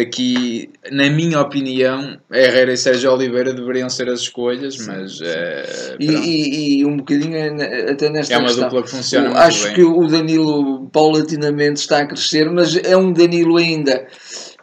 [0.00, 6.06] Aqui, na minha opinião, Herrera e Sérgio Oliveira deveriam ser as escolhas, mas eh, E,
[6.06, 6.26] pronto.
[6.26, 8.64] e- e um bocadinho eh, até nesta é uma questão.
[8.68, 9.74] dupla que funciona muito acho bem.
[9.74, 14.06] que o Danilo paulatinamente está a crescer, mas é um Danilo ainda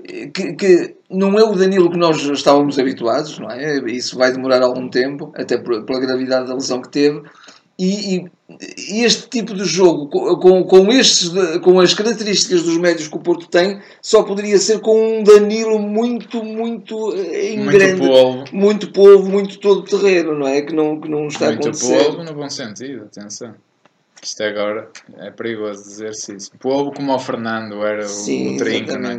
[0.09, 3.77] eh, que, que não é o Danilo que nós estávamos habituados, não é?
[3.89, 7.21] Isso vai demorar algum tempo, até pela gravidade da lesão que teve.
[7.83, 8.31] E, e-
[9.03, 11.31] este tipo de jogo, co- com, com, estes,
[11.63, 15.79] com as características dos médios que o Porto tem, só poderia ser com um Danilo
[15.79, 20.61] muito, muito eh, em Muito grande, polvo, muito povo, muito todo terreno, não é?
[20.61, 22.03] Que não, que não está muito acontecer.
[22.03, 23.55] polvo no bom sentido, atenção.
[24.21, 26.51] Isto agora é perigoso dizer-se isso.
[26.59, 29.17] Polvo como o Fernando era o, Sim, o trinco, não é?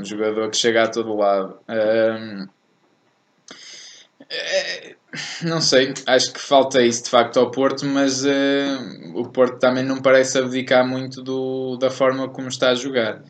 [0.00, 1.56] Um jogador que chega a todo lado.
[1.68, 2.46] Ahm,
[4.28, 4.94] é,
[5.42, 8.78] não sei, acho que falta isso de facto ao Porto, mas eh,
[9.14, 13.22] o Porto também não parece abdicar muito do, da forma como está a jogar.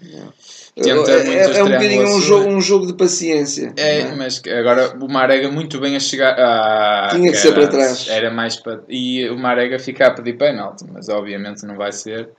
[0.75, 2.25] Tenta é, é, é um bocadinho um triangulações.
[2.25, 3.73] jogo, um jogo de paciência.
[3.77, 4.15] É, é?
[4.15, 6.35] mas agora o Marega muito bem a chegar.
[6.39, 8.09] Ah, Tinha que ser para trás.
[8.09, 8.83] Era mais para.
[8.89, 12.31] E o Marega fica a pedir penalti, mas obviamente não vai ser.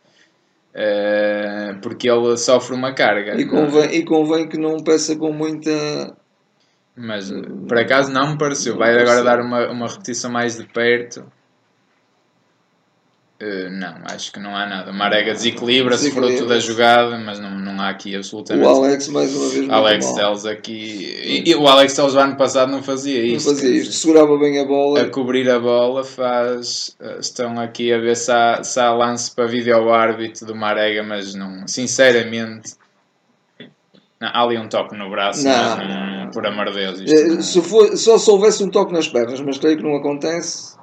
[0.73, 3.40] eh, porque ele sofre uma carga.
[3.40, 6.15] E, convém, e convém que não peça com muita.
[6.95, 7.31] Mas
[7.68, 8.77] por acaso não me pareceu.
[8.77, 11.26] Vai agora dar uma, uma repetição mais de perto.
[13.41, 14.93] Uh, não, acho que não há nada.
[14.93, 18.68] Marega desequilibra-se fruto da jogada, mas não, não há aqui absolutamente.
[18.68, 21.43] O Alex, mais uma vez, Alex Telles aqui.
[21.43, 23.49] E, e, o Alex Telles, ano passado, não fazia isto.
[23.49, 25.01] Não fazia isto, segurava bem a bola.
[25.01, 26.95] A cobrir a bola, faz.
[26.99, 31.01] Eh, estão aqui a ver se há, se há lance para vídeo árbitro do Marega,
[31.01, 31.68] mas não.
[31.68, 32.73] Sinceramente.
[34.22, 37.02] Não, há ali um toque no braço, não, mas, não, por amor de Deus.
[37.02, 39.95] Isto, eh, se for, só se houvesse um toque nas pernas, mas creio que não
[39.95, 40.76] acontece.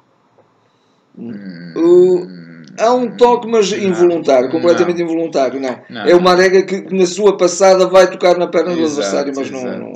[1.17, 2.39] Hum, o
[2.79, 5.05] Há um toque, mas involuntário, completamente não.
[5.05, 5.79] involuntário, não.
[5.89, 6.01] não.
[6.01, 9.63] É uma arega que na sua passada vai tocar na perna do adversário, mas não,
[9.63, 9.93] não,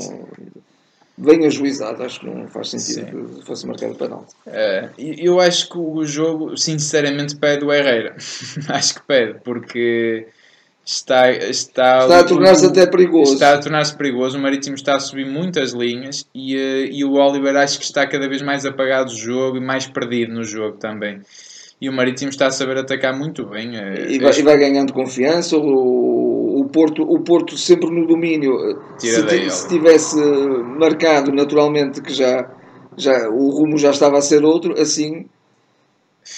[1.18, 3.40] bem ajuizado, acho que não faz sentido Sim.
[3.40, 4.34] que fosse marcado penalti.
[4.46, 8.16] É, eu acho que o jogo, sinceramente, pede o Herrera.
[8.68, 10.28] acho que pede, porque
[10.86, 13.34] está, está, está a tornar-se até perigoso.
[13.34, 14.38] Está a tornar-se perigoso.
[14.38, 18.08] O Marítimo está a subir muitas linhas e, eh, e o Oliver acho que está
[18.08, 21.22] cada vez mais apagado do jogo e mais perdido no jogo também
[21.84, 23.76] e o Marítimo está a saber atacar muito bem.
[23.76, 25.58] Eh, e vai, e vai ganhando confiança.
[25.58, 28.54] O, o, Porto, o Porto sempre no domínio.
[28.98, 30.16] Se, se, tivesse
[30.80, 32.50] marcado naturalmente que já,
[32.96, 35.26] já o rumo já estava a ser outro, assim.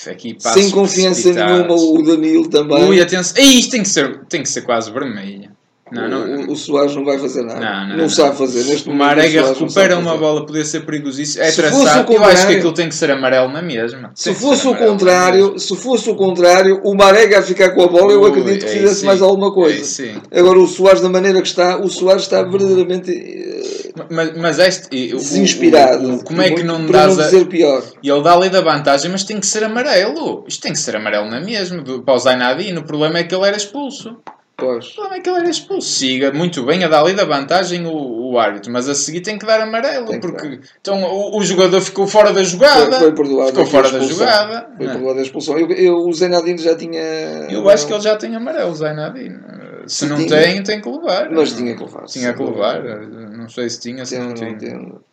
[0.10, 2.90] Aqui, sem confiança nenhuma, o Danilo também.
[2.90, 3.42] Ui, atenção.
[3.42, 5.56] Isto tem que ser, tem que ser quase vermelho.
[5.92, 7.60] Não, não, o, o Soares não vai fazer nada.
[7.60, 8.64] Não, não, não sabe fazer.
[8.64, 11.44] Neste o Marega recupera uma bola, poder ser perigosíssimo.
[11.44, 12.12] É traçado.
[12.12, 14.12] Eu acho que aquilo tem que ser amarelo na mesma.
[14.16, 18.12] Se fosse o contrário, se fosse o contrário, o Marega a ficar com a bola,
[18.12, 20.04] eu acredito que fizesse mais alguma coisa.
[20.32, 23.62] Agora o Soares, da maneira que está, o Soares está verdadeiramente eh,
[24.10, 26.10] mas, mas este desinspirado.
[26.10, 27.84] O, o, como é que não dás não dizer pior.
[28.02, 30.44] E ele dá ali da vantagem, mas tem que ser amarelo.
[30.48, 31.84] Isto tem que ser amarelo na mesma.
[32.04, 34.18] Para o Zainadino, o problema é que ele era expulso.
[34.58, 34.94] Pois.
[34.94, 35.88] Como é que ele era expulso?
[35.88, 39.38] Siga muito bem a dar ali da vantagem o, o árbitro, mas a seguir tem
[39.38, 42.92] que dar amarelo, tem porque então, o, o, jogador ficou fora da jogada.
[42.92, 43.50] Foi, foi perdoado.
[43.50, 44.70] Ficou fora da jogada.
[44.78, 44.90] Foi é?
[44.90, 45.60] perdoado a expulsão.
[45.60, 47.02] Eu, eu, o Zainadino já tinha.
[47.50, 49.40] Eu acho que ele já tem amarelo, o Zainadino.
[49.88, 51.30] Se, não tinha, tem, tem que levar.
[51.30, 52.06] Mas tinha que levar.
[52.06, 52.84] Tinha que levar.
[52.84, 54.50] Não sei se tinha, se não, não tinha.
[54.50, 55.04] Entendo.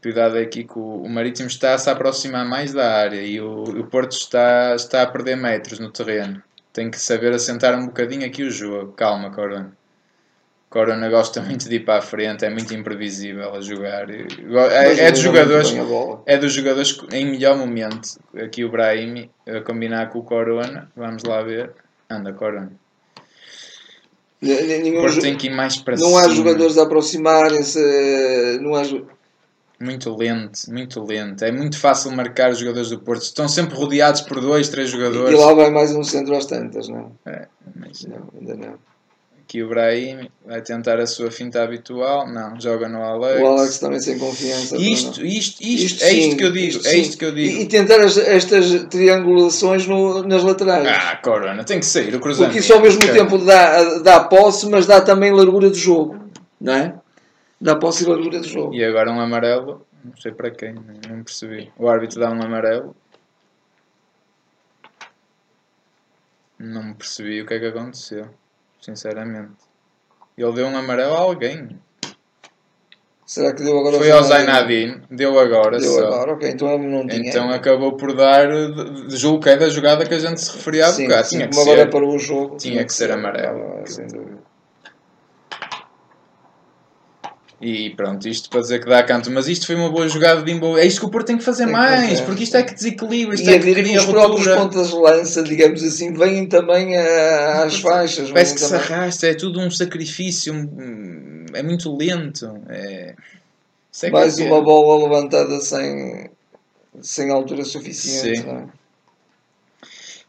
[0.00, 3.64] Cuidado aqui que o, o Marítimo está a se aproximar mais da área e o,
[3.64, 6.40] o Porto está, está a perder metros no terreno.
[6.72, 8.92] Tem que saber assentar um bocadinho aqui o jogo.
[8.92, 9.76] Calma, Corona.
[10.70, 14.08] Corona gosta muito de ir para a frente, é muito imprevisível a jogar.
[14.10, 15.74] É, é dos jogadores,
[16.26, 18.20] é dos jogadores em melhor momento.
[18.36, 20.90] Aqui o Brahim a combinar com o Corona.
[20.94, 21.72] Vamos lá ver.
[22.08, 22.72] Anda, Corona.
[24.40, 26.20] Nenhum, tem que ir mais para não cima.
[26.20, 27.78] há jogadores a aproximarem-se.
[28.60, 28.84] Não há
[29.80, 31.44] muito lento, muito lento.
[31.44, 33.22] É muito fácil marcar os jogadores do Porto.
[33.22, 35.38] Estão sempre rodeados por dois, três jogadores.
[35.38, 37.12] E lá vai mais um centro às tantas, não?
[37.24, 37.46] É,
[37.76, 38.74] mas não, ainda não.
[39.48, 42.30] Aqui o Brahim vai tentar a sua finta habitual.
[42.30, 43.40] Não, joga no Alex.
[43.40, 44.76] O Alex também sem confiança.
[44.76, 46.86] Isto, isto, isto, isto, é isto que eu digo.
[46.86, 47.58] É isto que eu digo.
[47.58, 50.86] E, e tentar as, estas triangulações no, nas laterais.
[50.86, 52.52] Ah, Corona, tem que sair o cruzamento.
[52.52, 56.28] Porque isso ao mesmo tempo dá, dá posse, mas dá também largura de jogo.
[56.60, 56.94] Não é?
[57.60, 58.74] da posse e largura do jogo.
[58.74, 61.72] E agora um amarelo, não sei para quem, não percebi.
[61.76, 62.94] O árbitro dá um amarelo.
[66.58, 68.28] Não me percebi o que é que aconteceu,
[68.80, 69.52] sinceramente.
[70.36, 71.78] Ele deu um amarelo a alguém.
[73.26, 76.06] Será que deu agora Foi ao Zainadine, deu agora deu só.
[76.06, 77.28] agora, então tinha.
[77.28, 78.48] Então acabou por dar,
[79.10, 81.28] julgo que é da jogada que a gente se referia a bocado.
[81.28, 82.56] Tinha que agora ser, para o jogo.
[82.56, 83.82] Tinha que ser amarelo.
[83.84, 84.38] sem dúvida.
[87.60, 90.52] E pronto, isto para dizer que dá canto, mas isto foi uma boa jogada de
[90.52, 90.78] Imbo.
[90.78, 92.72] É isto que o Porto tem que fazer tem mais, que porque isto é que
[92.72, 96.96] desequilibra, isto e é que cria os próprios pontas de lança, digamos assim, vêm também
[96.96, 98.30] às faixas.
[98.30, 98.86] Parece que também.
[98.86, 100.54] se arrasta, é tudo um sacrifício,
[101.52, 102.60] é muito lento.
[102.68, 103.16] É...
[104.02, 106.30] é mais uma bola levantada sem,
[107.02, 108.46] sem altura suficiente.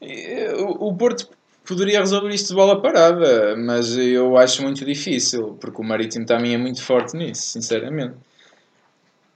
[0.01, 0.51] É?
[0.57, 1.29] O, o Porto
[1.69, 6.55] poderia resolver isto de bola parada, mas eu acho muito difícil, porque o Marítimo também
[6.55, 8.15] é muito forte nisso, sinceramente.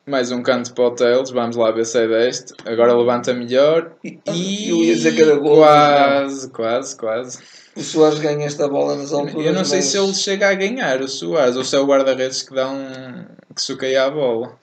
[0.05, 2.53] Mais um canto para o Tails, vamos lá ver se é deste.
[2.65, 4.19] Agora levanta melhor e.
[4.67, 5.57] Eu ia dizer era gol.
[5.57, 7.39] Quase, quase, quase.
[7.75, 9.45] O Soares ganha esta bola nas alturas.
[9.45, 9.85] Eu não sei mas...
[9.85, 13.25] se ele chega a ganhar, o Soares, ou se é o guarda-redes que dá um.
[13.55, 14.57] que suqueia a bola.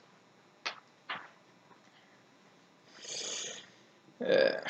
[4.19, 4.61] É.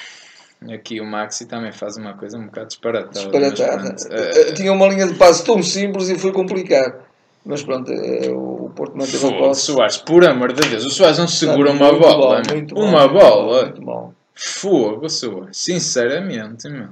[0.69, 3.11] Aqui o Maxi também faz uma coisa um bocado disparatada.
[3.11, 3.95] Disparatada.
[3.95, 7.01] Uh, Tinha uma linha de passo tão simples e foi complicado.
[7.43, 9.61] Mas pronto, uh, o Porto manteve a posse.
[9.61, 12.43] Soares, por amor de Deus, o Soares não segura uma bola.
[12.43, 13.63] Bom, uma bom, bola.
[13.63, 14.13] Muito bom.
[14.35, 15.57] Fogo, Soares.
[15.57, 16.89] Sinceramente, meu.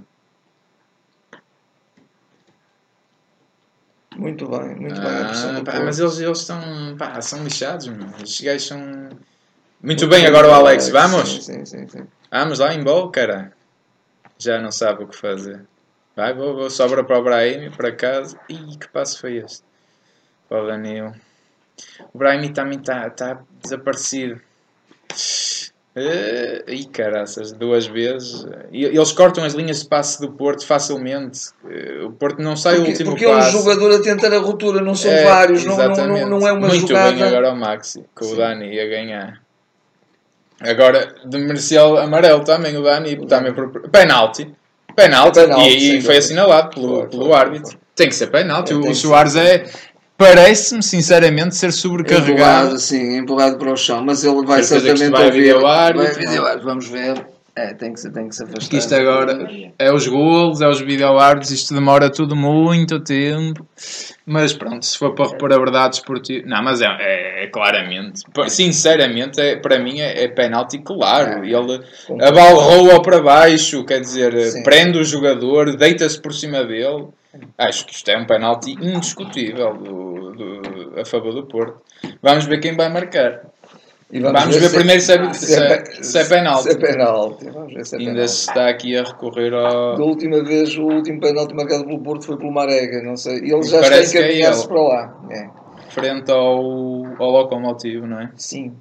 [4.17, 5.11] Muito bem, muito bem.
[5.11, 6.59] Ah, do pá, mas eles, eles estão,
[6.97, 8.07] pá, são lixados, meu.
[8.21, 9.09] Estes gajos são.
[9.81, 11.45] Muito bem, agora o Alex, vamos?
[11.45, 11.87] Sim, sim, sim.
[11.87, 12.07] sim.
[12.31, 13.59] Vamos lá em bola, cara.
[14.40, 15.61] Já não sabe o que fazer.
[16.16, 16.70] Vai, vou, vou.
[16.70, 18.40] Sobra para o Brahim, para casa.
[18.49, 19.64] Ih, que passo foi este?
[20.48, 21.14] Para o Danilo.
[22.14, 24.40] O Brahim também está tá desaparecido.
[25.95, 28.45] Uh, ih, caraças, duas vezes.
[28.72, 31.49] E Eles cortam as linhas de passe do Porto facilmente.
[31.70, 33.52] Eh, O Porto não sai o Porque, último porque é um passe.
[33.52, 36.88] jogador a tentar a ruptura, não são É, vários, não, não, não, é uma Muito
[36.88, 37.11] jogada.
[37.11, 38.34] bem agora o Maxi, com Sim.
[38.34, 39.41] o Dani ia ganhar.
[40.61, 44.53] Agora, de merecia amarelo também o Dani, também por penalti.
[44.95, 47.72] Penalti, Penalti, e, e foi assinalado pelo, Foi, pelo árbitro.
[47.72, 47.80] foi.
[47.95, 48.73] Tem que ser penalti.
[48.73, 49.65] É, o Soares é,
[50.18, 52.31] parece-me sinceramente ser sobrecarregado.
[52.31, 55.53] Empurrado, sim, empurrado para o chão, mas ele vai certamente vai ouvir.
[55.53, 57.26] Vai árbitro, vamos ver.
[57.61, 58.69] É, tem que, se- tem que se afastar.
[58.69, 63.68] Que isto agora é os golos, é os videoárbitros, isto demora tudo muito tempo.
[64.26, 66.48] Mas pronto, se for para repor a verdade esportiva.
[66.48, 68.22] Não, mas é, é- é claramente.
[68.48, 71.44] Sinceramente, é, para mim é, é penalti claro.
[71.44, 71.48] É.
[71.48, 71.81] Ele
[72.23, 74.64] a bola rola para baixo, quer dizer, Sim.
[74.64, 77.07] prende o jogador, deita-se por cima dele.
[77.57, 81.81] Acho que isto é um penalti indiscutível do, do- a favor do Porto.
[82.22, 83.41] Vamos ver quem vai marcar.
[84.11, 86.64] E Vamos ver primeiro se é- se é- pe- se é penalti.
[86.64, 87.45] Se é penalti.
[87.52, 88.31] Vamos ver se é Ainda penalti.
[88.31, 89.98] se está aqui a recorrer ao.
[89.98, 93.36] Da última vez, o último penalti marcado pelo Porto foi pelo Marega, não sei.
[93.40, 94.68] E ele já está Parece que é encaminhado ele.
[94.68, 95.19] para lá.
[95.30, 95.49] É.
[95.91, 96.57] frente ao,
[97.19, 98.31] ao locomotivo, não é?
[98.36, 98.73] Sim.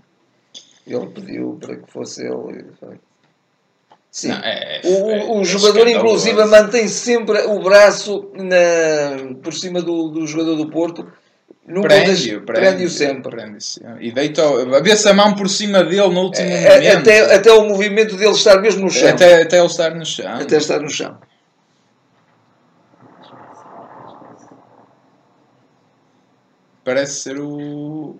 [0.86, 2.64] Ele pediu para que fosse ele.
[4.10, 4.28] Sim.
[4.28, 9.80] Não, é- O, o- é- é jogador, inclusive, mantém sempre o braço na, por cima
[9.82, 11.06] do, do jogador do Porto.
[11.66, 13.30] Nunca o deixa- Prende-o, Prende-o prende sempre.
[13.30, 13.58] prende
[14.00, 16.98] E deita a vê-se a mão por cima dele no último É, momento.
[17.00, 19.08] até, até o movimento dele estar mesmo no chão.
[19.10, 20.34] até, até ele estar no chão.
[20.34, 21.18] Até estar no chão.
[26.84, 28.16] Parece ser o.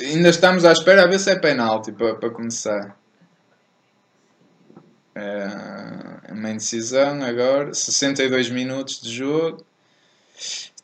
[0.00, 2.96] Ainda estamos à espera a ver se é penalti para, para começar.
[5.14, 7.74] É uma indecisão agora.
[7.74, 9.64] 62 minutos de jogo.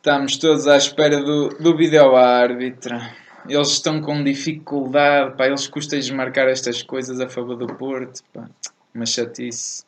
[0.01, 2.99] Estamos todos à espera do, do vídeo árbitro.
[3.47, 8.49] Eles estão com dificuldade, pá, eles custam-lhes marcar estas coisas a favor do Porto, pá.
[8.95, 9.83] Uma chatice.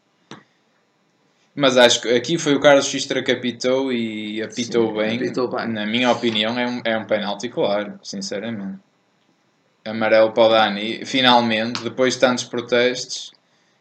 [1.55, 5.15] Mas acho que aqui foi o Carlos Xistra que apitou e apitou Sim, bem.
[5.15, 5.67] apitou bem.
[5.69, 8.77] Na minha opinião, é um, é um penalti claro, sinceramente.
[9.83, 13.31] Amarelo para o Dani, finalmente, depois de tantos protestos.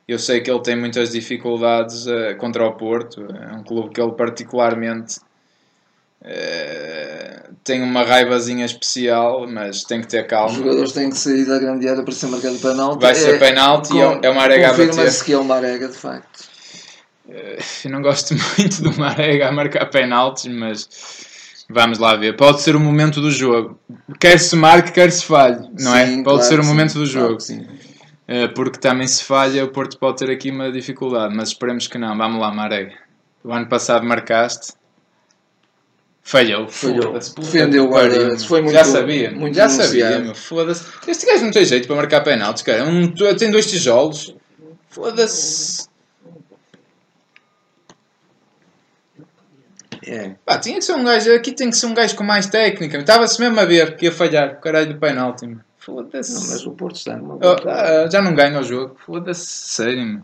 [0.08, 4.00] Eu sei que ele tem muitas dificuldades eh, contra o Porto, é um clube que
[4.00, 5.20] ele particularmente
[6.24, 10.54] eh, tem uma raivazinha especial, mas tem que ter Os calma.
[10.54, 13.00] jogadores têm que sair da grande área para ser marcado penalti.
[13.02, 15.24] Vai ser penalti e é- é uma arega a bater.
[15.24, 16.44] Que é uma arega, de facto.
[17.28, 20.88] Eh, Eu não gosto muito do Marega a marcar penaltis, mas
[21.68, 22.36] vamos lá ver.
[22.36, 23.78] Pode ser o momento do jogo.
[24.20, 26.06] Quer se marque, quer se falhe, não é?
[26.06, 27.38] Sim, Pode claro ser o que sim, momento do claro jogo.
[28.28, 31.98] Eh, Porque também se falha, o Porto pode ter aqui uma dificuldade, mas esperemos que
[31.98, 32.16] não.
[32.16, 32.94] Vamos lá, Marega.
[33.44, 34.72] O ano passado marcaste.
[36.22, 36.68] Falhou.
[36.68, 37.02] Falhou.
[37.02, 38.38] Foda-se, Defendeu o meu.
[38.38, 40.34] foi muito- Já sabia, muito já sabia, meu.
[40.34, 40.84] Foda-se.
[41.08, 42.84] Este gajo não tem jeito para marcar penaltis, cara.
[42.84, 44.34] Um, tem dois tijolos.
[44.88, 45.88] Foda-se.
[50.04, 50.34] É.
[50.44, 52.98] Pá, tinha que ser um gajo, aqui tem que ser um gajo com mais técnica.
[52.98, 55.56] Estava-se mesmo a ver que ia falhar o caralho do penalti.
[55.78, 56.34] Foda-se.
[56.34, 58.96] Não, mas o Porto está numa Oh, ah, já não ganha o jogo.
[59.04, 60.22] Foda-se, sério, meu.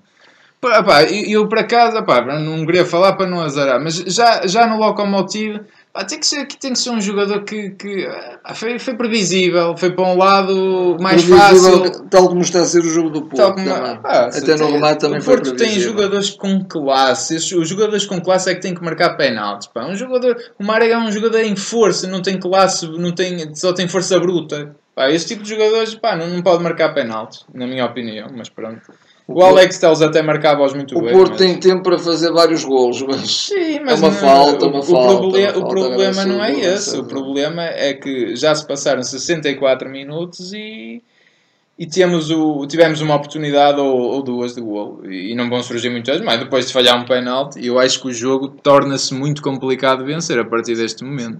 [0.61, 4.45] Pá, pá, eu, eu para casa, pá, não queria falar para não azarar, mas já,
[4.47, 5.61] já no Locomotive,
[5.93, 8.06] pá, tem que ser, tem que ser um jogador que, que
[8.44, 12.05] ah, foi, foi previsível, foi para um lado mais Previsível, fácil.
[12.09, 13.36] Tal como está a ser o jogo do Porto.
[13.36, 14.01] Tal como- também.
[14.05, 15.90] ah, Até no tem- remate também o foi Porto tem previsível.
[15.93, 17.35] jogadores com classe.
[17.36, 19.69] Os jogadores com classe é que têm que marcar penaltis.
[19.69, 19.86] Pá.
[19.86, 23.73] Um jogador, o Marega é um jogador em força, não tem classe, não tem, só
[23.73, 24.74] tem força bruta.
[24.94, 28.28] Pá, esse tipo de jogadores pá, não, não pode marcar penaltis, na minha opinião.
[28.36, 28.81] Mas pronto.
[29.29, 31.13] O, O Alex Telles até marcava-os muito O bem.
[31.13, 34.65] Porto mas- tem tempo para fazer vários golos, mas Sim, mas é uma não- falta,
[34.65, 35.17] o, uma o falta.
[35.19, 36.97] proble- o falta, problema não é esse.
[36.97, 41.03] O problema é que já se passaram 64 minutos e,
[41.79, 45.03] e temos o, tivemos uma oportunidade ou, ou duas de gol.
[45.05, 46.41] E não vão surgir muitas mais.
[46.41, 50.39] Depois de falhar um penalti, eu acho que o jogo torna-se muito complicado de vencer
[50.39, 51.39] a partir deste momento.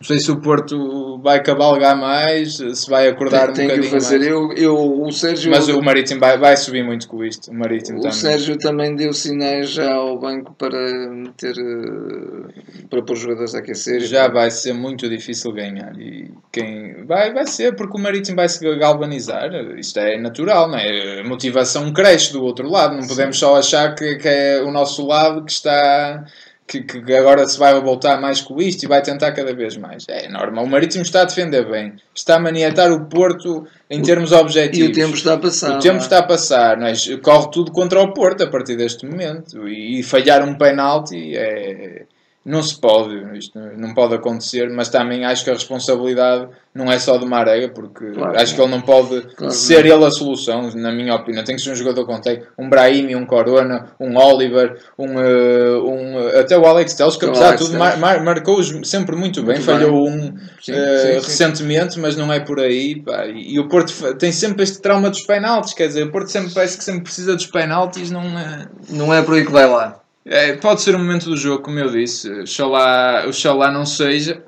[0.00, 3.88] Não sei se o Porto vai cavalgar mais, se vai acordar Tem, um tem que
[3.88, 4.18] bocadinho fazer.
[4.18, 4.30] mais.
[4.30, 7.50] Eu, eu, o Sérgio, Mas o Marítimo vai, vai subir muito com isto.
[7.50, 8.16] O Marítimo o também.
[8.16, 10.78] Sérgio também deu sinais já ao banco para
[11.10, 14.00] meter eh, para pôr os jogadores a aquecer.
[14.02, 15.92] Já vai ser muito difícil ganhar.
[15.98, 19.50] E quem vai, vai ser porque o Marítimo vai se galvanizar.
[19.76, 21.22] Isto é natural, não é?
[21.22, 22.96] A motivação cresce do outro lado.
[22.96, 26.24] Não podemos só achar que, que é o nosso lado que está
[26.68, 30.04] que, que agora se vai voltar mais com isto e vai tentar cada vez mais.
[30.06, 30.64] É normal.
[30.64, 31.94] O Marítimo está a defender bem.
[32.14, 34.88] Está a maniatar o Porto em termos objetivos.
[34.88, 35.78] E o tempo está a passar.
[35.78, 36.00] O tempo é?
[36.00, 36.76] está a passar.
[36.76, 36.92] Não é?
[37.22, 39.66] Corre tudo contra o Porto a partir deste momento.
[39.66, 42.04] E, e falhar um penalti é
[42.48, 46.98] não se pode, isto não pode acontecer, mas também acho que a responsabilidade não é
[46.98, 48.40] só do Marega, porque Claro.
[48.40, 49.52] acho que ele não pode Claro.
[49.52, 51.44] ser ele a solução, na minha opinião.
[51.44, 55.78] Tem que ser um jogador com tem um Brahimi, um Corona, um Oliver, um, eh,
[55.82, 59.42] um eh, até o Alex Telles, que apesar de tudo mar, mar- marcou-os sempre muito
[59.42, 61.26] bem, Muito falhou um Sim, eh, sim, sim.
[61.28, 63.02] recentemente, mas não é por aí.
[63.02, 63.26] pá.
[63.26, 66.78] E, o Porto tem sempre este trauma dos penaltis, quer dizer, o Porto sempre parece
[66.78, 68.66] que sempre precisa dos penaltis, não é.
[68.90, 70.00] Não é por aí que vai lá.
[70.30, 72.30] É, pode ser o momento do jogo, como eu disse.
[72.40, 74.42] Oxalá, oxalá não seja,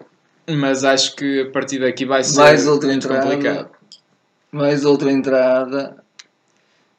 [0.49, 3.23] mas acho que a partir daqui vai ser Mais outra muito entrada.
[3.31, 3.71] complicado.
[4.53, 5.97] Mais outra entrada.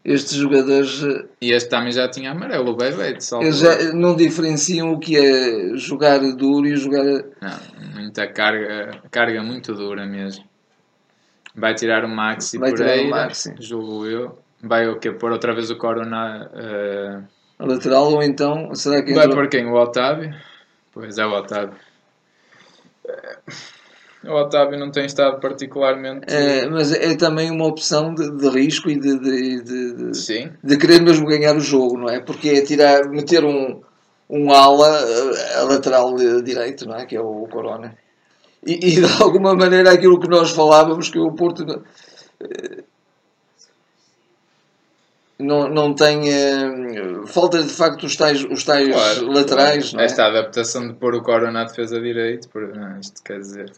[0.04, 4.92] Estes jogadores eh, E este também já tinha amarelo, o Bebete, eles já não diferenciam
[4.94, 7.04] o que é jogar duro e jogar.
[7.06, 7.60] Não,
[7.94, 10.44] muita carga, carga muito dura mesmo.
[11.56, 13.54] Vai tirar o Maxi Vai tirar o Pereira, Maxi.
[13.60, 14.40] julgo eu.
[14.64, 15.12] Vai o quê?
[15.12, 16.50] Pôr outra vez o Corona.
[16.56, 17.20] eh,
[17.62, 19.66] a lateral ou então será que vai entrou- por quem?
[19.68, 20.34] O Otávio?
[20.94, 21.76] Pois é, o Otávio.
[23.08, 23.38] Eh,
[24.24, 26.26] O Otávio não tem estado particularmente.
[26.32, 30.78] É, mas é também uma opção de, de risco e de, de, de, de- de
[30.78, 32.20] querer mesmo ganhar o jogo, não é?
[32.20, 33.82] Porque é tirar, meter um,
[34.30, 37.06] um ala eh, a lateral direito, não é?
[37.08, 37.98] Que é o Corona.
[38.64, 41.84] E, e, de alguma maneira aquilo que nós falávamos, que o Porto
[42.42, 42.84] eh,
[45.42, 46.30] não, não tem.
[46.32, 50.02] eh, falta de facto os tais, os tais Claro, laterais, claro.
[50.02, 50.06] é?
[50.06, 53.72] Esta adaptação de pôr o Corona na defesa direito, por, não, isto quer dizer.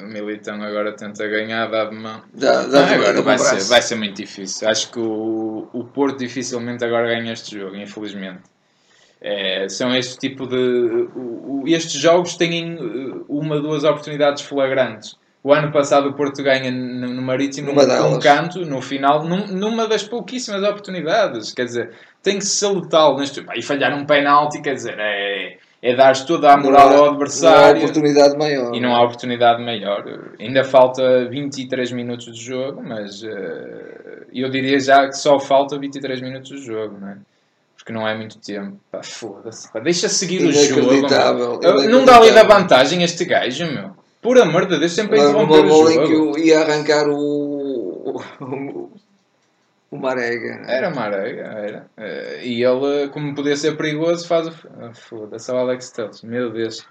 [0.00, 2.22] O Militão agora tenta ganhar, dá de mão.
[2.34, 4.68] Dá- dá Não, agora vai ser, vai ser muito difícil.
[4.68, 8.40] Acho que o, o Porto dificilmente agora ganha este jogo, infelizmente.
[9.20, 10.56] É, são este tipo de.
[10.56, 15.16] o- o- estes jogos têm uh, uma, duas oportunidades flagrantes.
[15.44, 19.48] O ano passado o Porto ganha no, no Marítimo Numa um canto, no final, num-
[19.48, 21.52] numa das pouquíssimas oportunidades.
[21.52, 21.90] Quer dizer,
[22.22, 23.44] tem que ser letal neste.
[23.56, 27.04] E falhar um penalti, quer dizer, é, é dar toda a moral há- ao Não
[27.06, 27.80] há adversário.
[27.82, 28.72] oportunidade maior.
[28.72, 30.04] E não há oportunidade maior.
[30.38, 36.20] Ainda falta 23 minutos de jogo, mas eh, eu diria já que só falta 23
[36.20, 37.16] minutos de jogo, não é?
[37.76, 38.78] Porque não é muito tempo.
[38.92, 39.72] Pá, foda-se.
[39.72, 40.82] pá, Deixa seguir o jogo.
[40.82, 41.90] Inacreditável, meu.
[41.90, 44.00] Não dá ali da vantagem este gajo, meu.
[44.22, 46.38] Por amor de Deus, sempre Agora, interromper uma o bola em que jogo.
[46.38, 48.22] eu ia arrancar o.
[48.40, 48.90] o,
[49.90, 50.62] o Marega.
[50.66, 51.86] Era Marega, era.
[51.96, 54.52] Eh, E ele, como podia ser perigoso, faz o.
[54.94, 56.22] Foda-se, o Alex Telles.
[56.22, 56.86] Meu Deus.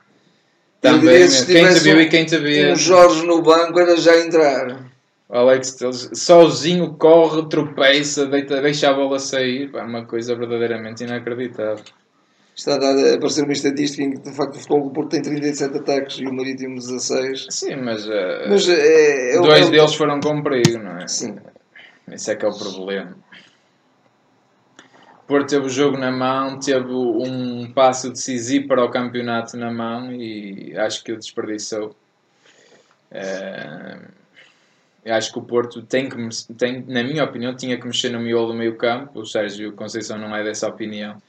[0.83, 2.71] Eu Também, quem te viu um- e quem te vê.
[2.71, 4.91] Um Jorge no banco era já entrar.
[5.29, 9.71] O Alex Telles sozinho corre, tropeça, deita, deixa a bola sair.
[9.71, 11.83] Pá, uma coisa verdadeiramente inacreditável.
[12.61, 15.09] Está a, dar, a aparecer uma estatística em que de facto o Futebol do Porto
[15.09, 17.47] tem 37 ataques e o Marítimo 16.
[17.49, 20.99] Sim, mas, eh, Mas é, é o- dois é o- deles foram com perigo, não
[20.99, 21.07] é?
[21.07, 21.37] Sim.
[22.11, 23.17] Esse é que é o problema.
[25.27, 30.11] Porto teve o jogo na mão, teve um passo decisivo para o campeonato na mão
[30.13, 31.95] e acho que o desperdiçou.
[33.09, 33.97] Eh,
[35.05, 36.15] eu acho que o Porto tem que,
[36.53, 39.21] tem, na minha opinião, tinha que mexer no miolo do meio campo.
[39.21, 41.19] O Sérgio Conceição não é dessa opinião.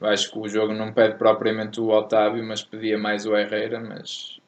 [0.00, 3.78] Eu acho que o jogo não pede propriamente o Otávio, mas pedia mais o Herrera,
[3.80, 4.38] mas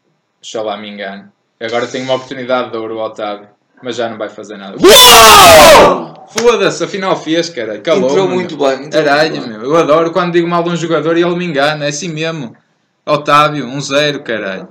[0.57, 1.31] lá me engano.
[1.61, 3.49] Agora tem uma oportunidade de ouro o Otávio,
[3.83, 4.77] mas já não vai fazer nada.
[6.29, 7.79] Foda-se, afinal fez, cara.
[7.79, 8.11] Calou.
[8.11, 8.85] Entrou muito bem.
[8.87, 9.49] entrou muito bem.
[9.49, 9.63] meu.
[9.63, 11.85] Eu adoro quando digo mal de um jogador e ele me engana.
[11.85, 12.57] É assim mesmo.
[13.05, 14.69] Otávio, um zero, caralho.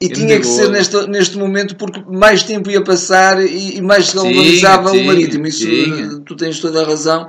[0.00, 3.80] E Ele tinha que ser neste, neste momento porque mais tempo ia passar e, e
[3.80, 5.46] mais se valorizava o Marítimo.
[5.46, 6.20] Isso tinha.
[6.20, 7.28] tu tens toda a razão.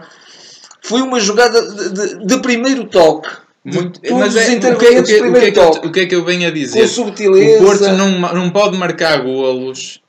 [0.88, 3.30] Foi uma jogada de, de- de primeiro toque.
[3.64, 5.88] Muito, mas é, o, que, é- o, que, o, é eu, toque.
[5.88, 6.80] o que é que eu venho a dizer?
[6.82, 7.62] Com subtileza.
[7.62, 10.00] O Porto não, não pode marcar golos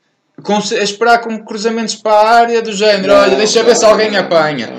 [0.41, 3.07] com, a esperar com cruzamentos para a área do género.
[3.07, 4.69] Não, Olha, deixa não, ver se alguém não, apanha.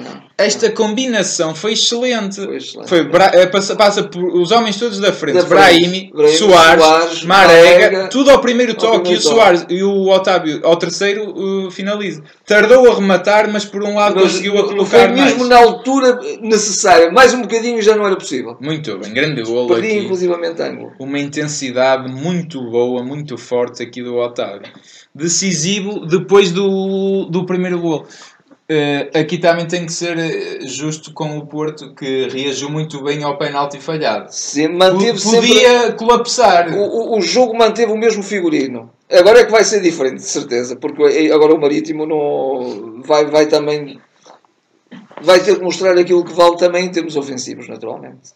[0.45, 2.37] Esta combinação foi excelente.
[2.45, 2.89] Foi excelente.
[2.89, 5.35] Foi Bra- eh, passa, passa por os homens todos da frente.
[5.37, 5.51] Da frente.
[5.61, 9.21] Brahimi, Brahimi, Soares, Soares, Marega, Marega, tudo ao primeiro toque e o.
[9.21, 11.31] Soares e o Otávio ao terceiro
[11.67, 12.23] uh, finaliza.
[12.47, 15.25] Tardou a rematar, mas por um lado Mas conseguiu a foi colocar mais.
[15.25, 17.11] mesmo na altura necessária.
[17.12, 18.57] Mais um bocadinho já não era possível.
[18.61, 19.99] Muito bem, grande golo Perdi aqui.
[19.99, 20.93] inclusivamente ângulo.
[20.99, 24.71] Uma intensidade muito boa, muito forte aqui do Otávio.
[25.15, 28.07] Decisivo depois do, do primeiro gol.
[28.73, 33.25] Eh, aqui também tem que ser eh, justo com o Porto, que reagiu muito bem
[33.25, 34.29] ao penalti falhado.
[34.31, 35.49] Se manteve sempre.
[35.49, 36.73] Podia colapsar.
[36.73, 38.89] O, o- o jogo manteve o mesmo figurino.
[39.11, 41.03] Agora é que vai ser diferente, de certeza, porque
[41.35, 43.99] agora o Marítimo não vai, vai também
[45.21, 48.31] vai ter que mostrar aquilo que vale também em termos ofensivos, naturalmente.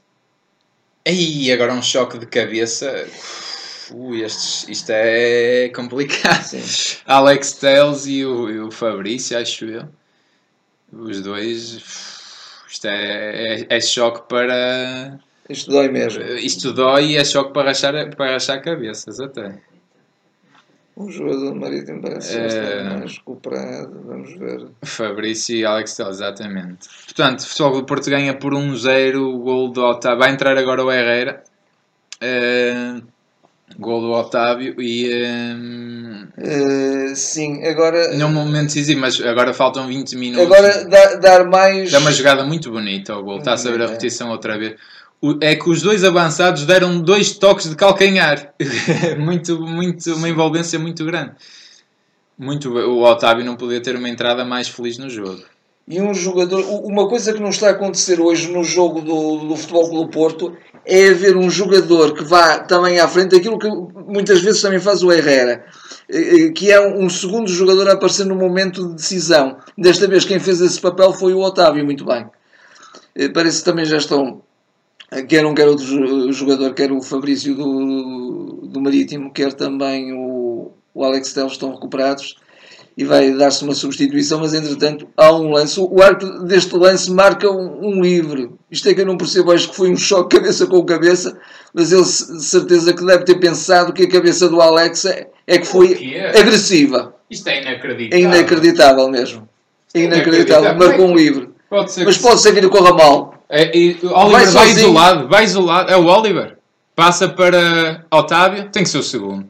[1.06, 3.06] E agora um choque de cabeça.
[3.92, 6.42] Ui, estes, isto é complicado.
[6.42, 6.96] Sim.
[7.06, 9.84] Alex Telles e o, e o Fabrício, acho eu.
[10.98, 12.64] Os dois.
[12.68, 15.18] Isto é, é, é choque para.
[15.48, 16.22] Isto dói mesmo.
[16.22, 19.60] Isto dói e é choque para rachar, para rachar cabeças até.
[20.96, 22.46] O jogador do Marítimo parece é...
[22.46, 24.00] estar mais recuperado.
[24.06, 24.68] Vamos ver.
[24.84, 26.88] Fabrício e Alex Telles, exatamente.
[27.04, 29.16] Portanto, o Futebol do Porto ganha por 1-0.
[29.16, 30.20] O gol do Otávio.
[30.20, 31.42] Vai entrar agora o Herrera.
[32.22, 33.02] Uh,
[33.78, 35.10] gol do Otávio e.
[35.10, 38.16] Uh, uh, sim, agora.
[38.16, 40.46] Num momento decisivo, mas agora faltam 20 minutos.
[40.46, 41.90] Agora dá, dar mais.
[41.90, 43.38] Dá uma jogada muito bonita ao gol.
[43.38, 44.76] Está a saber a repetição outra vez
[45.40, 48.52] é que os dois avançados deram dois toques de calcanhar.
[49.18, 51.32] muito, muito, uma envolvência muito grande.
[52.38, 55.42] Muito, o Otávio não podia ter uma entrada mais feliz no jogo.
[55.86, 59.56] E um jogador, uma coisa que não está a acontecer hoje no jogo do, do
[59.56, 60.56] Futebol Clube Porto
[60.86, 65.02] é haver um jogador que vá também à frente, aquilo que muitas vezes também faz
[65.02, 65.64] o Herrera,
[66.08, 69.58] eh, que é um segundo jogador a aparecer no momento de decisão.
[69.76, 72.26] Desta vez quem fez esse papel foi o Otávio, muito bem.
[73.14, 74.42] Eh, parece que também já estão
[75.28, 81.04] quer um, quer outro jogador, quer o Fabrício do, do Marítimo, quer também o, o
[81.04, 82.36] Alex Telles estão recuperados
[82.96, 85.80] e vai dar-se uma substituição, mas entretanto há um lance.
[85.80, 88.50] O árbitro deste lance marca um, um, livre.
[88.70, 91.36] Isto é que eu não percebo, acho que foi um choque cabeça com cabeça,
[91.72, 95.58] mas ele de certeza que deve ter pensado que a cabeça do Alex é, é
[95.58, 97.14] que foi agressiva.
[97.28, 98.18] Isto é inacreditável.
[98.18, 99.48] É inacreditável mesmo.
[99.92, 100.64] É inacreditável.
[100.64, 100.88] inacreditável.
[100.88, 101.50] Marcou um livre.
[101.68, 103.34] Pode mas pode ser que lhe corra mal.
[103.48, 105.90] É, e, Oliver vai, vai isolado, vai isolado.
[105.90, 106.58] É o Oliver.
[106.94, 109.46] Passa para Otávio, tem que ser o segundo.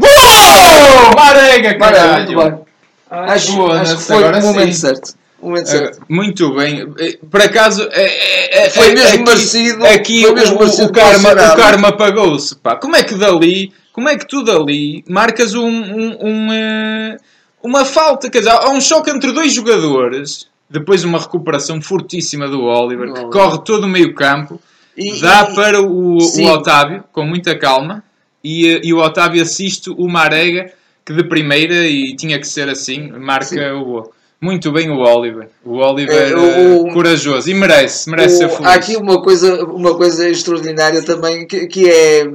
[0.00, 1.14] Uou!
[1.16, 2.36] Marega, caralho!
[2.36, 2.62] Marega,
[3.10, 5.14] acho, Boa, acho que foi o momento certo.
[5.40, 5.98] Momento certo.
[5.98, 6.92] Uh, muito bem.
[6.98, 9.86] Eh, por acaso, é, é, foi mesmo aqui, merecido.
[9.86, 12.56] Aqui foi mesmo o, merecido o, karma, o karma apagou-se.
[12.80, 17.16] Como é que dali, como é que tu dali marcas um, um, um,
[17.62, 18.30] uma falta?
[18.30, 23.24] Quer dizer, há um choque entre dois jogadores depois uma recuperação fortíssima do Oliver, que
[23.26, 24.58] corre todo o meio campo,
[24.96, 28.02] e, dá e, para o, o, Otávio, com muita calma,
[28.42, 30.72] e, e o Otávio assiste o Marega,
[31.04, 33.60] que de primeira, e tinha que ser assim, marca sim.
[33.60, 34.12] o gol.
[34.40, 35.48] Muito bem o Oliver.
[35.64, 38.66] O Oliver é, o, uh, corajoso e merece, merece o, ser feliz.
[38.66, 42.28] Há aqui uma coisa, uma coisa extraordinária também que, que, é,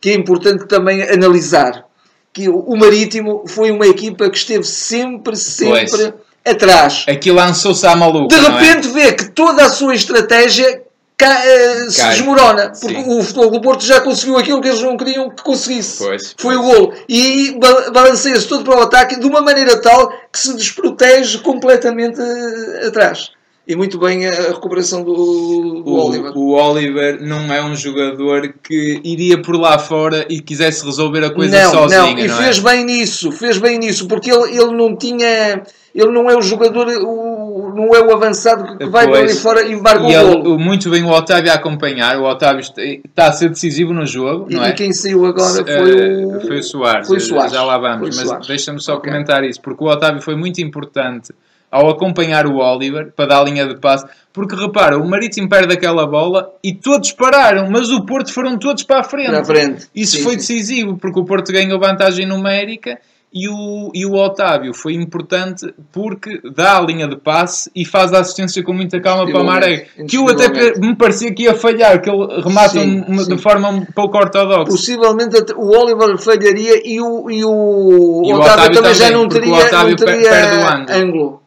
[0.00, 1.84] que é importante também analisar.
[2.32, 6.12] Que o Marítimo foi uma equipa que esteve sempre, sempre pois
[6.44, 7.04] atrás.
[7.06, 8.34] Aqui lançou-se à maluca.
[8.34, 8.48] De é?
[8.48, 8.90] repente é?
[8.90, 10.82] vê que toda a sua estratégia
[11.20, 12.72] uh, se desmorona.
[12.80, 13.18] Porque Sim.
[13.18, 16.04] o Futebol do Porto já conseguiu aquilo que eles não queriam que conseguisse.
[16.04, 16.94] Pois, Foi o golo.
[17.08, 17.58] E
[17.92, 23.30] balanceia-se todo para o ataque de uma maneira tal que se desprotege completamente uh, atrás.
[23.66, 26.36] E muito bem a recuperação do, do o, Oliver.
[26.36, 31.30] O Oliver não é um jogador que iria por lá fora e quisesse resolver a
[31.30, 32.00] coisa não, sozinho.
[32.00, 32.60] Não, e não fez é?
[32.60, 35.62] bem nisso, fez bem nisso, porque ele, ele não tinha
[35.94, 37.31] ele não é o jogador, o,
[37.74, 40.58] não é o avançado que vai para ali fora e embarca e o gol.
[40.58, 44.54] Muito bem o Otávio a acompanhar, o Otávio está a ser decisivo no jogo, e,
[44.54, 44.70] não é?
[44.70, 46.40] E quem saiu agora foi o...
[46.40, 47.52] Foi o Soares, foi o Soares.
[47.52, 49.10] já lá vamos, mas deixa-me só okay.
[49.10, 51.32] comentar isso, porque o Otávio foi muito importante
[51.72, 55.72] ao acompanhar o Oliver para dar a linha de passe, porque repara, o Marítimo perde
[55.72, 59.46] aquela bola e todos pararam, mas o Porto foram todos para a frente.
[59.46, 59.88] Frente.
[59.94, 62.98] Isso sim, foi decisivo, porque o Porto ganhou vantagem numérica
[63.32, 68.12] e o, e o Otávio foi importante porque dá a linha de passe e faz
[68.12, 69.86] a assistência com muita calma para o Maré.
[70.06, 73.34] Que eu até me parecia que ia falhar, que ele remata sim, sim.
[73.34, 74.70] de forma um pouco ortodoxa.
[74.70, 79.28] Possivelmente o Oliver falharia e o, e o, e o Otávio, Otávio, também, já não
[79.28, 81.42] teria, não teria ângulo.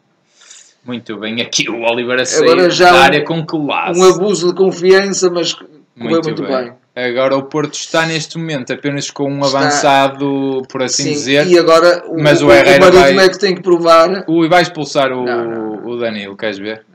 [0.84, 4.00] Muito bem, aqui o Oliver a sair já da área com classe.
[4.00, 5.54] Um abuso de confiança, mas
[5.96, 6.64] muito, muito bem.
[6.64, 6.72] bem.
[6.96, 9.58] Agora o Porto está neste momento apenas com um está...
[9.58, 11.46] avançado, por assim Sim, dizer.
[11.46, 13.18] E agora o, mas o, o Herrera vai...
[13.18, 14.24] é que tem que provar.
[14.26, 15.86] O, vai expulsar o, não, não.
[15.86, 16.86] o Danilo, queres ver?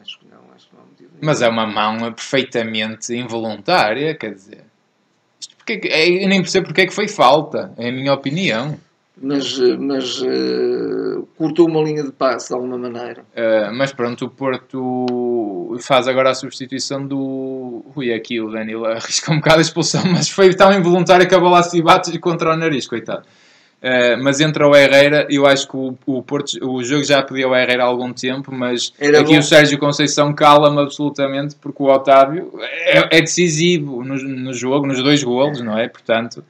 [0.00, 1.08] Acho que não, acho que não.
[1.20, 4.64] Mas é uma mão perfeitamente involuntária, quer dizer.
[5.40, 8.78] Isto porque, é, eu nem percebo porque é que foi falta, é a minha opinião
[9.20, 13.22] mas, mas uh, cortou uma linha de passe de alguma maneira.
[13.22, 17.84] Uh, mas pronto, o Porto faz agora a substituição do.
[17.96, 21.40] Ui, aqui o Danilo arrisca um bocado a expulsão, mas foi tão involuntário que a
[21.40, 23.22] bola se bate contra o nariz, coitado.
[23.80, 27.50] Uh, mas entra o Herrera, eu acho que o, o, Porto, o jogo já pediu
[27.50, 29.38] o Herrera há algum tempo, mas Era aqui bom.
[29.38, 35.00] o Sérgio Conceição cala-me absolutamente porque o Otávio é, é decisivo no, no, jogo, nos
[35.00, 35.88] dois golos, não é?
[35.88, 36.44] Portanto,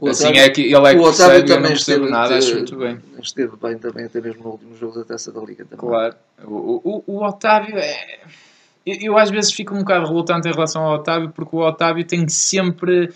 [0.00, 2.04] O assim Otávio- é que ele é que o Otávio percebe, eu não também percebo
[2.04, 2.98] esteve, nada, acho muito bem.
[3.22, 5.78] Esteve bem também, até mesmo no último jogo da Taça da Liga também.
[5.78, 6.14] Claro.
[6.44, 8.20] O, o, o Otávio é.
[8.86, 12.02] Eu, eu às vezes fico um bocado relutante em relação ao Otávio, porque o Otávio
[12.04, 13.12] tem sempre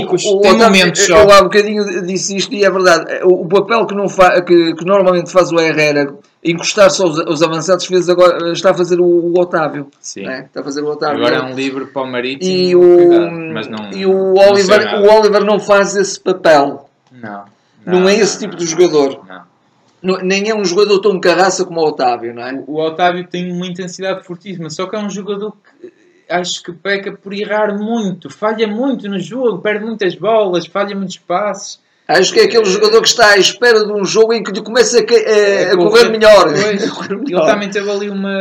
[0.00, 1.22] picos, O- o tem momentos eu, só.
[1.22, 3.22] Eu há bocadinho disse isto e é verdade.
[3.24, 7.42] O, o papel que, não fa, que, que normalmente faz o Herrera, encostar-se aos, aos
[7.42, 9.88] avançados, fez agora, está a fazer o, o Otávio.
[10.00, 10.22] Sim.
[10.22, 10.44] né?
[10.46, 11.18] Está a fazer o Otávio.
[11.26, 12.50] Agora é um livre para o Marítimo.
[12.52, 16.88] e o, cuidado, não, e o, não Oliver, o Oliver não faz esse papel.
[17.12, 17.44] Não,
[17.86, 19.20] Não é esse tipo de jogador.
[19.28, 19.48] não.
[20.00, 22.52] Não- nem é um jogador tão carraça como o Otávio, não é?
[22.68, 25.50] O, o Otávio tem uma intensidade fortíssima, só que é um jogador
[25.80, 25.92] que
[26.28, 31.18] acho que peca por errar muito, falha muito no jogo, perde muitas bolas, falha muitos
[31.18, 31.80] passes.
[32.10, 34.62] Acho que é aquele jogador que está à espera de um jogo em que lhe
[34.62, 35.04] começa a, a-
[35.74, 36.54] a correr melhor.
[36.56, 38.32] Ele também teve ali uma,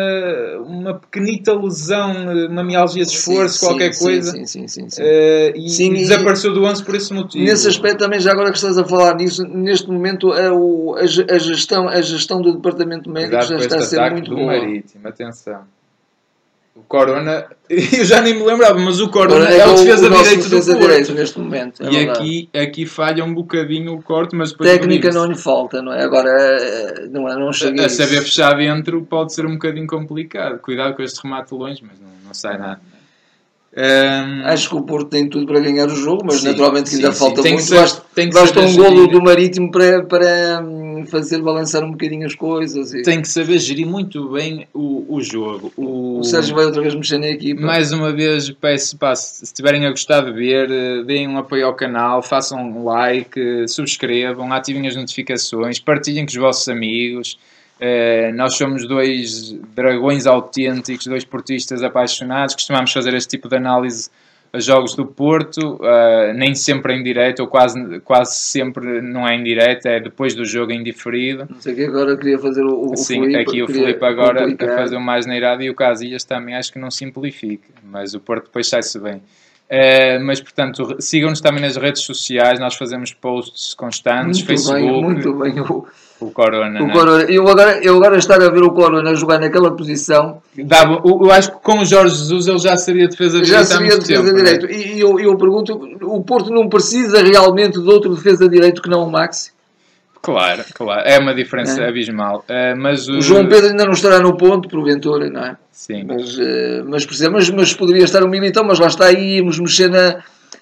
[0.65, 2.14] uma pequenita lesão,
[2.49, 4.31] uma mialgia de esforço, Sim, qualquer sim, coisa.
[4.31, 4.89] Sim, sim, sim.
[4.89, 5.01] sim.
[5.03, 7.43] eh, e, Sim, e desapareceu do 11 por esse motivo.
[7.43, 11.38] Nesse aspecto também, já agora que estás a falar nisso, neste momento a, a a
[11.38, 14.45] gestão, a gestão do departamento médico já está a ser muito boa.
[14.47, 15.59] Marítimo, atenção.
[16.77, 20.09] O Corona, eu já nem me lembrava, mas o Corona Agora é o o- defesa
[20.09, 20.79] direito do Porto.
[20.79, 21.83] direito neste momento.
[21.83, 22.19] é E verdade.
[22.19, 26.03] aqui, aqui falha um bocadinho o corte, mas depois Técnica não lhe falta, não é?
[26.03, 29.87] Agora eh, não, é- não chega a, a saber fechar dentro pode ser um bocadinho
[29.87, 30.59] complicado.
[30.59, 32.79] Cuidado com este remate longe, mas não, não sai nada.
[33.75, 36.95] Ahm, Acho que o Porto tem tudo para ganhar o jogo, mas Sim, naturalmente que
[36.95, 37.49] ainda sim, falta sim.
[37.49, 37.63] Muito.
[37.63, 38.01] ser- basta
[38.33, 40.61] basta um golo do Marítimo para, para
[41.05, 42.93] fazer balançar um bocadinho as coisas.
[42.93, 43.01] E...
[43.03, 45.71] tem que saber gerir muito bem o, o jogo.
[45.75, 47.61] O, O Sérgio vai outra vez mexer na equipa.
[47.61, 51.65] Mais uma vez, peço, pá, se estiverem a gostar de ver, eh, deem um apoio
[51.65, 57.37] ao canal, façam um like, subscrevam, ativem as notificações, partilhem com os vossos amigos.
[57.79, 64.09] Eh, nós somos dois dragões autênticos, dois portistas apaixonados, costumamos fazer este tipo de análise
[64.55, 69.43] jogos do Porto, eh, nem sempre em direto, ou quase, quase sempre não é em
[69.43, 71.45] direto, é depois do jogo em diferido.
[71.49, 74.05] Não sei o que agora queria fazer o, o Sim, Filipe, aqui o queria Filipe
[74.05, 74.69] agora complicar.
[74.69, 78.19] a fazer o mais neirado e o Casilhas também acho que não simplifica, mas o
[78.19, 79.21] Porto depois sai-se bem.
[79.69, 85.01] Eh, mas portanto, sigam-nos também nas redes sociais, nós fazemos posts constantes, Muito Facebook, bem,
[85.01, 85.55] muito bem.
[86.19, 86.81] O, o Corona.
[86.81, 86.94] o né?
[86.94, 91.31] Corona, eu, agora, eu agora estar a ver o Corona jogar naquela posição Dava- eu,
[91.31, 94.23] acho que com o Jorge Jesus ele já seria defesa já direita há seria defesa
[94.23, 94.44] tempo, né?
[94.44, 94.72] direito.
[94.72, 99.03] E eu, eu pergunto: o Porto não precisa realmente de outro defesa direito que não
[99.07, 99.52] o Maxi?
[100.19, 101.88] Claro, claro, é uma diferença É.
[101.88, 102.44] abismal.
[102.49, 105.56] Eh, mas O João Pedro ainda não estará no ponto, porventura, não é?
[105.72, 106.03] Sim.
[106.06, 109.57] Mas, eh, mas, precisa- mas, mas poderia estar o Militão, mas lá está aí, íamos
[109.60, 110.18] mexer na,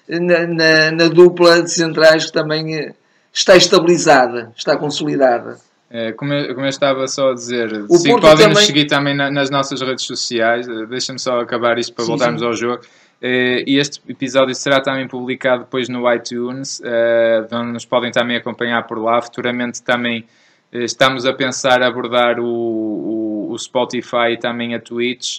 [0.08, 2.92] na, na, na dupla de centrais que também eh,
[3.36, 5.58] está estabilizada, está consolidada.
[5.90, 8.86] É, como, eu, como eu estava só a dizer, O sim, podem nos também- seguir
[8.86, 10.66] também na- nas nossas redes sociais.
[10.68, 12.46] eh, Deixa-me só acabar isto para Sim, voltarmos sim.
[12.46, 12.82] ao jogo.
[13.22, 18.82] E este episódio será também publicado depois no iTunes, eh, onde nos podem também acompanhar
[18.86, 19.22] por lá.
[19.22, 20.26] Futuramente também
[20.72, 25.38] estamos a pensar abordar o, o, o Spotify e também a Twitch.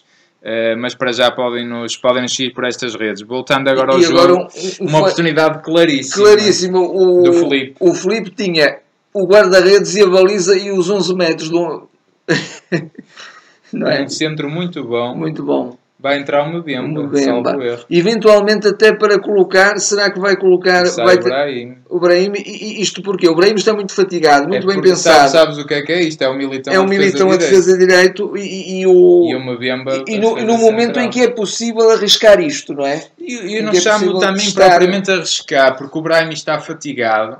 [0.50, 3.22] Eh, mas para já podem nos, podem nos seguir por estas redes.
[3.22, 6.26] Voltando agora ao E agora jogo, um- um- uma oportunidade claríssima.
[6.26, 7.76] Claríssimo, o, Do Filipe.
[7.82, 8.80] o Filipe tinha
[9.14, 11.90] o guarda-redes e a baliza e os 11 metros do...
[13.74, 14.04] não é?
[14.04, 15.16] Um centro muito bom.
[15.16, 15.78] Muito bom.
[16.00, 17.56] Vai entrar o Mbemba, salvo pá.
[17.58, 17.84] erro.
[17.90, 21.78] Eventualmente até para colocar, será que vai colocar Sai vai o Brahim.
[21.90, 22.34] o Brahim?
[22.36, 23.28] E, e isto porquê?
[23.28, 25.18] O Brahim está muito fatigado, muito É bem pensado.
[25.18, 26.22] Sabes, sabes o que é que é isto?
[26.22, 29.40] É o Militão é um militão a defesa direito e, e- e o E o
[29.40, 31.06] Mbemba e a no, no momento central.
[31.06, 33.04] em que é possível arriscar isto, não é?
[33.20, 37.38] E eu, em não é chamo também propriamente arriscar, porque o Brahim está fatigado.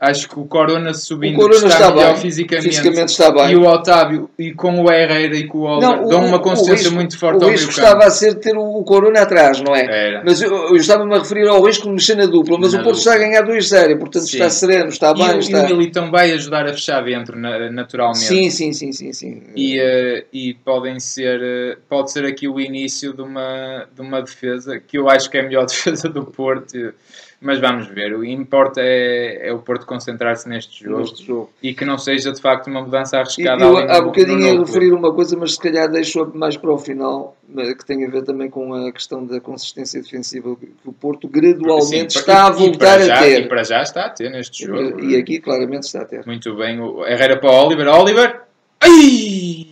[0.00, 3.50] Acho que o Corona subindo O Corona está, está melhor bem, fisicamente, fisicamente está bem.
[3.52, 6.94] E o Otávio, e com o Herrera e com o Oliver, dão uma consistência risco-
[6.94, 9.76] muito forte o ao risco meio estava a ser ter o, o Corona atrás, não
[9.76, 9.84] é?
[9.84, 10.22] Era.
[10.24, 12.82] Mas eu, eu estava-me a referir ao risco de mexer na dupla, mas Na o
[12.82, 13.12] Porto dupla.
[13.12, 14.36] está a ganhar 2-0, portanto Sim.
[14.38, 15.60] está sereno, está E, bem, o- e está...
[15.64, 18.20] o Militão vai ajudar a fechar dentro, na- naturalmente.
[18.24, 19.42] Sim, sim, sim, sim, sim.
[19.54, 24.22] e, eh, e podem ser eh, pode ser aqui o início de uma, de uma
[24.22, 26.94] defesa que eu acho que é a melhor defesa do Porto
[27.40, 31.50] mas vamos ver, o importa é, é o Porto concentrar-se neste jogo Neste jogo.
[31.62, 34.40] e que não seja de facto uma mudança E arriscada eu ali há no- bocadinho
[34.40, 34.64] ia núcleo.
[34.66, 37.36] referir uma coisa, mas se calhar deixo mais para o final,
[37.78, 42.12] que tem a ver também com a questão da consistência defensiva que o Porto gradualmente
[42.12, 43.48] Sim, está a e- e voltar já- a e ter.
[43.48, 46.26] para já está a ter neste jogo E aqui claramente está a ter.
[46.26, 48.40] muito bem, o Herrera para o Oliver Oliver,
[48.82, 49.66] ai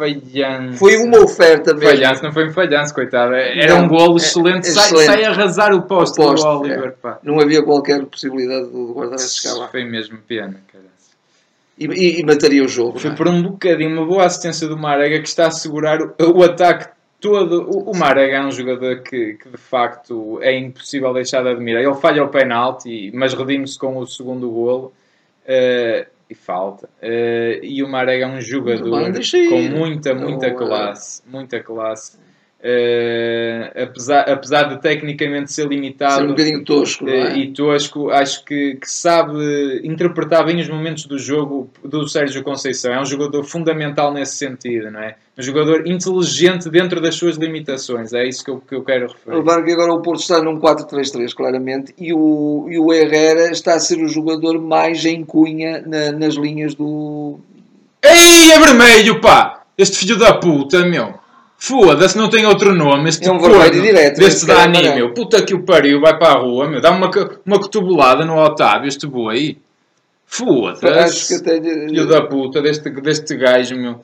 [0.00, 1.88] falhança Foi uma oferta mesmo.
[1.90, 5.06] falhança, não foi um falhança, coitado era Não, um golo é- excelente, é sai, excelente.
[5.06, 7.18] sai a arrasar o posto, O poste, do Oliver pá.
[7.22, 9.68] Não havia qualquer possibilidade do guarda-redes chegar lá.
[9.68, 10.84] Foi mesmo pena, cara.
[11.78, 12.98] E, e- e mataria o jogo.
[12.98, 13.14] Foi é?
[13.14, 16.88] por um bocadinho, uma boa assistência do Marega que está a segurar o, o ataque
[17.20, 17.62] todo.
[17.70, 21.82] O, o Marega é um jogador que, que de facto é impossível deixar de admirar.
[21.82, 24.92] Ele falha o penalti, mas redime-se com o segundo golo.
[25.46, 26.88] Uh, e falta.
[27.02, 28.88] Uh, e o Marega é um jogador
[29.48, 31.22] com muita, muita classe.
[31.26, 32.18] Muita classe.
[32.62, 38.44] Uh, apesar, apesar de tecnicamente ser limitado ser um bocadinho tosco, uh, e tosco, acho
[38.44, 42.92] que, que, sabe interpretar bem os momentos do jogo do Sérgio Conceição.
[42.92, 45.16] É um jogador fundamental nesse sentido, não é?
[45.38, 48.12] Um jogador inteligente dentro das suas limitações.
[48.12, 49.64] É isso que eu, que eu quero referir.
[49.64, 53.80] Que agora o Porto está num 4-3-3, claramente, e o, e o Herrera está a
[53.80, 57.40] ser o jogador mais em cunha na, nas linhas do.
[58.02, 59.62] Ei, é vermelho, pá!
[59.78, 61.19] Este filho da puta, meu!
[61.62, 63.10] Foda-se, não tem outro nome.
[63.10, 64.16] Este é um vermelho direto.
[64.18, 65.12] Deste Dani, meu.
[65.12, 66.80] Puta que o pariu, vai para a rua, meu.
[66.80, 67.10] Dá uma,
[67.44, 69.58] uma cotovelada no Otávio, este boi.
[70.24, 71.38] Foda-se.
[71.44, 74.00] Filho da puta deste, deste gajo, meu.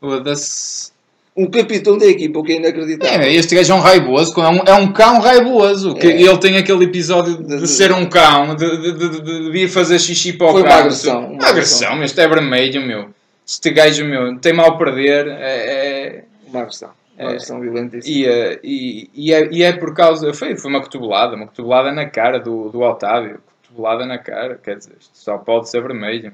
[0.00, 0.92] Foda-se.
[1.36, 3.20] Um capitão da equipa, o que é inacreditável.
[3.20, 5.96] É, este gajo é um raivoso, é um, é um cão raivoso.
[5.96, 6.22] Que é.
[6.22, 9.98] Ele tem aquele episódio de, de, ser um cão, de, de, de, de, ir fazer
[9.98, 11.32] xixi para o Foi uma agressão.
[11.32, 13.08] Uma agressão, isto é vermelho, meu.
[13.46, 15.26] Este gajo, meu, tem mal a perder.
[15.26, 16.24] É, é...
[16.46, 16.99] Uma agressão.
[17.20, 20.32] É, são E, eh, e, e, é, e é por causa.
[20.32, 23.40] Foi, foi uma cotovelada, uma cotovelada na cara do, do Otávio.
[23.62, 26.32] Cotovelada na cara, quer dizer, isto só pode ser vermelho.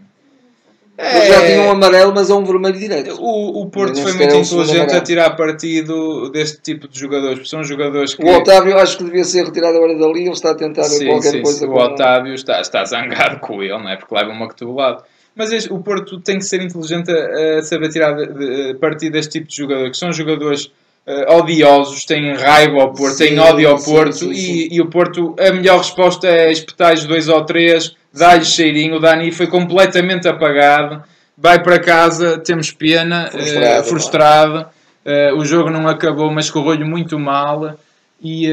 [0.96, 3.20] É, já tinha um amarelo, mas é um vermelho direto.
[3.20, 7.50] O, o Porto foi muito inteligente a tirar partido deste tipo de jogadores.
[7.50, 8.24] São jogadores que.
[8.24, 10.20] O Otávio acho que devia ser retirado agora dali.
[10.20, 11.58] Ele está a tentar sim, qualquer sim, coisa.
[11.58, 11.66] Sim.
[11.66, 13.96] O Otávio está, está zangado com ele, não é?
[13.96, 15.02] Porque leva uma cotovelada.
[15.36, 19.32] Mas o Porto tem que ser inteligente a, a saber tirar de, de, partido deste
[19.32, 20.72] tipo de jogador, que são jogadores
[21.06, 24.80] uh, odiosos, têm raiva ao Porto, sim, têm ódio ao Porto, sim, sim, e, e,
[24.80, 28.96] o Porto, a melhor resposta é espetar dois ou três, dar-lhe cheirinho.
[28.96, 31.04] O Dani foi completamente apagado,
[31.36, 33.80] vai para casa, temos pena, frustrado.
[33.80, 34.66] Uh, frustrado.
[35.04, 37.78] Uh, o jogo não acabou, mas correu-lhe muito mal.
[38.22, 38.48] E,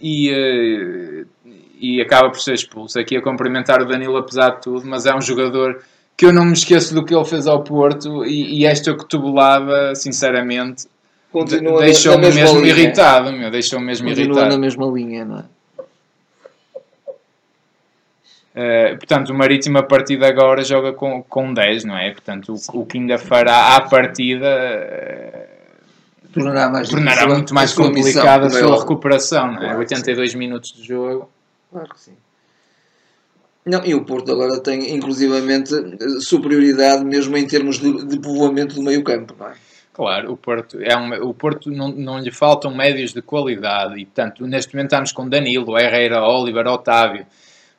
[0.00, 1.26] e
[1.82, 2.96] e acaba por ser expulso.
[2.96, 5.82] Aqui a cumprimentar o Danilo apesar de tudo, mas é um jogador
[6.16, 9.92] que eu não me esqueço do que ele fez ao Porto e, e esta cotovelada,
[9.96, 10.86] sinceramente,
[11.80, 12.70] deixou-me mesmo linha.
[12.70, 14.54] irritado, meu, deixou-me mesmo Continua irritado.
[14.54, 15.44] na mesma linha, não é?
[18.54, 22.12] Uh, portanto, o Marítimo a partir de agora joga com, com 10, não é?
[22.12, 28.46] Portanto, o, o que ainda fará à partida uh, tornará, mais tornará muito mais complicada
[28.46, 29.64] a sua recuperação, não é?
[29.64, 30.38] Claro, 82 sim.
[30.38, 31.30] minutos de jogo.
[31.72, 32.16] Claro que sim.
[33.64, 35.70] Não, e o Porto agora tem, inclusivamente,
[36.20, 39.54] superioridade mesmo em termos de, de povoamento do meio campo, não é?
[39.94, 44.04] Claro, o Porto, é um, o Porto não, não lhe faltam médios de qualidade e,
[44.04, 47.26] portanto, neste momento estamos com Danilo, Herrera, Oliver, Otávio,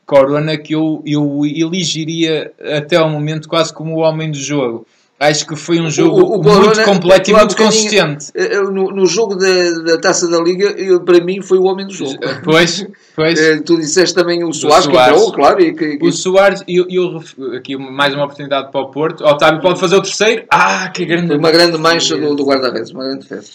[0.06, 4.88] Corona, que eu, eu elegiria até ao momento quase como o homem do jogo.
[5.20, 8.32] Acho que foi um jogo o, o muito completo e muito consistente.
[8.36, 11.64] Eh, eh, no, no jogo da, da, Taça da Liga, eu, para mim, foi o
[11.64, 12.18] homem do jogo.
[12.44, 12.86] Pois,
[13.16, 13.40] pois.
[13.40, 15.62] Eh, tu disseste também o Soares, que entrou, claro.
[15.62, 16.06] E que, que...
[16.06, 17.24] O Soares, eu, eu,
[17.56, 19.24] aqui mais uma oportunidade para o Porto.
[19.24, 20.46] Otávio pode fazer o terceiro.
[20.52, 21.28] Ah, que grande...
[21.28, 23.48] Foi uma grande mancha do, do guarda-redes, uma grande defesa.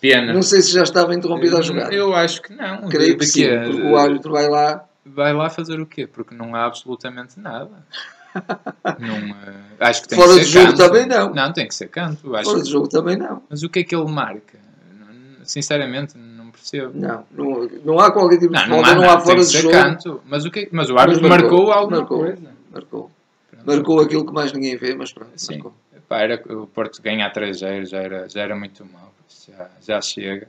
[0.00, 0.32] Pena.
[0.32, 1.92] Não sei se já estava interrompido a jogar.
[1.92, 2.88] Eu acho que não.
[2.88, 4.84] Creio que sim, porque o árbitro vai lá...
[5.06, 6.06] Vai lá fazer o quê?
[6.06, 7.70] Porque não há absolutamente nada.
[8.98, 9.36] Não,
[9.80, 10.76] acho que tem Fora que ser jogo canto.
[10.78, 11.34] também não.
[11.34, 12.34] Não, tem que ser canto.
[12.34, 13.42] Acho Fora de jogo também não.
[13.48, 14.58] Mas o que é que ele marca?
[15.44, 16.92] Sinceramente, não percebo.
[16.94, 19.72] Não, não, não há qualquer tipo de não, falta, não, não, há fora de jogo.
[19.72, 20.22] Canto.
[20.26, 22.54] Mas o, que, mas o árbitro mas marcou, marcou alguma marcou, coisa.
[22.72, 23.10] Marcou.
[23.64, 25.32] Marcou aquilo que mais ninguém vê, mas pronto.
[25.36, 25.62] Sim.
[26.08, 29.12] Pá, era, o Porto ganhar 3 já era, já era muito mal.
[29.46, 30.48] Já, já chega.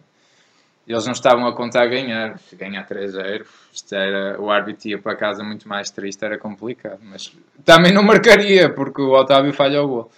[0.87, 2.39] Eles não estavam a contar ganhar.
[2.53, 3.45] Ganhar 3-0,
[3.91, 6.99] era, o árbitro ia para casa muito mais triste, era complicado.
[7.03, 10.11] Mas também não marcaria, porque o Otávio falha o gol.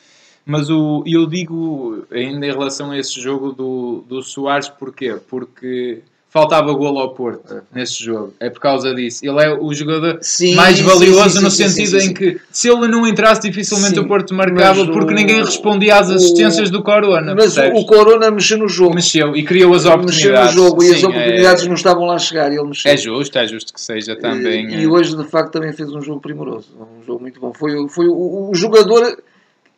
[0.46, 5.20] Mas o, eu digo ainda em relação a esse jogo do, do Soares, porquê?
[5.30, 7.62] Porque faltava golo ao Porto é.
[7.74, 8.34] nesse jogo.
[8.40, 9.26] É por causa disso.
[9.26, 12.88] Ele é o jogador sim, mais valioso sim, sim, no sentido em que se ele
[12.88, 15.16] não entrasse, dificilmente o Porto marcava porque o...
[15.16, 16.72] ninguém respondia às assistências o...
[16.72, 17.34] do Corona.
[17.34, 17.82] Mas percebes?
[17.82, 18.96] o Corona mexeu no jogo.
[18.96, 20.56] Mexeu e criou as oportunidades.
[20.56, 21.68] Mexeu no jogo e as oportunidades é...
[21.68, 22.52] não estavam lá a chegar.
[22.52, 22.92] ele mexeu.
[22.92, 24.68] É justo, é justo que seja também.
[24.68, 26.70] E, e, hoje, de facto, também fez um jogo primoroso.
[27.00, 27.54] Um jogo muito bom.
[27.54, 29.18] Foi, foi o, o jogador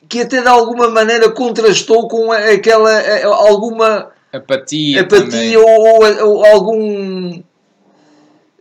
[0.07, 2.91] que até de alguma maneira contrastou com aquela
[3.25, 7.41] alguma apatia, apatia ou, ou, ou, algum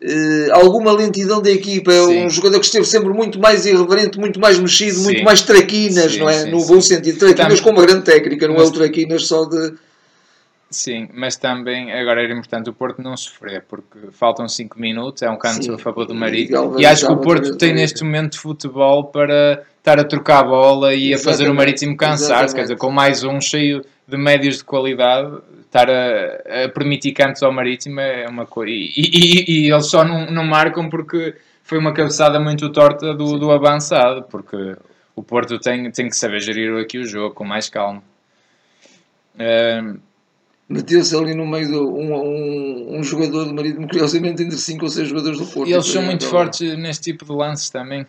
[0.02, 1.92] uh, alguma lentidão da equipa.
[1.92, 5.04] É um jogador que esteve sempre muito mais irreverente, muito mais mexido, sim.
[5.04, 6.44] muito mais traquinas, sim, não é?
[6.44, 9.74] Sim, no bom sentido, traquinas com uma grande técnica, não é o traquinas só de.
[10.70, 15.30] Sim, mas também agora era importante o Porto não sofrer, porque faltam 5 minutos, é
[15.30, 16.78] um canto a favor do Marítimo.
[16.78, 20.44] E, e acho que o Porto tem neste momento futebol para estar a trocar a
[20.44, 24.58] bola e a fazer o Marítimo cansar-se, quer dizer, com mais um cheio de médios
[24.58, 25.38] de qualidade,
[25.68, 28.72] estar a, a permitir cantos ao Marítimo é uma coisa.
[28.72, 33.38] E, e, e, eles só não, não marcam porque foi uma cabeçada muito torta do,
[33.38, 34.76] do avançado, porque
[35.14, 38.02] o Porto tem, tem que saber gerir aqui o jogo com mais calma.
[39.34, 40.00] Uh,
[40.68, 44.90] Meteu-se ali no meio de um, um, um jogador do Marítimo, curiosamente, entre 5 ou
[44.90, 45.68] 6 jogadores do Porto.
[45.68, 48.06] E eles são muito fortes neste tipo de lances também.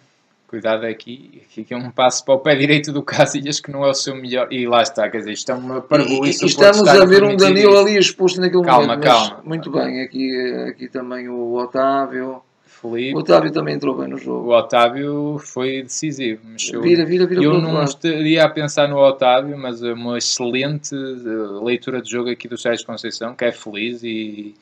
[0.49, 3.89] Cuidado aqui, aqui é um passo para o pé direito do Casilhas que não é
[3.91, 4.47] o seu melhor.
[4.51, 6.43] E lá está, quer dizer, isto é uma parvoíce.
[6.43, 9.03] Estamos a ver um Danilo ali exposto naquele calma, momento.
[9.03, 9.43] Calma, calma.
[9.45, 10.27] Muito bem, aqui,
[10.67, 12.41] aqui também o Otávio.
[12.65, 13.13] Felipe.
[13.13, 14.49] O Otávio também entrou bem no jogo.
[14.49, 16.41] O Otávio foi decisivo.
[16.45, 16.81] Mexeu.
[16.81, 21.63] Vira, vira, vira eu não estaria a pensar no Otávio, mas é uma excelente eh,
[21.63, 24.55] leitura de jogo aqui do Sérgio Conceição, que é feliz e,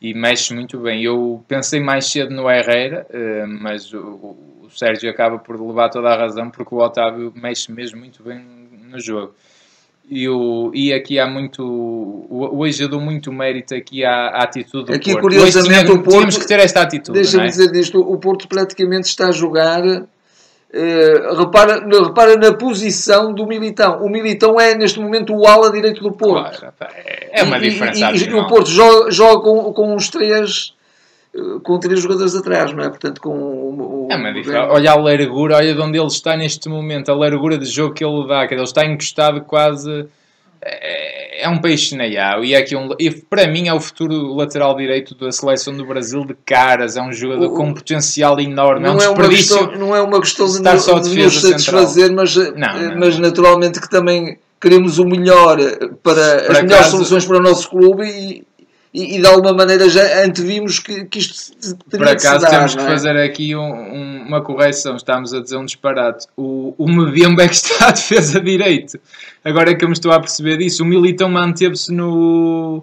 [0.00, 1.02] e mexe muito bem.
[1.02, 6.08] Eu pensei mais cedo no Herrera, eh, mas o, o Sérgio acaba por levar toda
[6.08, 8.44] a razão, porque o Otávio mexe mesmo muito bem
[8.90, 9.34] no jogo.
[10.08, 12.26] E, o, e aqui há muito.
[12.30, 15.22] Hoje eu dou muito mérito aqui à, à atitude do aqui, Porto.
[15.22, 16.10] curiosamente, tinha, o Porto.
[16.10, 17.18] Tínhamos que ter esta atitude.
[17.18, 17.48] Deixa-me é?
[17.48, 19.82] dizer disto: o Porto praticamente está a jogar.
[20.76, 24.04] Uh, repara, repara na posição do Militão.
[24.04, 26.58] O Militão é neste momento o ala direito do Porto.
[26.60, 26.74] Claro,
[27.30, 28.12] é uma diferença.
[28.12, 30.76] E, e, e o Porto joga, joga com, com os três
[31.62, 32.88] com três jogadores atrás, não é?
[32.88, 34.72] Portanto, com o, o, é uma diferença.
[34.72, 38.04] Olha a largura, olha de onde ele está neste momento, a largura de jogo que
[38.04, 40.06] ele dá, que ele está encostado quase.
[40.62, 44.34] É, é um peixe água e, é aqui um, e para mim é o futuro
[44.34, 46.96] lateral direito da seleção do Brasil de caras.
[46.96, 48.86] É um jogador o, com um potencial enorme.
[48.86, 51.40] Não é, um é uma questão, não é uma questão de, estar só de nos
[51.40, 55.58] satisfazer, mas, não, não, mas naturalmente que também queremos o melhor
[56.02, 58.46] para, para as melhores soluções para o nosso clube e,
[58.96, 61.54] e, e, de alguma maneira já antevimos que, que isto
[61.90, 62.78] teria Por acaso dar, temos é?
[62.78, 66.26] que fazer aqui um, um, uma correção, estamos a dizer um disparate.
[66.34, 68.98] O, o Mbemba é que está a defesa direito.
[69.44, 70.82] Agora é que eu me estou a perceber disso.
[70.82, 72.82] O Militão manteve-se no,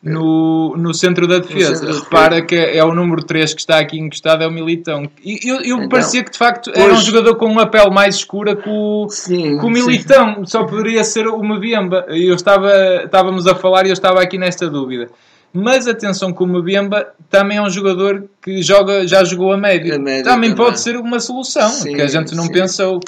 [0.00, 1.74] no, no centro da defesa.
[1.74, 5.10] Centro Repara que é o número 3 que está aqui encostado, é o Militão.
[5.24, 8.14] E eu, eu então, parecia que de facto era um jogador com uma pele mais
[8.14, 10.36] escura que o, sim, que o Militão.
[10.36, 10.46] Sim.
[10.46, 12.06] Só poderia ser o Mbemba.
[12.10, 12.70] Eu estava,
[13.04, 15.10] estávamos a falar e eu estava aqui nesta dúvida.
[15.52, 19.94] Mas atenção que o Mbemba também é um jogador que joga, já jogou a médio.
[19.94, 22.52] A médio também, também, pode ser uma solução, sim, que a gente não sim.
[22.52, 23.00] pensou.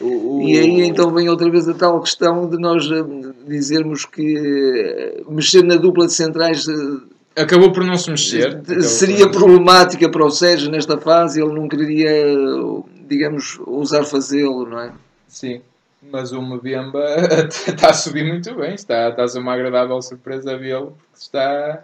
[0.00, 0.42] O, o...
[0.42, 3.02] E aí então vem outra vez a tal questão de nós eh,
[3.48, 8.60] dizermos que eh, mexer na dupla de centrais eh, acabou por não se mexer.
[8.82, 12.12] Seria problemática para o Sérgio nesta fase, ele não queria,
[13.08, 14.92] digamos, ousar fazê-lo, não é?
[15.28, 15.62] Sim,
[16.02, 17.04] mas o Mbemba
[17.48, 21.82] está a subir muito bem, está, está a ser uma agradável surpresa vê-lo, porque está,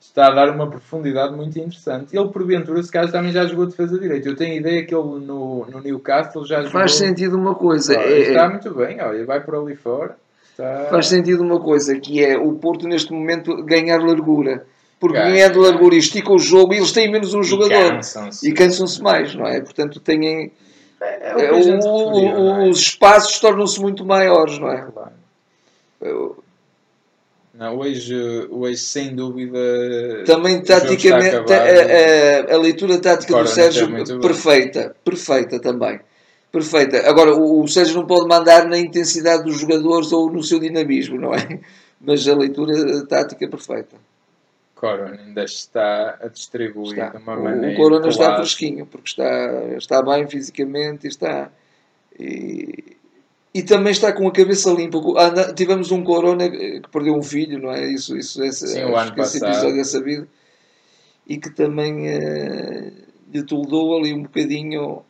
[0.00, 2.16] está a dar uma profundidade muito interessante.
[2.16, 4.28] Ele, porventura, se calhar também já jogou defesa direita.
[4.28, 6.72] Eu tenho ideia que ele no, no Newcastle já jogou.
[6.72, 7.98] Faz sentido uma coisa.
[7.98, 10.16] Olha, é, está muito bem, olha, vai por ali fora.
[10.50, 10.86] Está...
[10.90, 14.66] Faz sentido uma coisa, que é o Porto neste momento ganhar largura.
[15.02, 17.98] Porque ganhando largura e estica o jogo, eles têm menos um e jogador.
[18.44, 19.60] E cansam-se mais, não é?
[19.60, 20.52] Portanto, têm.
[21.02, 22.68] É, é o, o, é?
[22.68, 24.82] os espaços tornam-se muito maiores, não é?
[24.82, 26.42] Claro.
[27.54, 28.16] Não, hoje,
[28.50, 29.58] hoje, sem dúvida.
[30.24, 33.88] Também taticamente, a, a, a, leitura tática do Sérgio,
[34.20, 34.90] perfeita, bem.
[35.04, 36.00] perfeita também.
[36.50, 37.08] Perfeita.
[37.08, 41.18] Agora, o, o Sérgio não pode mandar na intensidade dos jogadores ou no seu dinamismo,
[41.18, 41.60] não é?
[42.00, 43.96] Mas a leitura tática perfeita.
[44.82, 47.10] Corona ainda está a distribuir está.
[47.10, 47.72] de uma maneira.
[47.72, 51.52] O Corona está fresquinho, porque está, está bem fisicamente e está.
[52.18, 52.96] E,
[53.54, 54.98] e também está com a cabeça limpa.
[55.54, 57.86] tivemos um Corona que perdeu um filho, não é?
[57.86, 60.28] Isso, isso esse, Sim, o ano esse episódio é sabido.
[61.28, 62.92] E que também uh,
[63.32, 65.04] lhe toldou ali um bocadinho.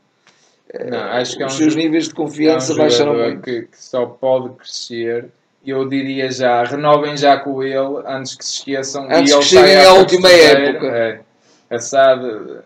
[0.68, 3.40] Uh, não, acho que é um os seus níveis de confiança é um baixaram muito.
[3.40, 5.30] Que, que só pode crescer
[5.64, 9.76] eu diria já, renovem já com ele antes que se esqueçam antes e que cheguem
[9.76, 10.86] à última época.
[10.86, 11.20] É,
[11.70, 12.62] assado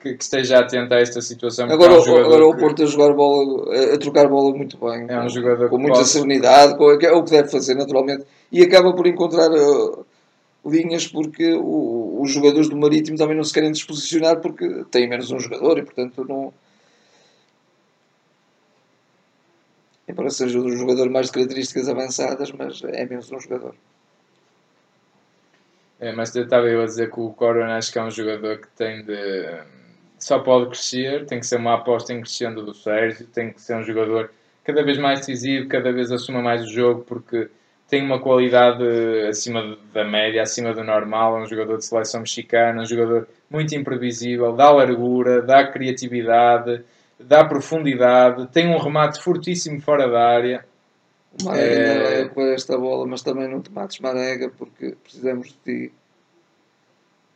[0.00, 1.68] que, que, esteja atento a esta situação.
[1.68, 5.06] Agora, é um agora o Porto a jogar bola, a trocar bola muito bem.
[5.08, 6.08] É um jogador com muita pode...
[6.08, 8.24] serenidade, com, é o que deve fazer naturalmente.
[8.52, 10.06] E acaba por encontrar uh,
[10.64, 15.30] linhas porque o, os jogadores do Marítimo também não se querem disposicionar porque têm menos
[15.30, 16.52] um jogador e portanto não
[20.08, 23.74] embora seja um jogador mais de características avançadas, mas é menos um jogador.
[26.00, 28.58] É, mas eu estava eu a dizer que o Corona acho que é um jogador
[28.58, 29.60] que tem de.
[30.18, 33.76] só pode crescer, tem que ser uma aposta em crescendo do Sérgio, tem que ser
[33.76, 34.30] um jogador
[34.64, 37.48] cada vez mais decisivo, cada vez assuma mais o jogo, porque
[37.88, 38.84] tem uma qualidade
[39.26, 43.74] acima da média, acima do normal, é um jogador de seleção mexicana, um jogador muito
[43.74, 46.84] imprevisível, dá largura, dá criatividade,
[47.18, 50.64] dá profundidade, tem um remate fortíssimo fora da área.
[51.40, 52.02] O Marega é...
[52.02, 55.54] vai recuperar esta bola, mas também não te mates Marega porque precisamos de
[55.88, 55.92] ti.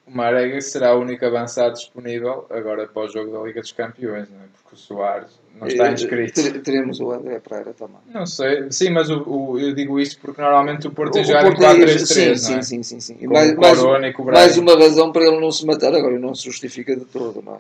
[0.06, 4.28] O Marega será a única avançada disponível agora para o jogo da Liga dos Campeões,
[4.30, 4.42] não é?
[4.62, 5.30] porque o Soares
[5.60, 6.60] não está Eh, inscrito.
[6.62, 7.98] Teremos o André Pereira também.
[8.09, 11.46] Não sei, sim, mas o, o- eu digo isto porque normalmente o Porto O jogado
[11.46, 12.62] em Porto é- 4-3-3, sim, não é?
[12.62, 13.26] sim, sim, sim, sim.
[13.28, 16.44] Mais, o mais, o mais uma razão para ele não se matar agora, não se
[16.46, 17.59] justifica de todo, não é?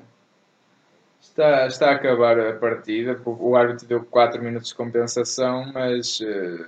[1.32, 6.66] Está, está a acabar a partida, o árbitro deu 4 minutos de compensação, mas eh,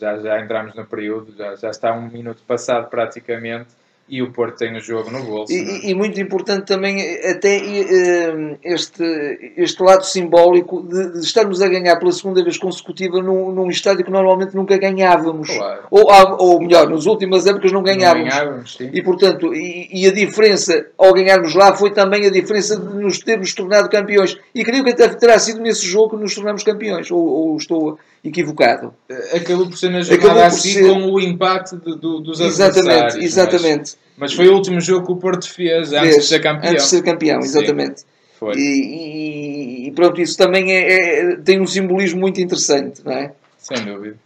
[0.00, 3.68] já, já entramos no período, já, já está um minuto passado praticamente
[4.10, 5.52] e o Porto tem o jogo no bolso.
[5.52, 5.78] E, não é?
[5.90, 11.96] e- muito importante também até eh, este, este lado simbólico de, de estarmos a ganhar
[11.98, 15.48] pela segunda vez consecutiva num, num estádio que normalmente nunca ganhávamos.
[15.48, 15.82] Claro.
[15.90, 18.28] Ou, ah, ou melhor, nas últimas épocas não Não ganhávamos.
[18.28, 18.90] ganhávamos, sim.
[18.92, 23.18] E portanto, e, e a diferença ao ganharmos lá foi também a diferença de nos
[23.20, 24.36] termos tornado campeões.
[24.54, 27.10] E creio que até terá sido nesse jogo que nos tornamos campeões.
[27.10, 28.92] Ou, ou estou equivocado?
[29.34, 33.24] Acabou por ser na jornada assim ser- com o empate de- do- dos Exatamente, adversários.
[33.24, 33.78] exatamente.
[33.80, 36.70] Mas, mas foi o último jogo que o Porto fez antes de ser campeão.
[36.70, 37.48] Antes de ser campeão, Sim.
[37.48, 38.02] exatamente.
[38.38, 38.54] Foi.
[38.54, 43.32] E, e- e pronto, isso também é, é- tem um simbolismo muito interessante, não é?
[43.58, 44.16] Sem dúvida.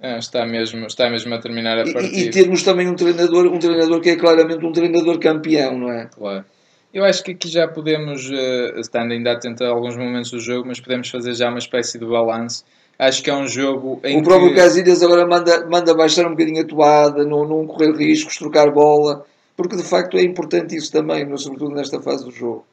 [0.00, 2.16] Ah, está, mesmo, está mesmo a terminar a partida.
[2.16, 5.90] E, e termos também um treinador, um treinador que é claramente um treinador campeão, não
[5.90, 6.06] é?
[6.14, 6.44] Claro.
[6.92, 10.68] Eu acho que aqui já podemos, eh, estando ainda atento a alguns momentos do jogo,
[10.68, 12.64] mas podemos fazer já uma espécie de balanço.
[12.98, 14.56] Acho que é um jogo em o próprio que...
[14.56, 19.24] Casilhas agora manda, manda baixar um bocadinho a toada, não, não correr riscos, trocar bola,
[19.56, 22.64] porque de facto é importante isso também, sobretudo nesta fase do jogo.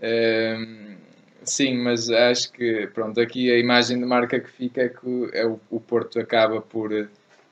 [0.00, 0.96] Ehm,
[1.44, 5.46] sim, mas acho que pronto, aqui a imagem de marca que fica é que é
[5.46, 6.90] o, o Porto acaba por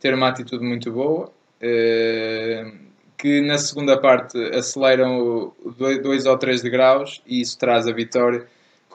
[0.01, 1.31] ter uma atitude muito boa,
[1.61, 2.87] ehm,
[3.19, 8.47] que na segunda parte aceleram 2 ou 3 degraus e isso traz a vitória.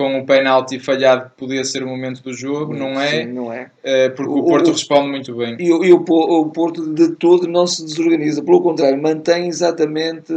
[0.02, 3.08] Com o penalti falhado podia ser o momento do jogo, não é?
[3.22, 3.70] Sim, não é?
[3.84, 5.56] Eh, porque o, O- Porto o- responde muito bem.
[5.60, 10.34] E, o- e o, o Porto de todo não se desorganiza, pelo contrário, mantém exatamente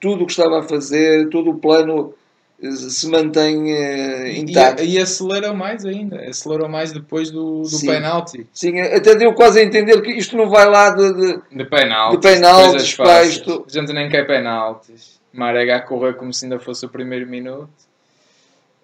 [0.00, 2.14] tudo o que estava a fazer, todo o plano
[2.62, 4.82] eh, se mantém E, intacto.
[4.84, 7.86] e acelerou mais ainda, acelerou mais depois do, do Sim.
[7.88, 8.46] penalti.
[8.54, 11.12] Sim, até deu quase a entender que isto não vai lá de.
[11.12, 15.20] de- De penaltis, De penaltis, pá, isto- A gente nem quer penaltis.
[15.32, 17.68] Marega a correr como se ainda fosse o primeiro minuto.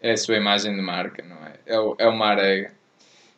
[0.03, 1.53] É a sua imagem de marca, não é?
[1.67, 2.73] É o, é o Marega.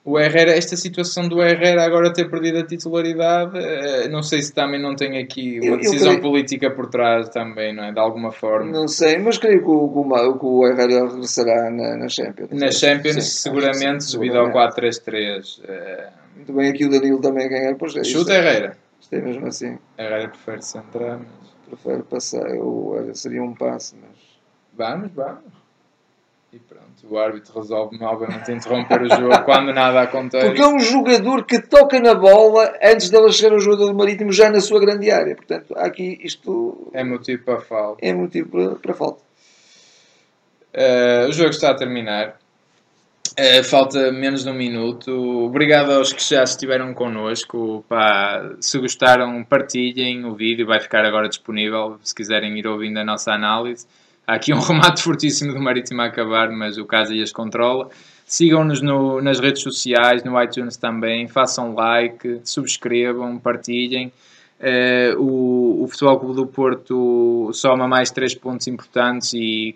[0.04, 4.52] O Herrera, esta situação do Herrera agora ter perdido a titularidade, eh, não sei se
[4.52, 7.92] também não tem aqui uma Eu- eu decisão creio- política por trás também, não é?
[7.92, 8.72] De alguma forma.
[8.72, 9.88] não sei, mas creio que o,
[10.38, 12.50] que o Herrera regressará na, na Champions.
[12.50, 14.74] Na Champions, Sim, seguramente, sim, devido ao seguramente.
[14.80, 15.60] 4-3-3.
[15.68, 17.74] eh, Muito bem, aqui o Danilo também a ganhar.
[17.76, 18.76] Pois é, Chuta é- Herrera.
[19.00, 19.78] Isto é mesmo assim.
[19.96, 21.52] Herrera prefere centrar, mas...
[21.68, 22.50] Prefiro passar.
[22.50, 24.18] Eu, seria um passe, mas.
[24.74, 25.61] Vamos, vamos.
[26.52, 30.46] E pronto, o árbitro resolve novamente interromper o jogo quando nada acontece.
[30.46, 34.30] Porque é um jogador que toca na bola antes dela chegar ao jogador do Marítimo,
[34.30, 35.34] já na sua grande área.
[35.34, 38.04] Portanto, aqui isto É motivo para falta.
[38.06, 39.22] é motivo para, para falta.
[40.74, 42.36] Eh, o jogo está a terminar.
[43.34, 45.10] Eh, falta menos de um minuto.
[45.46, 47.82] Obrigado aos que já estiveram connosco.
[47.88, 50.66] Pá, se gostaram, partilhem o vídeo.
[50.66, 53.86] Vai ficar agora disponível se quiserem ir ouvindo a nossa análise.
[54.26, 57.88] Há aqui um remate fortíssimo do Marítimo a acabar, mas o Casillas controla.
[58.26, 61.28] Sigam-nos no- nas redes sociais, no iTunes também.
[61.28, 64.12] Façam like, subscrevam, partilhem.
[64.60, 69.74] Eh, o, o Futebol Clube do Porto soma mais três pontos importantes e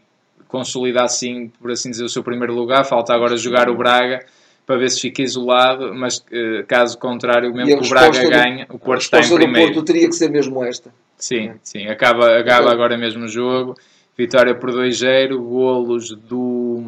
[0.49, 2.85] consolida assim, por assim dizer, o seu primeiro lugar.
[2.85, 4.25] Falta agora jogar o Braga
[4.65, 8.67] para ver se fica isolado, mas eh, caso contrário, mesmo que o Braga do- ganhe,
[8.71, 9.75] o Porto está em resposta do primeiro.
[9.75, 10.91] Porto teria que ser mesmo esta.
[11.19, 13.77] Sim, sim, acaba, acaba agora mesmo o jogo.
[14.17, 16.85] Vitória por 2-0, golos do,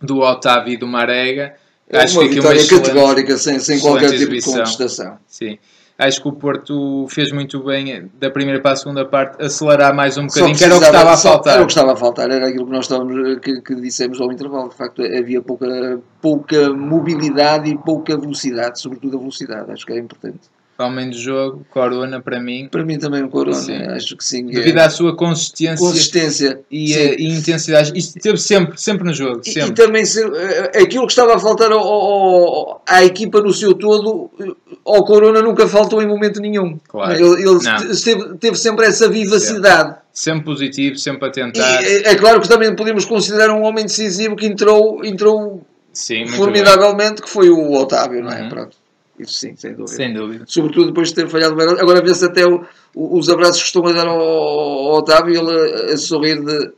[0.00, 1.54] do Otávio e do Marega.
[1.88, 5.18] É Acho uma que vitória excelente- categórica, sem, sem qualquer tipo de contestação.
[5.26, 5.58] Sim.
[5.98, 10.16] Acho que o Porto fez muito bem da primeira para a segunda parte, acelerar mais
[10.16, 11.54] um bocadinho, que era o que estava a faltar.
[11.54, 14.32] Era o que estava a faltar, era aquilo que nós estávamos, que, que dissemos ao
[14.32, 14.70] intervalo.
[14.70, 19.98] De facto, havia pouca, pouca mobilidade e pouca velocidade, sobretudo a velocidade, acho que é
[19.98, 20.38] importante.
[20.86, 23.76] Homem do jogo, Corona para mim, Para mim também o Corona, Sim.
[23.76, 24.46] acho que sim.
[24.46, 26.98] devido é, à sua consistência consistência e, sim.
[26.98, 27.92] eh, e intensidade.
[27.94, 29.72] Isto esteve sempre, sempre no jogo, E, e sempre.
[29.72, 34.46] também eh, aquilo que estava a faltar ao- ao- à equipa no seu todo, eh,
[34.84, 36.78] ao Corona nunca faltou em momento nenhum.
[36.88, 37.12] Claro.
[37.14, 37.58] Ele, ele
[38.04, 39.96] teve, teve sempre essa vivacidade.
[40.12, 41.82] Sempre positivo, sempre a E tentar.
[41.84, 47.22] é, é claro que também podemos considerar um homem decisivo que entrou, entrou Sim, formidavelmente,
[47.22, 48.42] que foi o Otávio, não é?
[48.42, 48.48] Uhum.
[48.48, 48.76] Pronto.
[49.22, 49.88] Isso sim, sem dúvida.
[49.96, 50.44] Sem dúvida.
[50.46, 51.60] Sobretudo depois de ter falhado o.
[51.80, 52.64] Agora vê-se até o-
[52.94, 56.72] o- os abraços que estão a dar ao, ao Otávio, ele a, a sorrir de.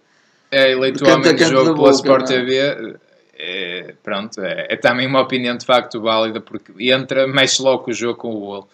[0.50, 2.26] É eleito De canto a homem do canto jogo pela Sport é?
[2.26, 2.96] TV.
[3.38, 7.92] é, pronto, é, é, também uma opinião de facto válida, porque entra, mexe logo o
[7.92, 8.68] jogo com o golo.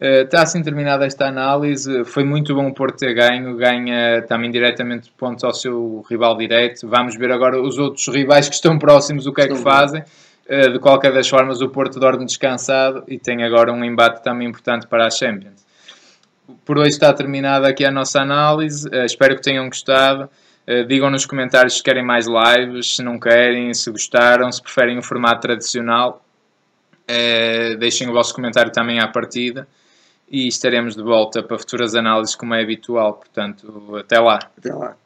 [0.00, 2.04] Uh, está assim terminada esta análise.
[2.04, 3.56] Foi muito bom o Porto ter ganho.
[3.56, 6.88] Ganha também diretamente pontos ao seu rival direto.
[6.88, 10.02] Vamos ver agora os outros rivais que estão próximos o que é que fazem.
[10.48, 14.48] Uh, de qualquer das formas, o Porto dorme descansado e tem agora um embate também
[14.48, 15.64] importante para a Champions.
[16.64, 18.88] Por hoje está terminada aqui a nossa análise.
[18.88, 20.28] Uh, espero que tenham gostado.
[20.68, 24.98] Uh, digam nos comentários se querem mais lives, se não querem, se gostaram, se preferem
[24.98, 26.24] o formato tradicional.
[27.78, 29.68] Deixem o vosso comentário também à partida
[30.30, 33.14] e estaremos de volta para futuras análises como é habitual.
[33.14, 34.38] Portanto, até lá.
[34.56, 34.96] Até lá.